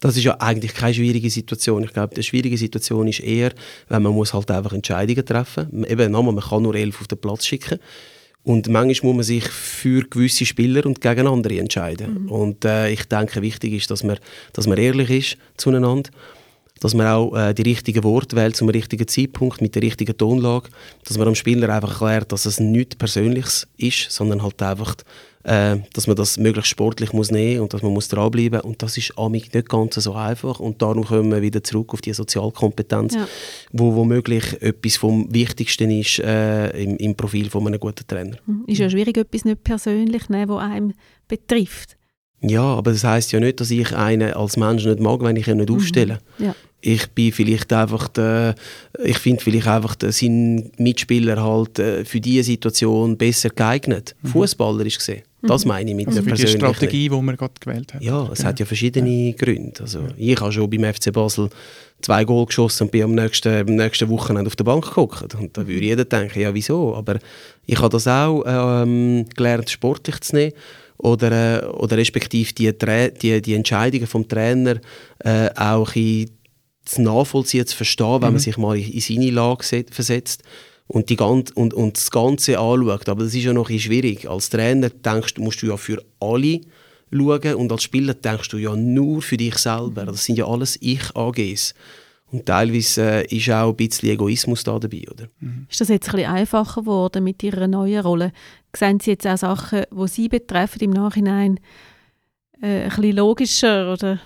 das 0.00 0.16
ist 0.16 0.24
ja 0.24 0.36
eigentlich 0.40 0.74
keine 0.74 0.94
schwierige 0.94 1.30
Situation. 1.30 1.84
Ich 1.84 1.92
glaube, 1.92 2.14
die 2.14 2.22
schwierige 2.22 2.56
Situation 2.56 3.08
ist 3.08 3.20
eher, 3.20 3.52
wenn 3.88 4.02
man 4.02 4.12
muss 4.12 4.32
halt 4.32 4.50
einfach 4.50 4.72
Entscheidungen 4.72 5.24
treffen 5.24 5.68
muss. 5.72 5.88
Eben, 5.88 6.12
nochmal, 6.12 6.34
man 6.34 6.44
kann 6.44 6.62
nur 6.62 6.74
elf 6.74 7.00
auf 7.00 7.08
den 7.08 7.18
Platz 7.18 7.46
schicken. 7.46 7.78
Und 8.44 8.68
manchmal 8.68 9.12
muss 9.12 9.16
man 9.16 9.24
sich 9.24 9.44
für 9.44 10.02
gewisse 10.08 10.46
Spieler 10.46 10.86
und 10.86 11.00
gegen 11.00 11.26
andere 11.26 11.58
entscheiden. 11.58 12.24
Mhm. 12.24 12.30
Und 12.30 12.64
äh, 12.64 12.90
ich 12.90 13.04
denke, 13.04 13.42
wichtig 13.42 13.74
ist, 13.74 13.90
dass 13.90 14.04
man, 14.04 14.18
dass 14.52 14.66
man 14.66 14.78
ehrlich 14.78 15.10
ist 15.10 15.36
zueinander 15.56 16.10
dass 16.80 16.94
man 16.94 17.06
auch 17.06 17.36
äh, 17.36 17.54
die 17.54 17.62
richtigen 17.62 18.04
Worte 18.04 18.36
wählt 18.36 18.56
zum 18.56 18.68
richtigen 18.68 19.06
Zeitpunkt 19.06 19.60
mit 19.60 19.74
der 19.74 19.82
richtigen 19.82 20.16
Tonlage, 20.16 20.68
dass 21.04 21.18
man 21.18 21.26
dem 21.26 21.34
Spieler 21.34 21.68
einfach 21.74 22.00
erklärt, 22.00 22.32
dass 22.32 22.46
es 22.46 22.60
nichts 22.60 22.96
Persönliches 22.96 23.68
ist, 23.76 24.10
sondern 24.10 24.42
halt 24.42 24.60
einfach, 24.62 24.94
äh, 25.44 25.78
dass 25.92 26.06
man 26.06 26.16
das 26.16 26.38
möglichst 26.38 26.70
sportlich 26.70 27.12
muss 27.12 27.30
nehmen 27.30 27.60
und 27.60 27.72
dass 27.74 27.82
man 27.82 27.92
muss 27.92 28.08
dranbleiben 28.08 28.60
und 28.60 28.82
das 28.82 28.96
ist 28.96 29.12
amig 29.16 29.52
nicht 29.52 29.68
ganz 29.68 29.94
so 29.94 30.14
einfach 30.14 30.60
und 30.60 30.82
darum 30.82 31.04
kommen 31.04 31.30
wir 31.30 31.42
wieder 31.42 31.62
zurück 31.62 31.94
auf 31.94 32.00
die 32.00 32.12
Sozialkompetenz, 32.12 33.14
ja. 33.14 33.28
wo 33.72 33.94
womöglich 33.94 34.60
etwas 34.62 34.96
vom 34.96 35.32
Wichtigsten 35.32 35.90
ist 35.90 36.20
äh, 36.20 36.70
im, 36.82 36.96
im, 36.96 37.14
Profil 37.14 37.50
von 37.50 37.66
einem 37.66 37.80
guten 37.80 38.06
Trainer. 38.06 38.36
Mhm. 38.46 38.64
Ist 38.66 38.78
ja 38.78 38.90
schwierig, 38.90 39.16
etwas 39.16 39.44
nicht 39.44 39.64
persönlich 39.64 40.28
nehmen, 40.28 40.48
was 40.48 40.62
einem 40.62 40.92
betrifft. 41.26 41.97
Ja, 42.40 42.62
aber 42.62 42.92
das 42.92 43.02
heißt 43.02 43.32
ja 43.32 43.40
nicht, 43.40 43.60
dass 43.60 43.70
ich 43.70 43.94
einen 43.94 44.32
als 44.32 44.56
Mensch 44.56 44.84
nicht 44.84 45.00
mag, 45.00 45.22
wenn 45.22 45.36
ich 45.36 45.48
ihn 45.48 45.56
nicht 45.56 45.70
mhm. 45.70 45.76
aufstelle. 45.76 46.18
Ja 46.38 46.54
ich 46.80 47.08
bin 47.10 47.32
vielleicht 47.32 47.72
einfach 47.72 48.08
der, 48.08 48.54
ich 49.02 49.18
finde 49.18 49.42
vielleicht 49.42 49.66
einfach 49.66 49.96
der, 49.96 50.12
sein 50.12 50.70
Mitspieler 50.78 51.42
halt 51.42 51.78
äh, 51.78 52.04
für 52.04 52.20
diese 52.20 52.44
Situation 52.44 53.16
besser 53.16 53.50
geeignet. 53.50 54.14
Mhm. 54.22 54.28
Fußballerisch 54.28 54.98
gesehen. 54.98 55.22
Das 55.42 55.64
mhm. 55.64 55.68
meine 55.68 55.90
ich 55.90 55.96
mit 55.96 56.06
also 56.08 56.20
der 56.20 56.28
persönlichen... 56.28 56.58
die 56.58 56.64
Strategie, 56.64 57.08
die 57.08 57.20
man 57.20 57.36
gerade 57.36 57.54
gewählt 57.60 57.94
hat. 57.94 58.02
Ja, 58.02 58.28
es 58.30 58.38
genau. 58.38 58.48
hat 58.48 58.60
ja 58.60 58.66
verschiedene 58.66 59.30
ja. 59.30 59.36
Gründe. 59.36 59.80
Also, 59.80 60.00
ja. 60.00 60.08
Ich 60.16 60.40
habe 60.40 60.52
schon 60.52 60.70
beim 60.70 60.94
FC 60.94 61.12
Basel 61.12 61.50
zwei 62.00 62.24
Goal 62.24 62.46
geschossen 62.46 62.84
und 62.84 62.92
bin 62.92 63.02
am 63.02 63.14
nächsten, 63.14 63.68
am 63.68 63.74
nächsten 63.74 64.08
Wochenende 64.08 64.46
auf 64.46 64.56
der 64.56 64.64
Bank 64.64 64.84
geguckt. 64.84 65.34
Und 65.34 65.56
da 65.56 65.66
würde 65.66 65.84
jeder 65.84 66.04
denken, 66.04 66.40
ja 66.40 66.54
wieso? 66.54 66.94
Aber 66.94 67.18
ich 67.66 67.78
habe 67.78 67.88
das 67.88 68.06
auch 68.06 68.44
ähm, 68.46 69.26
gelernt, 69.36 69.68
sportlich 69.68 70.20
zu 70.20 70.36
nehmen 70.36 70.52
oder, 70.98 71.62
äh, 71.62 71.66
oder 71.66 71.96
respektive 71.96 72.52
die, 72.52 72.72
die, 72.76 73.42
die 73.42 73.54
Entscheidungen 73.54 74.06
vom 74.06 74.28
Trainer 74.28 74.80
äh, 75.20 75.50
auch 75.56 75.94
in 75.94 76.30
zu 76.88 77.02
nachvollziehen, 77.02 77.66
zu 77.66 77.76
verstehen, 77.76 78.14
wenn 78.14 78.20
man 78.20 78.32
mhm. 78.34 78.38
sich 78.38 78.56
mal 78.56 78.78
in 78.78 79.00
seine 79.00 79.30
Lage 79.30 79.84
versetzt 79.90 80.42
und, 80.86 81.10
die 81.10 81.16
ganze, 81.16 81.52
und, 81.54 81.74
und 81.74 81.96
das 81.96 82.10
Ganze 82.10 82.58
anschaut. 82.58 83.08
Aber 83.08 83.24
das 83.24 83.34
ist 83.34 83.44
ja 83.44 83.52
noch 83.52 83.70
ein 83.70 83.78
schwierig. 83.78 84.28
Als 84.28 84.50
Trainer 84.50 84.88
denkst, 84.88 85.36
musst 85.38 85.62
du 85.62 85.66
ja 85.66 85.76
für 85.76 86.02
alle 86.18 86.60
schauen 87.12 87.54
und 87.54 87.72
als 87.72 87.82
Spieler 87.82 88.14
denkst 88.14 88.48
du 88.48 88.56
ja 88.56 88.74
nur 88.74 89.22
für 89.22 89.36
dich 89.36 89.56
selber. 89.56 90.06
Das 90.06 90.24
sind 90.24 90.38
ja 90.38 90.46
alles 90.46 90.78
Ich-AGs. 90.80 91.74
Und 92.30 92.44
teilweise 92.44 93.22
äh, 93.22 93.36
ist 93.36 93.48
auch 93.50 93.70
ein 93.70 93.76
bisschen 93.76 94.10
Egoismus 94.10 94.62
da 94.62 94.78
dabei. 94.78 95.02
Oder? 95.10 95.28
Mhm. 95.40 95.66
Ist 95.70 95.80
das 95.80 95.88
jetzt 95.88 96.08
ein 96.08 96.16
bisschen 96.16 96.30
einfacher 96.30 96.82
geworden 96.82 97.24
mit 97.24 97.42
Ihrer 97.42 97.66
neuen 97.66 98.02
Rolle? 98.02 98.32
Sehen 98.76 99.00
Sie 99.00 99.10
jetzt 99.10 99.26
auch 99.26 99.36
Sachen, 99.36 99.84
die 99.90 100.08
Sie 100.08 100.28
betreffen 100.28 100.80
im 100.80 100.90
Nachhinein 100.90 101.58
äh, 102.60 102.82
ein 102.82 102.88
bisschen 102.88 103.16
logischer? 103.16 103.92
Oder? 103.92 104.20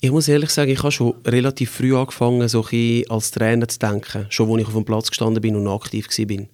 Ich 0.00 0.10
muss 0.10 0.28
ehrlich 0.28 0.50
sagen, 0.50 0.70
ich 0.70 0.78
habe 0.78 0.92
schon 0.92 1.14
relativ 1.26 1.70
früh 1.70 1.96
angefangen, 1.96 2.48
so 2.48 2.64
als 3.08 3.30
Trainer 3.30 3.68
zu 3.68 3.78
denken, 3.78 4.26
schon 4.30 4.50
als 4.50 4.60
ich 4.60 4.66
auf 4.66 4.74
dem 4.74 4.84
Platz 4.84 5.10
gestanden 5.10 5.40
bin 5.40 5.56
und 5.56 5.68
aktiv 5.68 6.08
war. 6.08 6.46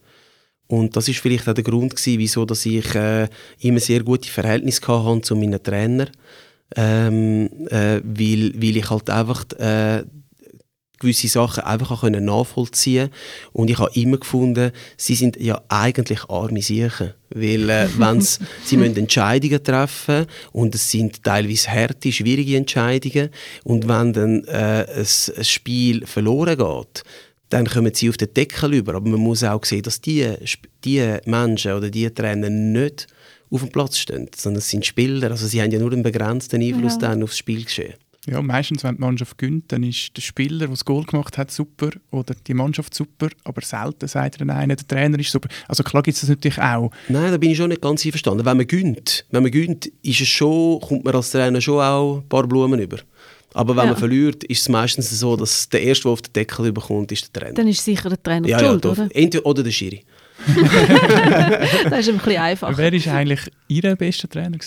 Und 0.67 0.97
das 0.97 1.09
ist 1.09 1.21
vielleicht 1.21 1.49
auch 1.49 1.55
der 1.55 1.65
Grund 1.65 1.97
gewesen, 1.97 2.19
wieso 2.19 2.45
dass 2.45 2.67
ich 2.67 2.95
äh, 2.95 3.29
immer 3.61 3.81
sehr 3.81 4.03
gute 4.03 4.29
Verhältnisse 4.29 4.83
zu 5.23 5.35
meinen 5.35 5.63
Trainern, 5.63 6.11
ähm, 6.77 7.49
äh, 7.71 8.03
weil, 8.05 8.53
weil 8.55 8.77
ich 8.77 8.91
halt 8.91 9.09
einfach 9.09 9.45
äh, 9.59 10.05
gewisse 10.99 11.29
Sachen 11.29 11.65
einfach 11.65 12.03
auch 12.03 12.09
nachvollziehen 12.09 13.11
Und 13.53 13.71
ich 13.71 13.79
habe 13.79 13.91
immer 13.95 14.19
gefunden, 14.19 14.73
sie 14.97 15.15
sind 15.15 15.37
ja 15.41 15.63
eigentlich 15.69 16.29
arme 16.29 16.63
Siechen. 16.63 17.15
Weil 17.31 17.71
äh, 17.71 17.89
wenn's, 17.99 18.41
sie 18.65 18.77
müssen 18.77 18.97
Entscheidungen 18.97 19.63
treffen 19.63 20.27
und 20.53 20.75
es 20.75 20.91
sind 20.91 21.23
teilweise 21.23 21.71
harte, 21.71 22.11
schwierige 22.13 22.57
Entscheidungen. 22.57 23.31
Und 23.65 23.89
wenn 23.89 24.13
dann 24.13 24.45
äh, 24.45 24.87
ein, 24.89 25.07
ein 25.37 25.45
Spiel 25.45 26.07
verloren 26.07 26.57
geht, 26.57 27.05
dann 27.51 27.67
kommen 27.67 27.95
sie 27.95 28.09
auf 28.09 28.17
den 28.17 28.33
Deckel 28.35 28.75
über. 28.75 28.95
Aber 28.95 29.09
man 29.09 29.21
muss 29.21 29.45
auch 29.45 29.65
sehen, 29.65 29.83
dass 29.83 30.01
die, 30.01 30.35
die 30.85 31.17
Menschen 31.25 31.73
oder 31.73 31.91
die 31.91 32.11
Trainer 32.11 32.51
nicht 32.51 33.07
auf 33.51 33.61
dem 33.61 33.71
Platz 33.71 33.99
stehen, 33.99 34.29
sondern 34.37 34.59
es 34.59 34.69
sind 34.69 34.85
Spieler. 34.85 35.31
Also 35.31 35.47
sie 35.47 35.63
haben 35.63 35.71
ja 35.71 35.79
nur 35.79 35.93
einen 35.93 36.03
begrenzten 36.03 36.63
Einfluss 36.63 36.95
ja. 36.95 37.09
dann 37.09 37.23
aufs 37.23 37.39
Spielgeschehen. 37.39 37.95
Ja, 38.27 38.43
meistens, 38.43 38.85
wenn 38.85 38.97
die 38.97 39.01
Mannschaft 39.01 39.39
gewinnt, 39.39 39.73
dann 39.73 39.83
ist 39.83 40.15
der 40.17 40.21
Spieler, 40.21 40.59
der 40.59 40.69
das 40.69 40.85
Goal 40.85 41.05
gemacht 41.05 41.39
hat, 41.39 41.51
super 41.51 41.91
oder 42.11 42.35
die 42.47 42.53
Mannschaft 42.53 42.95
super, 42.95 43.29
aber 43.45 43.63
selten 43.63 44.07
sagt 44.07 44.41
dann 44.41 44.51
einer, 44.51 44.77
der 44.77 44.87
Trainer 44.87 45.19
ist 45.19 45.31
super. 45.31 45.49
Also 45.67 45.83
klar 45.83 46.03
gibt 46.03 46.17
es 46.17 46.21
das 46.21 46.31
natürlich 46.31 46.61
auch. 46.61 46.91
Nein, 47.09 47.31
da 47.31 47.39
bin 47.39 47.51
ich 47.51 47.57
schon 47.57 47.69
nicht 47.69 47.81
ganz 47.81 48.05
einverstanden. 48.05 48.45
Wenn 48.45 48.57
man 48.57 48.67
gönnt, 48.67 49.25
wenn 49.31 49.43
man 49.43 49.53
gönnt, 49.53 49.87
ist 50.03 50.21
es 50.21 50.29
schon, 50.29 50.81
kommt 50.81 51.05
man 51.05 51.15
als 51.15 51.31
Trainer 51.31 51.61
schon 51.61 51.81
auch 51.81 52.19
ein 52.19 52.29
paar 52.29 52.47
Blumen 52.47 52.81
über. 52.81 52.99
Aber 53.55 53.75
wenn 53.77 53.85
ja. 53.85 53.93
man 53.93 53.97
verliert, 53.99 54.45
ist 54.45 54.61
es 54.61 54.69
meistens 54.69 55.11
so, 55.19 55.35
dass 55.35 55.69
der 55.69 55.83
Erste, 55.83 56.05
der 56.05 56.13
auf 56.13 56.23
den 56.23 56.33
Deckel 56.35 56.67
überkommt, 56.67 57.11
ist 57.13 57.35
der 57.35 57.41
Trainer. 57.41 57.55
Dann 57.55 57.69
ist 57.69 57.83
sicher 57.83 58.11
der 58.11 58.23
Trainer 58.23 58.47
ja, 58.47 58.59
schuld, 58.59 58.85
ja, 58.85 58.91
oder? 58.91 59.09
Entweder 59.15 59.47
oder 59.47 59.63
der 59.63 59.71
Schiri. 59.71 60.05
das 61.91 62.01
ist 62.01 62.09
ein 62.11 62.19
bisschen 62.19 62.37
einfacher. 62.37 62.77
Wer 62.77 62.93
war 62.93 63.15
eigentlich 63.15 63.41
Ihr 63.69 63.97
bester 63.97 64.29
Trainer? 64.29 64.59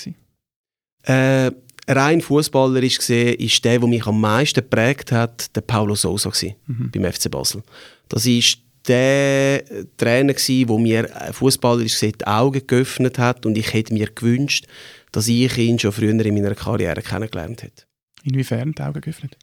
Äh, 1.04 1.52
rein 1.88 2.22
fußballerisch 2.22 2.98
gesehen 2.98 3.36
ist 3.36 3.64
der, 3.64 3.80
der 3.80 3.88
mich 3.88 4.06
am 4.06 4.20
meisten 4.20 4.62
geprägt 4.62 5.12
hat, 5.12 5.56
der 5.56 5.62
Paulo 5.62 5.96
Sousa 5.96 6.32
mhm. 6.68 6.92
beim 6.92 7.12
FC 7.12 7.30
Basel. 7.30 7.64
Das 8.10 8.26
ist 8.26 8.60
der 8.88 9.64
Trainer 9.98 10.34
der 10.34 10.78
mir 10.78 11.10
fußballerisch 11.32 11.94
gesehen 11.94 12.16
die 12.20 12.28
Augen 12.28 12.66
geöffnet 12.66 13.20
hat 13.20 13.46
und 13.46 13.58
ich 13.58 13.74
hätte 13.74 13.94
mir 13.94 14.08
gewünscht, 14.08 14.66
dass 15.12 15.28
ich 15.28 15.58
ihn 15.58 15.78
schon 15.78 15.92
früher 15.92 16.26
in 16.26 16.34
meiner 16.34 16.56
Karriere 16.56 17.02
kennengelernt 17.02 17.64
hätte. 17.64 17.84
Inwiefern 18.24 18.74
die 18.74 18.82
Augen 18.82 19.02
geöffnet? 19.02 19.38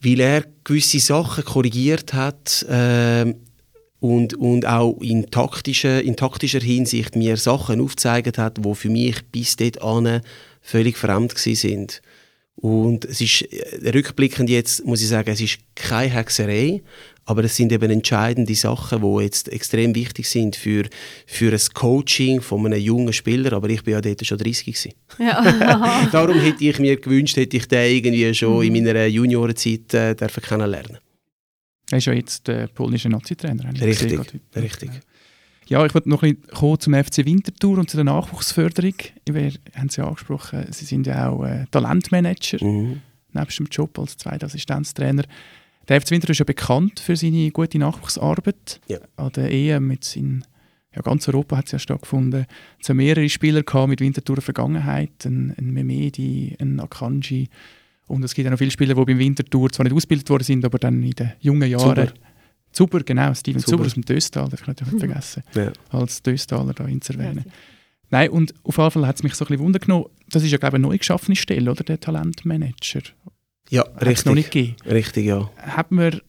Weil 0.00 0.20
er 0.20 0.44
gewisse 0.64 1.00
Sachen 1.00 1.44
korrigiert 1.44 2.12
hat 2.12 2.62
äh, 2.68 3.34
und, 4.00 4.34
und 4.34 4.66
auch 4.66 5.00
in 5.00 5.30
taktischer, 5.30 6.02
in 6.02 6.16
taktischer 6.16 6.60
Hinsicht 6.60 7.16
mir 7.16 7.36
Sachen 7.36 7.80
aufgezeigt 7.80 8.36
hat, 8.36 8.64
die 8.64 8.74
für 8.74 8.90
mich 8.90 9.24
bis 9.30 9.56
dahin 9.56 10.20
völlig 10.64 10.96
fremd 10.96 11.38
sind. 11.38 12.02
Und 12.56 13.04
es 13.04 13.20
ist 13.20 13.42
äh, 13.42 13.90
rückblickend 13.90 14.48
jetzt, 14.48 14.84
muss 14.84 15.02
ich 15.02 15.08
sagen, 15.08 15.30
es 15.30 15.40
ist 15.40 15.58
keine 15.74 16.10
Hexerei, 16.10 16.82
aber 17.26 17.44
es 17.44 17.56
sind 17.56 17.72
eben 17.72 17.90
entscheidende 17.90 18.54
Sachen, 18.54 19.02
die 19.02 19.22
jetzt 19.22 19.48
extrem 19.48 19.94
wichtig 19.94 20.28
sind 20.28 20.56
für, 20.56 20.84
für 21.26 21.52
ein 21.52 21.60
Coaching 21.74 22.40
von 22.40 22.64
einem 22.64 22.80
jungen 22.80 23.12
Spieler. 23.12 23.54
Aber 23.54 23.68
ich 23.68 23.82
bin 23.82 23.92
ja 23.92 24.00
dort 24.00 24.24
schon 24.24 24.38
30 24.38 24.66
gewesen. 24.66 24.92
Ja. 25.18 26.08
Darum 26.12 26.38
hätte 26.38 26.64
ich 26.64 26.78
mir 26.78 26.96
gewünscht, 26.96 27.36
hätte 27.36 27.56
ich 27.56 27.66
den 27.66 27.96
irgendwie 27.96 28.34
schon 28.34 28.56
mhm. 28.56 28.74
in 28.74 28.84
meiner 28.84 29.06
Juniorenzeit 29.06 29.92
äh, 29.94 30.14
kennenlernen 30.14 30.98
Er 31.90 31.98
ist 31.98 32.06
ja 32.06 32.12
jetzt 32.12 32.46
der 32.46 32.68
polnische 32.68 33.08
Nazi-Trainer. 33.08 33.72
Richtig, 33.80 34.20
richtig. 34.54 34.90
Ja, 34.92 35.00
ich 35.66 35.94
wollte 35.94 36.08
noch 36.08 36.22
ein 36.22 36.36
bisschen 36.36 36.80
zum 36.80 36.94
FC 36.94 37.24
Winterthur 37.24 37.78
und 37.78 37.88
zu 37.88 37.96
der 37.96 38.04
Nachwuchsförderung. 38.04 38.94
Wir 39.26 39.52
haben 39.76 39.88
Sie 39.88 40.00
ja 40.00 40.06
angesprochen, 40.06 40.66
Sie 40.70 40.84
sind 40.84 41.06
ja 41.06 41.30
auch 41.30 41.44
äh, 41.44 41.64
Talentmanager, 41.70 42.64
mhm. 42.64 43.00
nebst 43.32 43.58
dem 43.58 43.66
Job 43.66 43.98
als 43.98 44.16
zweiter 44.16 44.46
Assistenztrainer. 44.46 45.24
Der 45.88 46.00
FC 46.00 46.12
Winterthur 46.12 46.32
ist 46.32 46.38
ja 46.38 46.44
bekannt 46.44 47.00
für 47.00 47.16
seine 47.16 47.50
gute 47.50 47.78
Nachwuchsarbeit. 47.78 48.80
Ja. 48.88 48.98
An 49.16 49.32
der 49.32 49.50
EM 49.50 49.86
mit 49.86 50.04
seinen, 50.04 50.44
ja, 50.94 51.02
ganz 51.02 51.26
Europa 51.28 51.56
hat 51.56 51.66
es 51.66 51.72
ja 51.72 51.78
stattgefunden. 51.78 52.46
Es 52.80 52.88
haben 52.88 52.96
mehrere 52.98 53.28
Spieler 53.28 53.62
gehabt 53.62 53.88
mit 53.88 54.00
Winterthur 54.00 54.40
Vergangenheit, 54.40 55.24
ein, 55.24 55.54
ein 55.58 55.72
Memedi, 55.72 56.56
ein 56.60 56.80
Akanji. 56.80 57.48
Und 58.06 58.22
es 58.22 58.34
gibt 58.34 58.46
auch 58.46 58.50
noch 58.50 58.58
viele 58.58 58.70
Spieler, 58.70 58.94
die 58.94 59.04
beim 59.04 59.18
Winterthur 59.18 59.70
zwar 59.70 59.84
nicht 59.84 59.94
ausgebildet 59.94 60.28
worden 60.28 60.44
sind, 60.44 60.64
aber 60.64 60.78
dann 60.78 61.02
in 61.02 61.12
den 61.12 61.32
jungen 61.40 61.70
Jahren 61.70 62.08
Super 62.08 62.12
Zuber, 62.74 63.00
genau, 63.00 63.32
Steven 63.34 63.60
Zuber, 63.60 63.76
Zuber 63.76 63.86
aus 63.86 63.94
dem 63.94 64.04
Döstal, 64.04 64.48
darf 64.48 64.60
ich 64.60 64.66
natürlich 64.66 64.92
nicht 64.92 65.04
vergessen, 65.04 65.42
ja. 65.54 65.72
als 65.90 66.22
Döstaler 66.22 66.74
da 66.74 66.86
zu 67.00 67.12
erwähnen. 67.12 67.44
Ja, 67.46 67.52
Nein, 68.10 68.30
und 68.30 68.54
auf 68.62 68.76
jeden 68.76 68.90
Fall 68.90 69.06
hat 69.06 69.16
es 69.16 69.22
mich 69.22 69.34
so 69.34 69.44
ein 69.44 69.48
bisschen 69.48 69.64
wundern 69.64 70.04
Das 70.30 70.42
ist 70.42 70.50
ja, 70.50 70.58
glaube 70.58 70.76
ich, 70.76 70.80
eine 70.80 70.88
neu 70.88 70.98
geschaffene 70.98 71.36
Stelle, 71.36 71.70
oder? 71.70 71.82
Der 71.84 71.98
Talentmanager. 71.98 73.02
Ja, 73.70 73.82
Hat's 73.82 74.06
richtig. 74.06 74.26
noch 74.26 74.34
nicht 74.34 74.50
gegeben. 74.50 74.76
Richtig, 74.86 75.26
ja. 75.26 75.50
Hat 75.56 75.90
man 75.90 76.12
äh, 76.12 76.20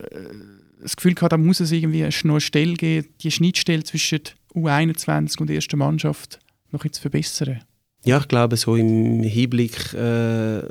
das 0.81 0.95
Gefühl 0.95 1.15
gehabt, 1.15 1.33
da 1.33 1.37
muss 1.37 1.59
es 1.59 1.71
irgendwie 1.71 2.03
noch 2.03 2.33
eine 2.33 2.41
Stelle 2.41 2.73
geben, 2.73 3.07
die 3.21 3.31
Schnittstelle 3.31 3.83
zwischen 3.83 4.21
U21 4.53 5.39
und 5.39 5.47
der 5.47 5.57
ersten 5.57 5.77
Mannschaft 5.77 6.39
noch 6.71 6.87
zu 6.87 7.01
verbessern? 7.01 7.61
Ja, 8.03 8.19
ich 8.19 8.27
glaube, 8.27 8.55
so 8.55 8.75
im 8.75 9.23
Hinblick 9.23 9.93
äh, 9.93 10.59
äh 10.59 10.63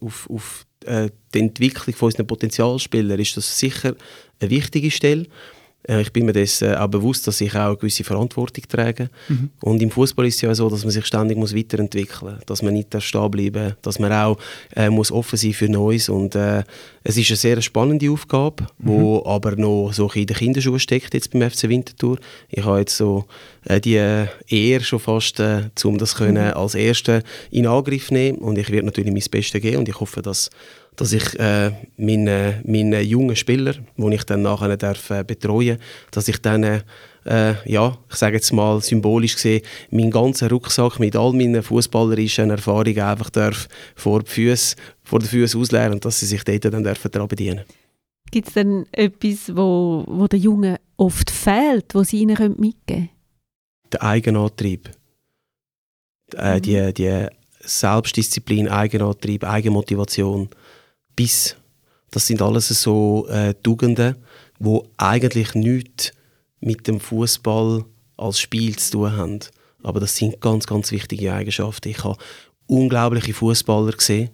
auf, 0.00 0.28
auf 0.28 0.66
äh, 0.84 1.10
die 1.34 1.40
Entwicklung 1.40 1.94
von 1.94 2.06
unseren 2.06 2.26
Potenzialspielern 2.26 3.18
ist 3.18 3.36
das 3.36 3.58
sicher 3.58 3.94
eine 4.42 4.50
wichtige 4.50 4.90
Stelle. 4.90 5.26
Äh, 5.88 6.02
ich 6.02 6.12
bin 6.12 6.26
mir 6.26 6.32
das 6.32 6.62
äh, 6.62 6.74
auch 6.74 6.88
bewusst, 6.88 7.26
dass 7.26 7.40
ich 7.40 7.54
auch 7.54 7.66
eine 7.66 7.76
gewisse 7.76 8.04
Verantwortung 8.04 8.64
trage. 8.68 9.10
Mhm. 9.28 9.50
Und 9.60 9.82
im 9.82 9.90
Fußball 9.90 10.26
ist 10.26 10.36
es 10.36 10.40
ja 10.42 10.54
so, 10.54 10.68
dass 10.68 10.84
man 10.84 10.90
sich 10.90 11.06
ständig 11.06 11.36
muss 11.36 11.54
weiterentwickeln 11.54 12.34
muss, 12.34 12.46
dass 12.46 12.62
man 12.62 12.74
nicht 12.74 12.94
stehen 13.02 13.30
bleiben 13.30 13.74
dass 13.82 13.98
man 13.98 14.12
auch 14.12 14.38
äh, 14.76 14.90
muss 14.90 15.10
offen 15.10 15.36
sein 15.36 15.52
für 15.52 15.68
Neues. 15.68 16.08
Und 16.08 16.34
äh, 16.34 16.64
es 17.04 17.16
ist 17.16 17.30
eine 17.30 17.36
sehr 17.36 17.62
spannende 17.62 18.10
Aufgabe, 18.10 18.64
mhm. 18.78 18.88
wo 18.88 19.24
aber 19.24 19.56
noch 19.56 19.92
so 19.92 20.10
in 20.10 20.26
den 20.26 20.36
Kinderschuhen 20.36 20.78
steckt 20.78 21.14
jetzt 21.14 21.30
beim 21.30 21.48
FC 21.50 21.68
Winterthur. 21.68 22.18
Ich 22.48 22.64
habe 22.64 22.80
jetzt 22.80 22.96
so 22.96 23.24
äh, 23.64 23.80
die 23.80 23.94
Ehre 23.94 24.84
schon 24.84 25.00
fast, 25.00 25.40
äh, 25.40 25.70
um 25.84 25.98
das 25.98 26.14
können 26.14 26.48
mhm. 26.48 26.54
als 26.54 26.74
Erster 26.74 27.22
in 27.50 27.66
Angriff 27.66 28.10
nehmen. 28.10 28.38
Und 28.38 28.58
ich 28.58 28.70
werde 28.70 28.86
natürlich 28.86 29.12
mein 29.12 29.22
Bestes 29.30 29.60
geben 29.60 29.78
und 29.78 29.88
ich 29.88 29.98
hoffe, 29.98 30.22
dass 30.22 30.50
dass 30.96 31.12
ich 31.12 31.38
äh, 31.38 31.72
meine, 31.96 32.62
meine 32.66 33.00
jungen 33.00 33.36
Spieler, 33.36 33.74
die 33.96 34.14
ich 34.14 34.24
dann 34.24 34.42
nachher 34.42 34.76
darf, 34.76 35.10
äh, 35.10 35.24
betreuen 35.24 35.78
dass 36.10 36.28
ich 36.28 36.40
dann, 36.42 36.64
äh, 36.64 36.82
ja, 37.64 37.96
ich 38.10 38.16
sage 38.16 38.36
jetzt 38.36 38.52
mal 38.52 38.80
symbolisch 38.80 39.34
gesehen, 39.34 39.62
meinen 39.90 40.10
ganzen 40.10 40.48
Rucksack 40.48 40.98
mit 40.98 41.16
all 41.16 41.32
meinen 41.32 41.62
fußballerischen 41.62 42.50
Erfahrungen 42.50 43.00
einfach 43.00 43.30
darf 43.30 43.68
vor, 43.94 44.22
die 44.22 44.30
Füße, 44.30 44.76
vor 45.02 45.18
den 45.18 45.28
Füßen 45.28 45.60
ausleeren 45.60 45.94
und 45.94 46.04
dass 46.04 46.20
sie 46.20 46.26
sich 46.26 46.44
dort 46.44 46.64
dann 46.64 46.84
dürfen 46.84 47.10
daran 47.10 47.28
bedienen 47.28 47.62
Gibt 48.30 48.48
es 48.48 48.54
denn 48.54 48.86
etwas, 48.92 49.54
wo, 49.54 50.04
wo 50.06 50.26
den 50.26 50.40
Jungen 50.40 50.78
oft 50.96 51.30
fehlt, 51.30 51.94
was 51.94 52.08
sie 52.08 52.20
ihnen 52.20 52.54
mitgeben 52.58 52.74
können? 52.86 53.10
Der 53.92 54.02
Eigenantrieb. 54.02 54.90
Äh, 56.34 56.56
mhm. 56.56 56.62
die, 56.62 56.94
die 56.94 57.26
Selbstdisziplin, 57.60 58.68
Eigenantrieb, 58.68 59.44
Eigenmotivation. 59.44 60.48
Biss. 61.16 61.56
Das 62.10 62.26
sind 62.26 62.42
alles 62.42 62.68
so 62.68 63.26
äh, 63.28 63.54
Tugenden, 63.62 64.16
wo 64.58 64.86
eigentlich 64.96 65.54
nichts 65.54 66.12
mit 66.60 66.86
dem 66.86 67.00
Fußball 67.00 67.84
als 68.16 68.40
Spiel 68.40 68.76
zu 68.76 68.92
tun 68.92 69.16
haben. 69.16 69.40
Aber 69.82 69.98
das 69.98 70.16
sind 70.16 70.40
ganz, 70.40 70.66
ganz 70.66 70.92
wichtige 70.92 71.32
Eigenschaften. 71.32 71.88
Ich 71.88 72.04
habe 72.04 72.16
unglaubliche 72.66 73.34
Fußballer 73.34 73.92
gesehen, 73.92 74.30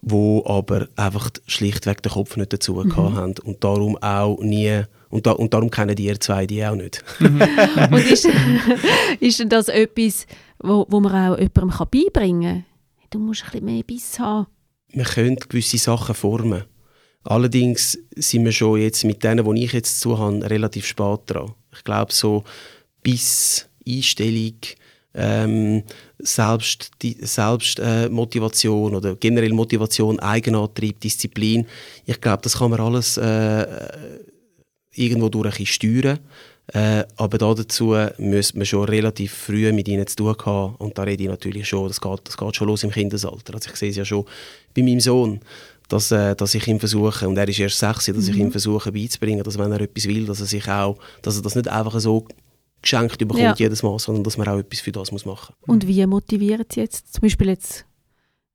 wo 0.00 0.44
aber 0.46 0.88
einfach 0.96 1.30
schlichtweg 1.46 2.02
den 2.02 2.12
Kopf 2.12 2.36
nicht 2.36 2.52
dazu 2.52 2.74
mhm. 2.74 2.94
haben 2.96 3.34
und 3.42 3.64
darum 3.64 3.96
auch 3.96 4.38
nie 4.40 4.82
und, 5.08 5.26
da, 5.26 5.32
und 5.32 5.54
darum 5.54 5.70
kennen 5.70 5.94
die 5.94 6.12
zwei 6.18 6.46
die 6.46 6.64
auch 6.64 6.74
nicht. 6.74 7.02
Mhm. 7.20 7.40
und 7.90 8.10
ist, 8.10 8.28
ist 9.20 9.38
denn 9.40 9.48
das 9.48 9.68
etwas, 9.68 10.26
wo, 10.58 10.86
wo 10.88 11.00
man 11.00 11.32
auch 11.32 11.38
jemandem 11.38 11.86
beibringen 11.90 12.52
kann? 12.52 12.64
Du 13.10 13.18
musst 13.18 13.44
ein 13.44 13.50
bisschen 13.50 13.64
mehr 13.64 13.82
Biss 13.82 14.18
haben 14.18 14.46
man 14.94 15.06
könnte 15.06 15.48
gewisse 15.48 15.78
Sachen 15.78 16.14
formen. 16.14 16.64
Allerdings 17.24 17.98
sind 18.14 18.44
wir 18.44 18.52
schon 18.52 18.80
jetzt 18.80 19.04
mit 19.04 19.24
denen, 19.24 19.54
die 19.54 19.64
ich 19.64 19.72
jetzt 19.72 20.00
zu 20.00 20.18
habe, 20.18 20.48
relativ 20.48 20.86
spät 20.86 21.20
dran. 21.26 21.54
Ich 21.74 21.82
glaube, 21.82 22.12
so 22.12 22.44
bis 23.02 23.66
Einstellung, 23.86 24.58
ähm, 25.14 25.84
Selbst, 26.18 26.90
Selbstmotivation 27.00 28.92
äh, 28.92 28.96
oder 28.96 29.14
generell 29.14 29.52
Motivation, 29.52 30.18
Eigenantrieb, 30.20 31.00
Disziplin. 31.00 31.66
Ich 32.04 32.20
glaube, 32.20 32.42
das 32.42 32.58
kann 32.58 32.70
man 32.70 32.80
alles 32.80 33.16
äh, 33.16 33.66
irgendwo 34.92 35.28
durch 35.28 35.60
ein 35.60 35.66
steuern. 35.66 36.18
Äh, 36.68 37.04
aber 37.16 37.36
da 37.38 37.52
dazu 37.54 37.94
müsste 38.18 38.56
man 38.56 38.64
schon 38.66 38.84
relativ 38.84 39.32
früh 39.34 39.70
mit 39.72 39.86
ihnen 39.86 40.06
zu 40.06 40.16
tun 40.16 40.34
haben. 40.46 40.74
Und 40.76 40.96
da 40.96 41.02
rede 41.02 41.22
ich 41.24 41.28
natürlich 41.28 41.68
schon, 41.68 41.88
das 41.88 42.00
geht, 42.00 42.20
das 42.24 42.36
geht 42.36 42.56
schon 42.56 42.68
los 42.68 42.82
im 42.84 42.90
Kindesalter. 42.90 43.54
Also 43.54 43.70
ich 43.70 43.76
sehe 43.76 43.90
es 43.90 43.96
ja 43.96 44.04
schon 44.04 44.24
bei 44.74 44.82
meinem 44.82 45.00
Sohn, 45.00 45.40
dass, 45.88 46.10
äh, 46.10 46.34
dass 46.34 46.54
ich 46.54 46.66
ihm 46.66 46.80
versuche, 46.80 47.28
und 47.28 47.36
er 47.36 47.46
ist 47.46 47.58
erst 47.60 47.78
sechs, 47.78 48.06
dass 48.06 48.28
ich 48.28 48.36
ihm 48.36 48.50
versuche 48.50 48.90
beizubringen, 48.92 49.44
dass 49.44 49.58
wenn 49.58 49.70
er 49.72 49.80
etwas 49.82 50.06
will, 50.06 50.24
dass 50.24 50.40
er 50.40 50.46
sich 50.46 50.66
auch, 50.66 50.96
dass 51.20 51.36
er 51.36 51.42
das 51.42 51.54
nicht 51.54 51.68
einfach 51.68 52.00
so 52.00 52.26
geschenkt 52.80 53.18
bekommt 53.18 53.40
Ja. 53.40 53.54
jedes 53.56 53.82
Mal, 53.82 53.98
sondern 53.98 54.24
dass 54.24 54.38
man 54.38 54.48
auch 54.48 54.58
etwas 54.58 54.80
für 54.80 54.92
das 54.92 55.12
muss 55.12 55.26
machen 55.26 55.54
Und 55.66 55.86
wie 55.86 56.06
motivieren 56.06 56.64
Sie 56.70 56.80
jetzt 56.80 57.12
zum 57.12 57.20
Beispiel 57.22 57.48
jetzt 57.48 57.84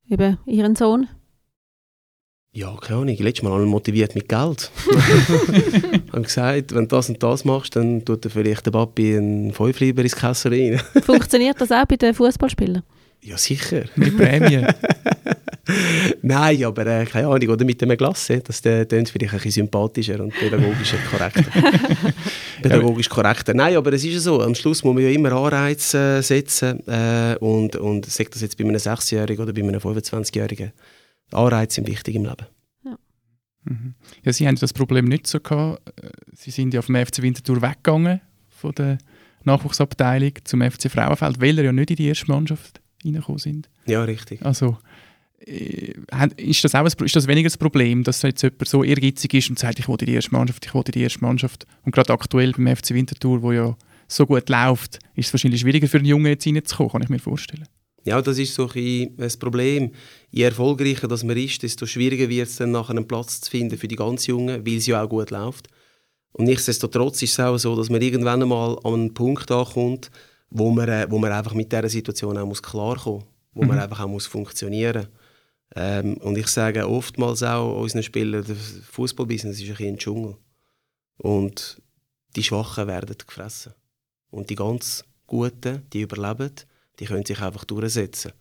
eben 0.08 0.38
Ihren 0.46 0.74
Sohn? 0.74 1.06
Ja, 2.52 2.76
keine 2.80 3.02
Ahnung. 3.02 3.16
Letztes 3.16 3.44
Mal 3.44 3.52
haben 3.52 3.60
wir 3.62 3.66
motiviert 3.70 4.16
mit 4.16 4.28
Geld. 4.28 4.72
haben 6.12 6.22
gesagt, 6.22 6.74
wenn 6.74 6.82
du 6.82 6.96
das 6.96 7.08
und 7.08 7.22
das 7.22 7.44
machst, 7.44 7.76
dann 7.76 8.04
tut 8.04 8.24
er 8.24 8.30
vielleicht 8.30 8.66
der 8.66 8.70
Papi 8.72 9.16
einen 9.16 9.52
Fünfliber 9.52 10.02
ins 10.02 10.16
Kessel 10.16 10.52
rein. 10.52 10.80
Funktioniert 11.02 11.60
das 11.60 11.70
auch 11.72 11.84
bei 11.84 11.96
den 11.96 12.14
Fußballspielern? 12.14 12.82
ja, 13.22 13.36
sicher. 13.36 13.84
Mit 13.96 14.16
Prämie. 14.16 14.66
Nein, 16.22 16.64
aber 16.64 16.86
äh, 16.86 17.04
keine 17.04 17.28
Ahnung, 17.28 17.48
oder 17.50 17.64
mit 17.64 17.80
dem 17.80 17.96
Glasse, 17.96 18.40
das 18.40 18.64
äh, 18.64 18.86
tönt 18.86 19.08
vielleicht 19.08 19.32
ein 19.32 19.36
bisschen 19.38 19.66
sympathischer 19.66 20.20
und 20.20 20.32
pädagogisch 20.34 20.94
korrekter. 21.10 21.44
pädagogisch 22.62 23.08
korrekter. 23.08 23.54
Nein, 23.54 23.76
aber 23.76 23.92
es 23.92 24.04
ist 24.04 24.14
ja 24.14 24.20
so, 24.20 24.42
am 24.42 24.54
Schluss 24.54 24.82
muss 24.82 24.94
man 24.94 25.04
ja 25.04 25.10
immer 25.10 25.32
Anreize 25.32 26.18
äh, 26.18 26.22
setzen 26.22 26.86
äh, 26.88 27.36
und, 27.40 27.76
und 27.76 28.06
sagt 28.06 28.34
das 28.34 28.42
jetzt 28.42 28.56
bei 28.58 28.64
einem 28.64 28.76
6-Jährigen 28.76 29.42
oder 29.42 29.52
bei 29.52 29.62
einem 29.62 29.80
25-Jährigen, 29.80 30.72
Anreize 31.30 31.76
sind 31.76 31.86
wichtig 31.86 32.16
im 32.16 32.24
Leben. 32.24 32.46
Mhm. 33.64 33.94
Ja, 34.22 34.32
Sie 34.32 34.46
haben 34.46 34.56
das 34.56 34.72
Problem 34.72 35.04
nicht 35.04 35.26
so 35.26 35.40
gehabt. 35.40 35.82
Sie 36.32 36.50
sind 36.50 36.74
ja 36.74 36.82
vom 36.82 36.94
FC 36.94 37.22
Winterthur 37.22 37.60
weggegangen 37.62 38.20
von 38.48 38.72
der 38.74 38.98
Nachwuchsabteilung 39.44 40.32
zum 40.44 40.62
FC 40.62 40.90
Frauenfeld, 40.90 41.40
weil 41.40 41.58
er 41.58 41.64
ja 41.64 41.72
nicht 41.72 41.90
in 41.90 41.96
die 41.96 42.06
erste 42.06 42.26
Mannschaft 42.30 42.80
reingekommen 43.04 43.38
sind. 43.38 43.68
Ja, 43.86 44.04
richtig. 44.04 44.44
Also 44.44 44.78
äh, 45.46 45.94
ist 46.36 46.62
das 46.64 46.74
auch 46.74 46.84
ein, 46.84 47.04
ist 47.04 47.16
das 47.16 47.26
weniger 47.26 47.48
das 47.48 47.56
Problem, 47.56 48.04
dass 48.04 48.22
jetzt 48.22 48.42
jemand 48.42 48.68
so 48.68 48.84
ehrgeizig 48.84 49.32
ist 49.34 49.50
und 49.50 49.58
sagt, 49.58 49.78
ich 49.78 49.88
will 49.88 49.96
in 50.00 50.06
die 50.06 50.14
erste 50.14 50.32
Mannschaft, 50.32 50.66
ich 50.66 50.74
will 50.74 50.82
in 50.86 50.92
die 50.92 51.02
erste 51.02 51.20
Mannschaft. 51.20 51.66
Und 51.84 51.94
gerade 51.94 52.12
aktuell 52.12 52.52
beim 52.52 52.74
FC 52.74 52.90
Winterthur, 52.90 53.42
wo 53.42 53.52
ja 53.52 53.76
so 54.08 54.26
gut 54.26 54.48
läuft, 54.48 54.98
ist 55.14 55.28
es 55.28 55.32
wahrscheinlich 55.32 55.60
schwieriger 55.60 55.88
für 55.88 55.98
einen 55.98 56.06
Jungen 56.06 56.26
jetzt 56.26 56.46
reinzukommen, 56.46 56.92
kann 56.92 57.02
ich 57.02 57.08
mir 57.08 57.18
vorstellen. 57.18 57.66
Ja, 58.04 58.20
das 58.22 58.38
ist 58.38 58.54
so 58.54 58.68
ein 58.74 59.16
das 59.16 59.36
Problem. 59.36 59.92
Je 60.30 60.44
erfolgreicher 60.44 61.08
das 61.08 61.24
man 61.24 61.36
ist, 61.36 61.62
desto 61.62 61.86
schwieriger 61.86 62.28
wird 62.28 62.48
es 62.48 62.56
dann, 62.56 62.70
nachher 62.70 62.90
einen 62.90 63.06
Platz 63.06 63.40
zu 63.40 63.50
finden 63.50 63.76
für 63.76 63.88
die 63.88 63.96
ganz 63.96 64.26
Jungen, 64.26 64.66
weil 64.66 64.76
es 64.76 64.86
ja 64.86 65.02
auch 65.02 65.08
gut 65.08 65.30
läuft. 65.30 65.68
Und 66.32 66.46
nichtsdestotrotz 66.46 67.20
ist 67.22 67.32
es 67.32 67.40
auch 67.40 67.58
so, 67.58 67.76
dass 67.76 67.90
man 67.90 68.00
irgendwann 68.00 68.42
einmal 68.42 68.78
an 68.84 68.94
einen 68.94 69.14
Punkt 69.14 69.50
ankommt, 69.50 70.10
wo 70.50 70.70
man, 70.70 70.88
äh, 70.88 71.06
wo 71.10 71.18
man 71.18 71.32
einfach 71.32 71.54
mit 71.54 71.70
dieser 71.72 71.88
Situation 71.88 72.38
auch 72.38 72.46
muss 72.46 72.62
klarkommen 72.62 73.20
muss, 73.20 73.28
wo 73.54 73.64
man 73.64 73.76
Mhm. 73.76 73.82
einfach 73.82 74.00
auch 74.00 74.08
muss 74.08 74.26
funktionieren 74.26 75.08
ähm, 75.76 76.16
Und 76.18 76.36
ich 76.38 76.48
sage 76.48 76.88
oftmals 76.88 77.42
auch 77.42 77.80
unseren 77.80 78.02
Spielern, 78.02 78.44
der 78.44 78.56
Fußballbusiness 78.56 79.56
ist 79.60 79.62
ein 79.62 79.68
bisschen 79.68 79.88
ein 79.88 79.98
Dschungel. 79.98 80.36
Und 81.18 81.80
die 82.36 82.42
Schwachen 82.42 82.86
werden 82.86 83.16
gefressen. 83.18 83.74
Und 84.30 84.50
die 84.50 84.56
ganz 84.56 85.04
Guten, 85.26 85.82
die 85.92 86.00
überleben, 86.02 86.52
die 87.00 87.06
können 87.06 87.24
sich 87.26 87.40
einfach 87.40 87.64
durchsetzen. 87.64 88.32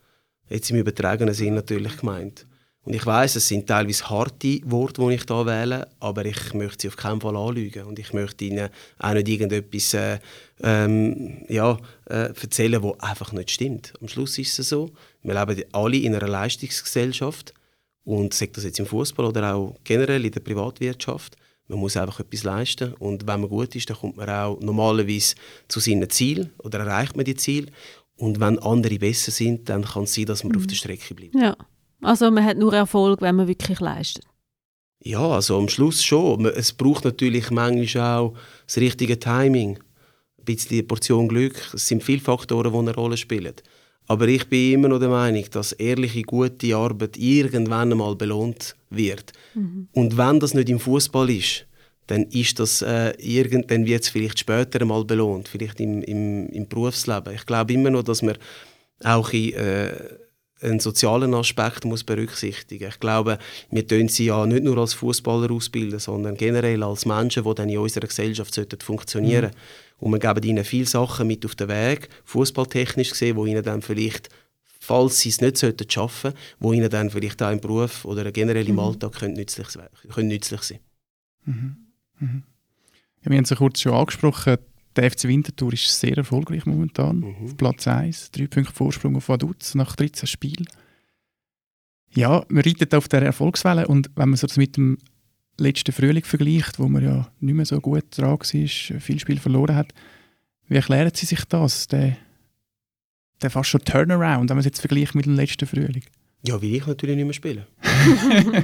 Jetzt 0.50 0.70
im 0.70 0.78
übertragenen 0.78 1.34
Sinn 1.34 1.56
natürlich 1.56 1.98
gemeint. 1.98 2.46
Und 2.84 2.94
ich 2.94 3.06
weiß, 3.06 3.36
es 3.36 3.48
sind 3.48 3.68
teilweise 3.68 4.10
harte 4.10 4.62
Worte, 4.66 5.02
die 5.02 5.16
ich 5.16 5.26
da 5.26 5.46
wähle, 5.46 5.88
aber 6.00 6.26
ich 6.26 6.54
möchte 6.54 6.82
sie 6.82 6.88
auf 6.88 6.96
keinen 6.96 7.22
Fall 7.22 7.36
anlügen. 7.36 7.84
Und 7.86 8.00
ich 8.00 8.14
möchte 8.14 8.46
ihnen 8.46 8.70
auch 8.98 9.14
nicht 9.14 9.28
irgendetwas 9.28 9.94
äh, 9.94 10.20
ähm, 10.64 11.44
ja, 11.50 11.78
äh, 12.06 12.34
erzählen, 12.34 12.82
was 12.82 13.00
einfach 13.00 13.32
nicht 13.32 13.52
stimmt. 13.52 13.94
Am 14.02 14.08
Schluss 14.08 14.38
ist 14.38 14.58
es 14.60 14.70
so, 14.70 14.92
wir 15.24 15.46
leben 15.46 15.64
alle 15.72 15.98
in 15.98 16.16
einer 16.16 16.28
Leistungsgesellschaft 16.28 17.54
und 18.06 18.34
sagt 18.34 18.58
das 18.58 18.64
jetzt 18.64 18.80
im 18.80 18.86
Fußball 18.86 19.26
oder 19.26 19.54
auch 19.54 19.76
generell 19.84 20.26
in 20.26 20.32
der 20.32 20.40
Privatwirtschaft, 20.40 21.36
man 21.70 21.80
muss 21.80 21.96
einfach 21.96 22.20
etwas 22.20 22.44
leisten 22.44 22.94
und 22.96 23.28
wenn 23.28 23.42
man 23.42 23.50
gut 23.50 23.76
ist, 23.76 23.88
dann 23.88 23.98
kommt 23.98 24.18
man 24.18 24.28
auch 24.28 24.60
normalerweise 24.60 25.36
zu 25.68 25.80
seinen 25.80 26.10
Zielen 26.10 26.52
oder 26.58 26.80
erreicht 26.80 27.16
man 27.16 27.26
die 27.26 27.36
Ziele 27.36 27.72
und 28.20 28.40
wenn 28.40 28.60
andere 28.60 29.00
besser 29.00 29.32
sind, 29.32 29.70
dann 29.70 29.84
kann 29.86 30.04
es 30.04 30.14
sein, 30.14 30.26
dass 30.26 30.44
man 30.44 30.56
auf 30.56 30.68
der 30.68 30.76
Strecke 30.76 31.16
bleibt. 31.16 31.36
Ja. 31.36 31.56
Also 32.02 32.30
man 32.32 32.44
hat 32.46 32.58
nur 32.58 32.74
Erfolg, 32.74 33.22
wenn 33.22 33.36
man 33.36 33.48
wirklich 33.48 33.80
leistet. 33.80 34.26
Ja, 35.02 35.26
also 35.30 35.58
am 35.58 35.70
Schluss 35.70 36.04
schon. 36.04 36.46
Es 36.46 36.74
braucht 36.74 37.06
natürlich 37.06 37.50
manchmal 37.52 38.20
auch 38.20 38.34
das 38.68 38.78
richtige 38.78 39.18
Timing, 39.20 39.78
ein 39.78 40.46
bisschen 40.46 40.78
eine 40.78 40.84
Portion 40.84 41.30
Glück. 41.30 41.56
Es 41.74 41.88
sind 41.88 42.04
viele 42.04 42.20
Faktoren, 42.20 42.72
die 42.72 42.78
eine 42.78 42.94
Rolle 42.94 43.16
spielen. 43.16 43.54
Aber 44.08 44.28
ich 44.28 44.48
bin 44.50 44.74
immer 44.74 44.90
noch 44.90 45.00
der 45.00 45.10
Meinung, 45.10 45.46
dass 45.52 45.72
ehrliche, 45.74 46.24
gute 46.24 46.76
Arbeit 46.76 47.16
irgendwann 47.16 47.92
einmal 47.92 48.16
belohnt 48.16 48.76
wird. 48.90 49.32
Und 49.94 50.18
wenn 50.18 50.40
das 50.40 50.54
nicht 50.54 50.70
im 50.70 50.80
Fußball 50.80 51.30
ist, 51.30 51.66
dann 52.10 52.24
ist 52.24 52.60
das 52.60 52.82
äh, 52.82 53.12
irgend, 53.20 53.70
dann 53.70 53.86
wird 53.86 54.02
es 54.02 54.10
vielleicht 54.10 54.40
später 54.40 54.82
einmal 54.82 55.06
belohnt, 55.06 55.48
vielleicht 55.48 55.80
im, 55.80 56.02
im, 56.02 56.50
im 56.50 56.68
Berufsleben. 56.68 57.36
Ich 57.36 57.46
glaube 57.46 57.74
immer 57.74 57.92
noch, 57.92 58.02
dass 58.02 58.24
man 58.24 58.36
auch 59.04 59.32
in, 59.32 59.54
äh, 59.54 59.92
einen 60.62 60.80
sozialen 60.80 61.36
Aspekt 61.36 61.86
muss 61.86 62.04
berücksichtigen. 62.04 62.90
Ich 62.90 63.00
glaube, 63.00 63.38
wir 63.70 63.88
tun 63.88 64.08
sie 64.08 64.26
ja 64.26 64.44
nicht 64.48 64.64
nur 64.64 64.80
als 64.80 64.96
Fußballer 64.96 65.52
ausbilden, 65.52 66.00
sondern 66.00 66.36
generell 66.36 66.82
als 66.82 67.06
Menschen, 67.06 67.44
die 67.44 67.54
dann 67.54 67.70
in 67.70 67.78
unserer 67.78 68.08
Gesellschaft 68.08 68.56
sollten 68.56 68.80
funktionieren. 68.82 69.52
Und 70.00 70.12
wir 70.12 70.20
geben 70.20 70.44
ihnen 70.44 70.66
viele 70.66 70.88
Sachen 70.88 71.28
mit 71.28 71.46
auf 71.46 71.54
den 71.54 71.70
Weg, 71.70 72.10
fußballtechnisch 72.26 73.12
gesehen, 73.12 73.36
wo 73.36 73.46
ihnen 73.46 73.64
dann 73.64 73.84
vielleicht 73.84 74.30
falls 74.80 75.20
sie 75.20 75.30
es 75.30 75.42
nicht 75.42 75.58
sollten 75.58 75.88
schaffen, 75.88 76.34
wo 76.60 76.74
ihnen 76.74 76.90
dann 76.90 77.12
vielleicht 77.12 77.44
auch 77.44 77.52
im 77.52 77.60
Beruf 77.60 78.06
oder 78.06 78.32
generell 78.32 78.68
im 78.68 78.80
Alltag 78.80 79.12
können 79.12 79.36
nützlich, 79.36 79.68
können 80.12 80.30
nützlich 80.30 80.62
sein. 80.62 80.80
Ja, 82.20 83.32
wir 83.32 83.38
haben 83.38 83.44
es 83.44 83.50
ja 83.50 83.56
kurz 83.56 83.82
schon 83.82 83.94
angesprochen, 83.94 84.58
der 84.96 85.12
FC 85.12 85.26
Winterthur 85.26 85.74
ist 85.74 86.00
sehr 86.00 86.18
erfolgreich 86.18 86.66
momentan. 86.66 87.20
Mhm. 87.20 87.36
Auf 87.44 87.58
Platz 87.58 87.88
1, 87.88 88.32
drei 88.32 88.48
Punkte 88.48 88.74
Vorsprung 88.74 89.16
auf 89.16 89.30
Vaduz 89.30 89.76
nach 89.76 89.96
13 89.96 90.28
Spielen. 90.28 90.68
Ja, 92.12 92.44
man 92.50 92.64
reitet 92.64 92.96
auf 92.96 93.08
der 93.08 93.22
Erfolgswelle 93.22 93.88
und 93.88 94.10
wenn 94.16 94.30
man 94.30 94.40
das 94.40 94.58
mit 94.58 94.78
dem 94.78 94.98
letzten 95.58 95.92
Frühling 95.92 96.24
vergleicht, 96.24 96.80
wo 96.80 96.88
man 96.88 97.04
ja 97.04 97.32
nicht 97.40 97.54
mehr 97.54 97.66
so 97.66 97.80
gut 97.80 98.06
dran 98.18 98.40
war, 98.40 98.46
viel 98.46 99.20
Spiel 99.20 99.40
verloren 99.40 99.76
hat, 99.76 99.94
wie 100.68 100.76
erklären 100.76 101.12
Sie 101.14 101.26
sich 101.26 101.46
das, 101.46 101.88
der, 101.88 102.18
der 103.42 103.50
fast 103.50 103.70
schon 103.70 103.84
Turnaround, 103.84 104.50
wenn 104.50 104.56
man 104.56 104.60
es 104.60 104.66
jetzt 104.66 104.80
vergleicht 104.80 105.16
mit 105.16 105.26
dem 105.26 105.36
letzten 105.36 105.68
Frühling? 105.68 106.04
Ja, 106.48 106.62
will 106.62 106.76
ich 106.76 106.88
natürlich 106.88 107.16
nicht 107.16 107.26
mehr 107.26 107.34
spielen. 107.34 107.66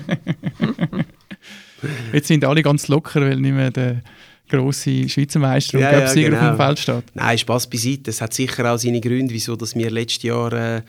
Jetzt 2.13 2.27
sind 2.27 2.43
alle 2.45 2.61
ganz 2.61 2.87
locker, 2.87 3.21
weil 3.21 3.37
nicht 3.37 3.53
mehr 3.53 3.71
der 3.71 4.01
grosse 4.49 5.07
Schweizer 5.09 5.39
Meister 5.39 5.77
und 5.77 5.83
Ja, 5.83 5.91
ja, 5.91 5.99
Göpsieger 5.99 6.33
auf 6.33 6.39
dem 6.39 6.51
genau. 6.51 6.65
Feld 6.65 6.79
steht. 6.79 7.03
Nein, 7.13 7.37
Spaß 7.37 7.69
beiseite. 7.69 8.09
Es 8.11 8.21
hat 8.21 8.33
sicher 8.33 8.73
auch 8.73 8.77
seine 8.77 9.01
Gründe, 9.01 9.33
wieso 9.33 9.55
dass 9.55 9.75
wir 9.75 9.89
letztes 9.89 10.23
Jahr 10.23 10.53
äh, 10.53 10.81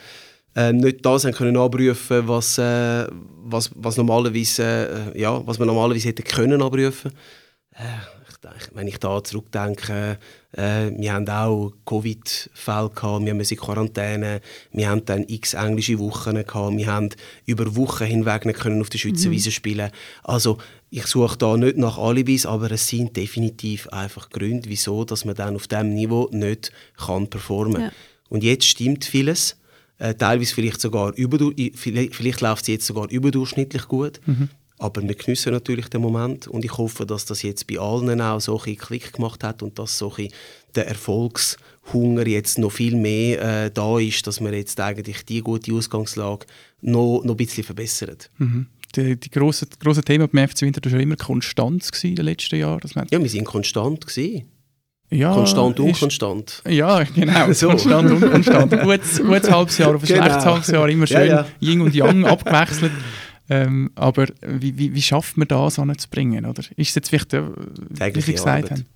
äh, 0.55 0.73
nicht 0.73 1.05
das 1.05 1.25
haben 1.25 1.33
können 1.35 1.57
abrufen, 1.57 2.29
was, 2.29 2.59
äh, 2.59 3.07
was, 3.45 3.71
was 3.75 3.97
normalerweise, 3.97 5.13
äh, 5.15 5.21
ja, 5.21 5.47
was 5.47 5.59
wir 5.59 5.67
normalerweise 5.67 6.09
hätten 6.09 6.25
können 6.25 6.63
abrufen. 6.63 7.13
Äh, 7.73 7.83
ich 8.31 8.37
denke, 8.39 8.71
wenn 8.75 8.87
ich 8.87 8.99
da 8.99 9.23
zurückdenke, 9.23 10.19
äh, 10.57 10.91
wir 10.97 11.13
haben 11.13 11.29
auch 11.29 11.73
Covid-Fälle 11.85 12.91
gehabt, 12.91 13.25
wir 13.25 13.35
müssen 13.35 13.55
in 13.55 13.61
Quarantäne, 13.61 14.41
wir 14.73 14.89
haben 14.89 15.05
dann 15.05 15.25
x 15.29 15.55
englische 15.55 15.99
Wochen 15.99 16.35
gehabt, 16.35 16.77
wir 16.77 16.87
haben 16.87 17.11
über 17.45 17.77
Wochen 17.77 18.05
hinweg 18.05 18.47
nicht 18.47 18.61
können 18.61 18.81
auf 18.81 18.89
der 18.89 18.99
Schweizer 18.99 19.31
Wiese 19.31 19.51
spielen. 19.51 19.91
Also 20.25 20.59
ich 20.91 21.07
suche 21.07 21.37
da 21.37 21.57
nicht 21.57 21.77
nach 21.77 21.99
Alibis, 21.99 22.47
aber 22.47 22.71
es 22.71 22.89
sind 22.89 23.17
definitiv 23.17 23.89
einfach 23.89 24.31
Gründe, 24.31 24.69
wieso, 24.69 25.05
dass 25.05 25.25
man 25.25 25.35
dann 25.35 25.57
auf 25.57 25.69
diesem 25.69 25.93
Niveau 25.93 26.29
nicht 26.33 26.73
kann 26.97 27.29
performen. 27.29 27.83
Ja. 27.83 27.93
Und 28.29 28.43
jetzt 28.43 28.67
stimmt 28.67 29.05
vieles. 29.05 29.57
Äh, 29.99 30.15
teilweise 30.15 30.55
vielleicht 30.55 30.81
sogar 30.81 31.15
überdur 31.15 31.53
vielleicht, 31.75 32.15
vielleicht 32.15 32.41
läuft 32.43 32.63
es 32.63 32.69
jetzt 32.69 32.87
sogar 32.87 33.11
überdurchschnittlich 33.11 33.89
gut. 33.89 34.21
Aber 34.79 35.03
wir 35.03 35.15
geniessen 35.15 35.53
natürlich 35.53 35.89
den 35.89 36.03
Moment 36.03 36.47
und 36.49 36.65
ich 36.65 36.77
hoffe, 36.77 37.07
dass 37.07 37.25
das 37.25 37.43
jetzt 37.43 37.67
bei 37.67 37.79
allen 37.79 38.21
auch 38.21 38.41
so 38.41 38.61
ein 38.65 38.77
Klick 38.77 39.15
gemacht 39.15 39.43
hat 39.43 39.63
und 39.63 39.79
dass 39.79 39.97
so 39.99 40.13
ein 40.19 40.29
der 40.75 40.87
Erfolgshunger 40.89 42.27
jetzt 42.27 42.59
noch 42.59 42.73
viel 42.73 42.97
mehr 42.97 43.65
äh, 43.67 43.71
da 43.73 43.99
ist, 43.99 44.27
dass 44.27 44.41
wir 44.41 44.53
jetzt 44.53 44.79
eigentlich 44.81 45.25
die 45.25 45.41
gute 45.41 45.73
Ausgangslage 45.73 46.47
noch, 46.83 47.23
noch 47.25 47.33
ein 47.35 47.37
bisschen 47.39 47.65
verbessern. 47.65 48.17
Mhm. 48.39 48.67
Die, 48.95 49.17
die 49.19 49.31
grossen, 49.31 49.69
grossen 49.81 50.05
Themen 50.05 50.29
beim 50.31 50.49
FC 50.49 50.63
Winterthur 50.63 50.93
war 50.93 50.99
schon 50.99 51.03
immer 51.03 51.17
Konstanz 51.17 51.91
gewesen 51.91 52.09
in 52.11 52.17
den 52.17 52.25
letzten 52.27 52.57
Jahren. 52.57 52.91
Ja, 53.11 53.21
wir 53.23 53.29
sind 53.29 53.45
konstant 53.45 54.07
gewesen. 54.07 54.45
ja, 55.11 55.33
Konstant, 55.33 55.79
ist- 55.79 55.85
unkonstant. 55.85 56.63
Ja, 56.69 57.03
genau. 57.03 57.53
So. 57.55 57.69
Konstant 57.69 58.11
und 58.11 58.23
unkonstant. 58.23 58.73
Ein 58.75 58.85
gutes, 58.87 59.23
gutes 59.23 59.51
halbes 59.51 59.79
Jahr 59.79 59.95
auf 59.95 60.03
ein 60.03 60.07
Genau. 60.07 60.23
schlechtes 60.23 60.45
halbes 60.47 60.67
Jahr, 60.69 60.89
immer 60.89 61.07
Ja, 61.07 61.19
schön 61.21 61.29
ja. 61.29 61.47
Yin 61.61 61.81
und 61.81 61.95
Yang 61.95 62.25
abgewechselt. 62.27 62.93
Ähm, 63.49 63.91
aber 63.95 64.27
wie, 64.43 64.77
wie, 64.77 64.95
wie 64.95 65.03
schafft 65.03 65.37
man 65.37 65.49
das 65.49 65.79
anzubringen? 65.79 66.47
Oder 66.47 66.63
ist 66.77 66.89
es 66.89 66.95
jetzt 66.97 67.09
vielleicht, 67.11 67.33
äh, 67.33 67.45
wie 67.89 67.95
Tägliche 67.95 68.27
Sie 68.27 68.33
gesagt 68.33 68.65
Arbeit. 68.65 68.71
haben? 68.71 68.87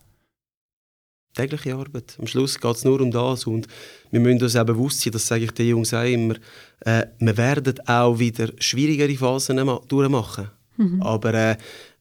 tägliche 1.35 1.75
Arbeit. 1.75 2.17
Am 2.19 2.27
Schluss 2.27 2.59
geht 2.59 2.77
es 2.77 2.85
nur 2.85 3.01
um 3.01 3.11
das 3.11 3.47
und 3.47 3.67
wir 4.11 4.21
müssen 4.21 4.43
uns 4.43 4.57
auch 4.57 4.65
bewusst 4.65 5.01
sein, 5.01 5.13
das 5.13 5.27
sage 5.27 5.45
ich 5.45 5.53
den 5.53 5.69
Jungs 5.69 5.95
auch 5.95 6.05
immer, 6.05 6.35
äh, 6.81 7.07
wir 7.19 7.37
werden 7.37 7.75
auch 7.87 8.19
wieder 8.19 8.49
schwierigere 8.59 9.15
Phasen 9.17 9.61
durchmachen. 9.89 10.51
Mhm. 10.77 11.03
Aber 11.03 11.35
äh, 11.35 11.57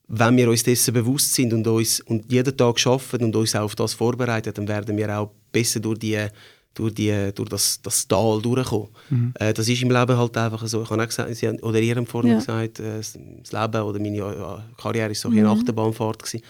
wenn 0.08 0.38
wir 0.38 0.50
uns 0.50 0.64
dessen 0.64 0.94
bewusst 0.94 1.34
sind 1.34 1.54
und, 1.54 1.68
uns, 1.68 2.00
und 2.02 2.32
jeden 2.32 2.56
Tag 2.58 2.86
arbeiten 2.88 3.26
und 3.26 3.36
uns 3.36 3.56
auch 3.56 3.64
auf 3.64 3.76
das 3.76 3.94
vorbereiten, 3.94 4.54
dann 4.54 4.68
werden 4.68 4.98
wir 4.98 5.20
auch 5.20 5.32
besser 5.52 5.80
durch, 5.80 6.00
die, 6.00 6.28
durch, 6.74 6.94
die, 6.94 7.32
durch 7.34 7.50
das, 7.50 7.82
das 7.82 8.08
Tal 8.08 8.42
durchkommen. 8.42 8.90
Mhm. 9.10 9.34
Äh, 9.40 9.54
das 9.54 9.68
ist 9.68 9.82
im 9.82 9.92
Leben 9.92 10.18
halt 10.18 10.38
einfach 10.38 10.66
so. 10.68 10.84
Ich 10.84 10.90
habe 10.90 11.02
auch 11.02 11.08
gesagt, 11.08 11.36
Sie 11.36 11.48
haben, 11.48 11.60
oder 11.60 11.80
ihr 11.80 11.96
habt 11.96 12.10
vorhin 12.10 12.32
ja. 12.32 12.38
gesagt, 12.38 12.80
äh, 12.80 12.98
das 12.98 13.14
Leben 13.16 13.82
oder 13.82 14.00
meine 14.00 14.18
äh, 14.18 14.82
Karriere 14.82 15.10
war 15.10 15.16
so 15.16 15.30
mhm. 15.30 15.40
eine 15.40 15.50
Achterbahnfahrt. 15.50 16.24
Gewesen. 16.24 16.44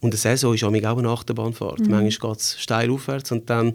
Und 0.00 0.10
eine 0.10 0.16
Saison 0.16 0.54
ist 0.54 0.64
auch 0.64 0.72
eine 0.72 1.08
Achterbahnfahrt. 1.08 1.80
Mhm. 1.80 1.90
Manchmal 1.90 2.32
geht 2.32 2.40
es 2.40 2.60
steil 2.60 2.90
aufwärts 2.90 3.32
und 3.32 3.48
dann 3.48 3.72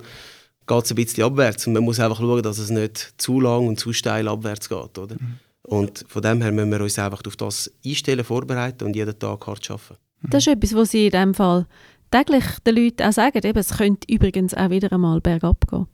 geht 0.67 0.83
es 0.83 0.91
ein 0.91 0.95
bisschen 0.95 1.23
abwärts. 1.23 1.67
Und 1.67 1.73
man 1.73 1.83
muss 1.83 1.99
einfach 1.99 2.19
schauen, 2.19 2.43
dass 2.43 2.57
es 2.57 2.69
nicht 2.69 3.13
zu 3.17 3.39
lang 3.39 3.67
und 3.67 3.79
zu 3.79 3.93
steil 3.93 4.27
abwärts 4.27 4.69
geht. 4.69 4.97
Oder? 4.97 5.15
Mhm. 5.15 5.39
Und 5.63 6.05
von 6.07 6.21
dem 6.21 6.41
her 6.41 6.51
müssen 6.51 6.71
wir 6.71 6.81
uns 6.81 6.99
einfach 6.99 7.21
auf 7.25 7.35
das 7.35 7.71
einstellen, 7.83 8.23
vorbereiten 8.23 8.83
und 8.85 8.95
jeden 8.95 9.17
Tag 9.17 9.47
hart 9.47 9.69
arbeiten. 9.69 9.97
Das 10.29 10.45
ist 10.45 10.53
etwas, 10.53 10.73
was 10.73 10.91
Sie 10.91 11.05
in 11.05 11.11
diesem 11.11 11.33
Fall 11.33 11.67
täglich 12.15 12.45
den 12.65 12.75
Leuten 12.75 13.03
auch 13.03 13.11
sagen. 13.11 13.41
Eben, 13.43 13.59
es 13.59 13.77
könnte 13.77 14.11
übrigens 14.11 14.53
auch 14.53 14.69
wieder 14.69 14.91
einmal 14.91 15.19
bergab 15.21 15.67
gehen. 15.69 15.87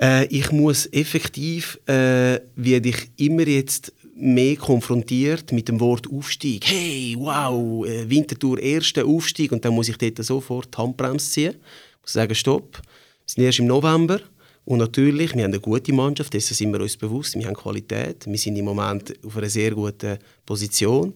Äh, 0.00 0.26
ich 0.26 0.50
muss 0.52 0.86
effektiv, 0.92 1.78
äh, 1.86 2.40
werde 2.56 2.88
ich 2.88 3.10
immer 3.16 3.46
jetzt 3.46 3.92
mehr 4.14 4.56
konfrontiert 4.56 5.52
mit 5.52 5.68
dem 5.68 5.80
Wort 5.80 6.10
Aufstieg. 6.10 6.64
Hey, 6.66 7.14
wow, 7.18 7.86
äh, 7.86 8.08
Wintertour, 8.08 8.58
erster 8.58 9.04
Aufstieg 9.04 9.52
und 9.52 9.64
dann 9.64 9.74
muss 9.74 9.88
ich 9.88 9.98
dort 9.98 10.24
sofort 10.24 10.74
die 10.74 10.78
Handbremse 10.78 11.30
ziehen. 11.30 11.54
Ich 11.54 12.02
muss 12.02 12.12
sagen, 12.12 12.34
stopp, 12.34 12.76
wir 12.76 12.82
sind 13.26 13.44
erst 13.44 13.58
im 13.58 13.66
November 13.66 14.20
und 14.64 14.78
natürlich, 14.78 15.34
wir 15.34 15.44
haben 15.44 15.52
eine 15.52 15.60
gute 15.60 15.92
Mannschaft, 15.92 16.34
dessen 16.34 16.54
sind 16.54 16.72
wir 16.72 16.80
uns 16.80 16.96
bewusst, 16.96 17.38
wir 17.38 17.46
haben 17.46 17.54
Qualität, 17.54 18.26
wir 18.26 18.38
sind 18.38 18.56
im 18.56 18.64
Moment 18.64 19.14
auf 19.24 19.36
einer 19.36 19.48
sehr 19.48 19.70
guten 19.72 20.18
Position. 20.44 21.14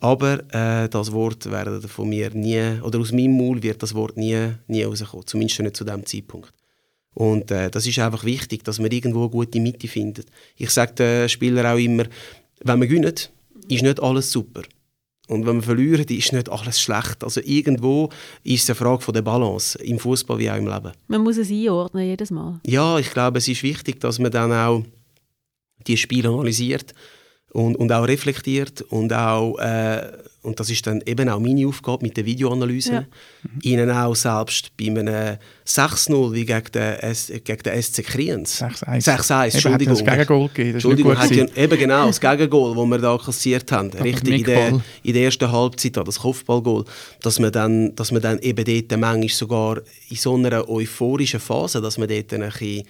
Aber 0.00 0.42
äh, 0.54 0.88
das 0.88 1.12
Wort 1.12 1.50
werde 1.50 1.86
von 1.88 2.08
mir 2.08 2.30
nie, 2.30 2.80
oder 2.82 3.00
aus 3.00 3.12
meinem 3.12 3.36
Maul 3.36 3.62
wird 3.62 3.82
das 3.82 3.94
Wort 3.94 4.16
nie, 4.16 4.52
nie 4.68 4.84
rauskommen, 4.84 5.26
zumindest 5.26 5.60
nicht 5.60 5.76
zu 5.76 5.84
diesem 5.84 6.06
Zeitpunkt. 6.06 6.52
Und 7.14 7.50
äh, 7.50 7.68
das 7.68 7.86
ist 7.86 7.98
einfach 7.98 8.24
wichtig, 8.24 8.62
dass 8.62 8.78
man 8.78 8.92
irgendwo 8.92 9.22
eine 9.22 9.30
gute 9.30 9.58
Mitte 9.58 9.88
findet. 9.88 10.28
Ich 10.56 10.70
sage 10.70 10.94
den 10.94 11.28
Spielern 11.28 11.66
auch 11.66 11.78
immer, 11.78 12.04
wenn 12.62 12.78
man 12.78 12.88
gewinnt, 12.88 13.30
ist 13.68 13.82
nicht 13.82 14.00
alles 14.00 14.30
super. 14.30 14.62
Und 15.26 15.44
wenn 15.44 15.56
man 15.56 15.62
verliert, 15.62 16.10
ist 16.10 16.32
nicht 16.32 16.48
alles 16.48 16.80
schlecht. 16.80 17.22
Also 17.22 17.40
irgendwo 17.44 18.08
ist 18.44 18.62
es 18.62 18.70
eine 18.70 18.76
Frage 18.76 19.02
von 19.02 19.12
der 19.12 19.22
Balance, 19.22 19.78
im 19.78 19.98
Fußball 19.98 20.38
wie 20.38 20.50
auch 20.50 20.56
im 20.56 20.66
Leben. 20.66 20.92
Man 21.08 21.22
muss 21.22 21.36
es 21.36 21.50
einordnen, 21.50 22.06
jedes 22.06 22.30
Mal. 22.30 22.60
Ja, 22.64 22.98
ich 22.98 23.10
glaube, 23.10 23.38
es 23.38 23.48
ist 23.48 23.62
wichtig, 23.62 24.00
dass 24.00 24.18
man 24.18 24.30
dann 24.30 24.52
auch 24.52 24.84
die 25.86 25.96
Spiele 25.96 26.30
analysiert 26.30 26.94
und, 27.52 27.76
und 27.76 27.92
auch 27.92 28.06
reflektiert 28.06 28.82
und 28.82 29.12
auch 29.12 29.58
äh, 29.58 30.02
und 30.48 30.58
das 30.60 30.70
ist 30.70 30.86
dann 30.86 31.02
eben 31.04 31.28
auch 31.28 31.40
meine 31.40 31.66
Aufgabe 31.66 32.06
mit 32.06 32.16
der 32.16 32.24
Videoanalyse, 32.24 32.92
ja. 32.92 33.04
ihnen 33.62 33.90
auch 33.90 34.14
selbst 34.14 34.76
bei 34.76 34.86
einem 34.86 35.36
6-0 35.66 36.32
wie 36.32 36.46
gegen 36.46 36.72
den, 36.72 37.44
gegen 37.44 37.62
den 37.62 37.82
SC 37.82 38.04
Kriens. 38.04 38.62
6-1, 38.62 39.54
Entschuldigung. 39.54 39.94
Das 39.94 40.04
Gegengol 40.04 40.48
gegeben, 40.48 40.68
das 40.68 40.74
Entschuldigung, 40.74 41.18
hat 41.18 41.30
ja, 41.30 41.44
eben 41.54 41.78
genau, 41.78 42.06
das 42.06 42.20
Gegengol, 42.20 42.74
das 42.74 42.86
wir 42.86 42.98
da 42.98 43.18
kassiert 43.18 43.72
haben, 43.72 43.90
richtig 43.90 44.38
in 44.38 44.44
der, 44.44 44.80
in 45.02 45.12
der 45.12 45.24
ersten 45.24 45.50
Halbzeit, 45.50 45.96
das 45.96 46.20
Kopfballgoal, 46.20 46.84
dass 47.20 47.38
man 47.38 47.52
dann, 47.52 47.94
dass 47.96 48.12
man 48.12 48.22
dann 48.22 48.38
eben 48.38 48.64
dort 48.64 48.98
manchmal 48.98 49.28
sogar 49.28 49.78
in 50.08 50.16
so 50.16 50.36
einer 50.36 50.68
euphorischen 50.68 51.40
Phase, 51.40 51.80
dass 51.80 51.98
man 51.98 52.08
dort 52.08 52.32
ein 52.32 52.40
bisschen 52.40 52.84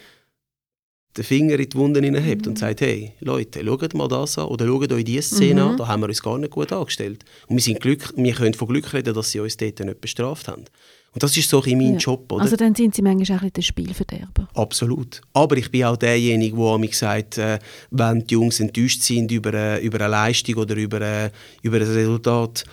den 1.19 1.25
Finger 1.25 1.59
in 1.59 1.69
die 1.69 1.77
Wunden 1.77 2.05
hineinhebt 2.05 2.47
mhm. 2.47 2.53
und 2.53 2.59
sagt, 2.59 2.81
hey, 2.81 3.13
Leute, 3.21 3.65
schaut 3.65 3.95
mal 3.95 4.09
das 4.09 4.39
an 4.39 4.47
oder 4.47 4.67
schaut 4.67 4.93
euch 4.93 5.05
diese 5.05 5.37
Szene 5.37 5.63
mhm. 5.63 5.71
an, 5.71 5.77
da 5.77 5.89
haben 5.89 6.01
wir 6.01 6.09
uns 6.09 6.23
gar 6.23 6.39
nicht 6.39 6.51
gut 6.51 6.73
angestellt. 6.73 7.25
Und 7.49 7.57
wir, 7.57 7.63
sind 7.63 7.81
Glück, 7.81 8.13
wir 8.17 8.33
können 8.33 8.55
von 8.55 8.69
Glück 8.69 8.93
reden, 8.93 9.15
dass 9.15 9.31
sie 9.31 9.41
uns 9.41 9.57
dort 9.57 9.81
nicht 9.81 10.01
bestraft 10.01 10.49
haben. 10.49 10.65
Und 11.13 11.23
das 11.23 11.37
ist 11.37 11.49
so 11.49 11.63
ein 11.63 11.77
mein 11.77 11.95
ja. 11.95 11.99
Job. 11.99 12.31
Oder? 12.31 12.43
Also 12.43 12.57
dann 12.57 12.75
sind 12.75 12.95
Sie 12.95 13.03
manchmal 13.03 13.39
auch 13.39 13.43
ein 13.43 13.53
der 13.53 13.63
Spielverderber. 13.63 14.49
Absolut. 14.55 15.23
Aber 15.33 15.57
ich 15.57 15.71
bin 15.71 15.85
auch 15.85 15.97
derjenige, 15.97 16.57
der 16.57 16.79
mir 16.79 16.93
sagt, 16.93 17.39
äh, 17.39 17.59
wenn 17.91 18.27
die 18.27 18.35
Jungs 18.35 18.61
enttäuscht 18.61 19.03
sind 19.03 19.33
über, 19.33 19.53
äh, 19.55 19.85
über 19.85 20.01
eine 20.01 20.11
Leistung 20.11 20.57
oder 20.57 20.77
über, 20.77 21.01
äh, 21.01 21.31
über 21.63 21.79
ein 21.79 21.83
Resultat, 21.83 22.65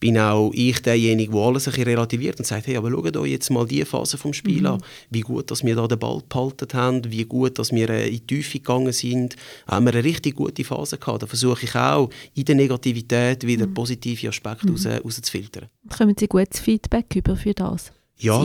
bin 0.00 0.18
auch 0.18 0.50
ich 0.52 0.82
derjenige, 0.82 1.32
der 1.32 1.40
alles 1.40 1.68
ein 1.68 1.82
relativiert 1.82 2.38
und 2.38 2.46
sagt, 2.46 2.66
hey, 2.66 2.76
aber 2.76 2.90
schaut 2.90 3.16
euch 3.16 3.30
jetzt 3.30 3.50
mal 3.50 3.66
diese 3.66 3.86
Phase 3.86 4.18
vom 4.18 4.32
Spiel 4.32 4.60
mhm. 4.60 4.66
an, 4.66 4.82
wie 5.10 5.20
gut, 5.20 5.50
dass 5.50 5.64
wir 5.64 5.74
da 5.76 5.86
den 5.86 5.98
Ball 5.98 6.20
behalten 6.28 6.68
haben, 6.74 7.10
wie 7.10 7.24
gut, 7.24 7.58
dass 7.58 7.72
wir 7.72 7.88
äh, 7.88 8.08
in 8.08 8.14
die 8.14 8.26
Tiefe 8.26 8.58
gegangen 8.58 8.92
sind, 8.92 9.36
haben 9.66 9.86
wir 9.86 9.94
eine 9.94 10.04
richtig 10.04 10.34
gute 10.36 10.64
Phase 10.64 10.98
gehabt. 10.98 11.22
Da 11.22 11.26
versuche 11.26 11.64
ich 11.64 11.74
auch, 11.74 12.10
in 12.34 12.44
der 12.44 12.54
Negativität 12.54 13.46
wieder 13.46 13.66
mhm. 13.66 13.74
positive 13.74 14.28
Aspekte 14.28 14.70
mhm. 14.70 14.76
rauszufiltern. 14.76 15.68
Kommen 15.96 16.14
Sie 16.18 16.26
gutes 16.26 16.60
Feedback 16.60 17.14
über 17.16 17.36
für 17.36 17.54
das? 17.54 17.92
Ja, 18.16 18.44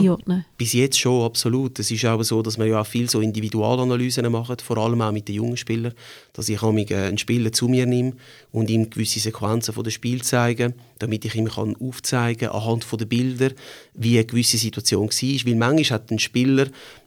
bis 0.58 0.72
jetzt 0.72 0.98
schon, 0.98 1.24
absolut. 1.24 1.78
Es 1.78 1.90
ist 1.90 2.04
auch 2.04 2.22
so, 2.24 2.42
dass 2.42 2.58
wir 2.58 2.66
ja 2.66 2.80
auch 2.80 2.86
viel 2.86 3.08
so 3.08 3.20
Individualanalysen 3.20 4.30
machen, 4.30 4.56
vor 4.58 4.78
allem 4.78 5.00
auch 5.00 5.12
mit 5.12 5.28
den 5.28 5.36
jungen 5.36 5.56
Spielern, 5.56 5.94
dass 6.32 6.48
ich 6.48 6.60
äh, 6.60 6.94
einen 6.94 7.18
Spieler 7.18 7.52
zu 7.52 7.68
mir 7.68 7.86
nehme 7.86 8.14
und 8.50 8.68
ihm 8.68 8.90
gewisse 8.90 9.20
Sequenzen 9.20 9.72
von 9.72 9.84
des 9.84 9.94
Spiel 9.94 10.22
zeige, 10.22 10.74
damit 10.98 11.24
ich 11.24 11.36
ihm 11.36 11.48
kann 11.48 11.76
aufzeigen 11.76 12.48
anhand 12.48 12.84
von 12.84 12.98
den 12.98 13.54
wie 13.94 14.18
eine 14.18 14.26
gewisse 14.26 14.58
Situation 14.58 15.08
war. 15.08 15.46
Weil 15.46 15.54
manchmal 15.54 16.00
hat 16.00 16.10
ein 16.10 16.18
Spieler 16.18 16.66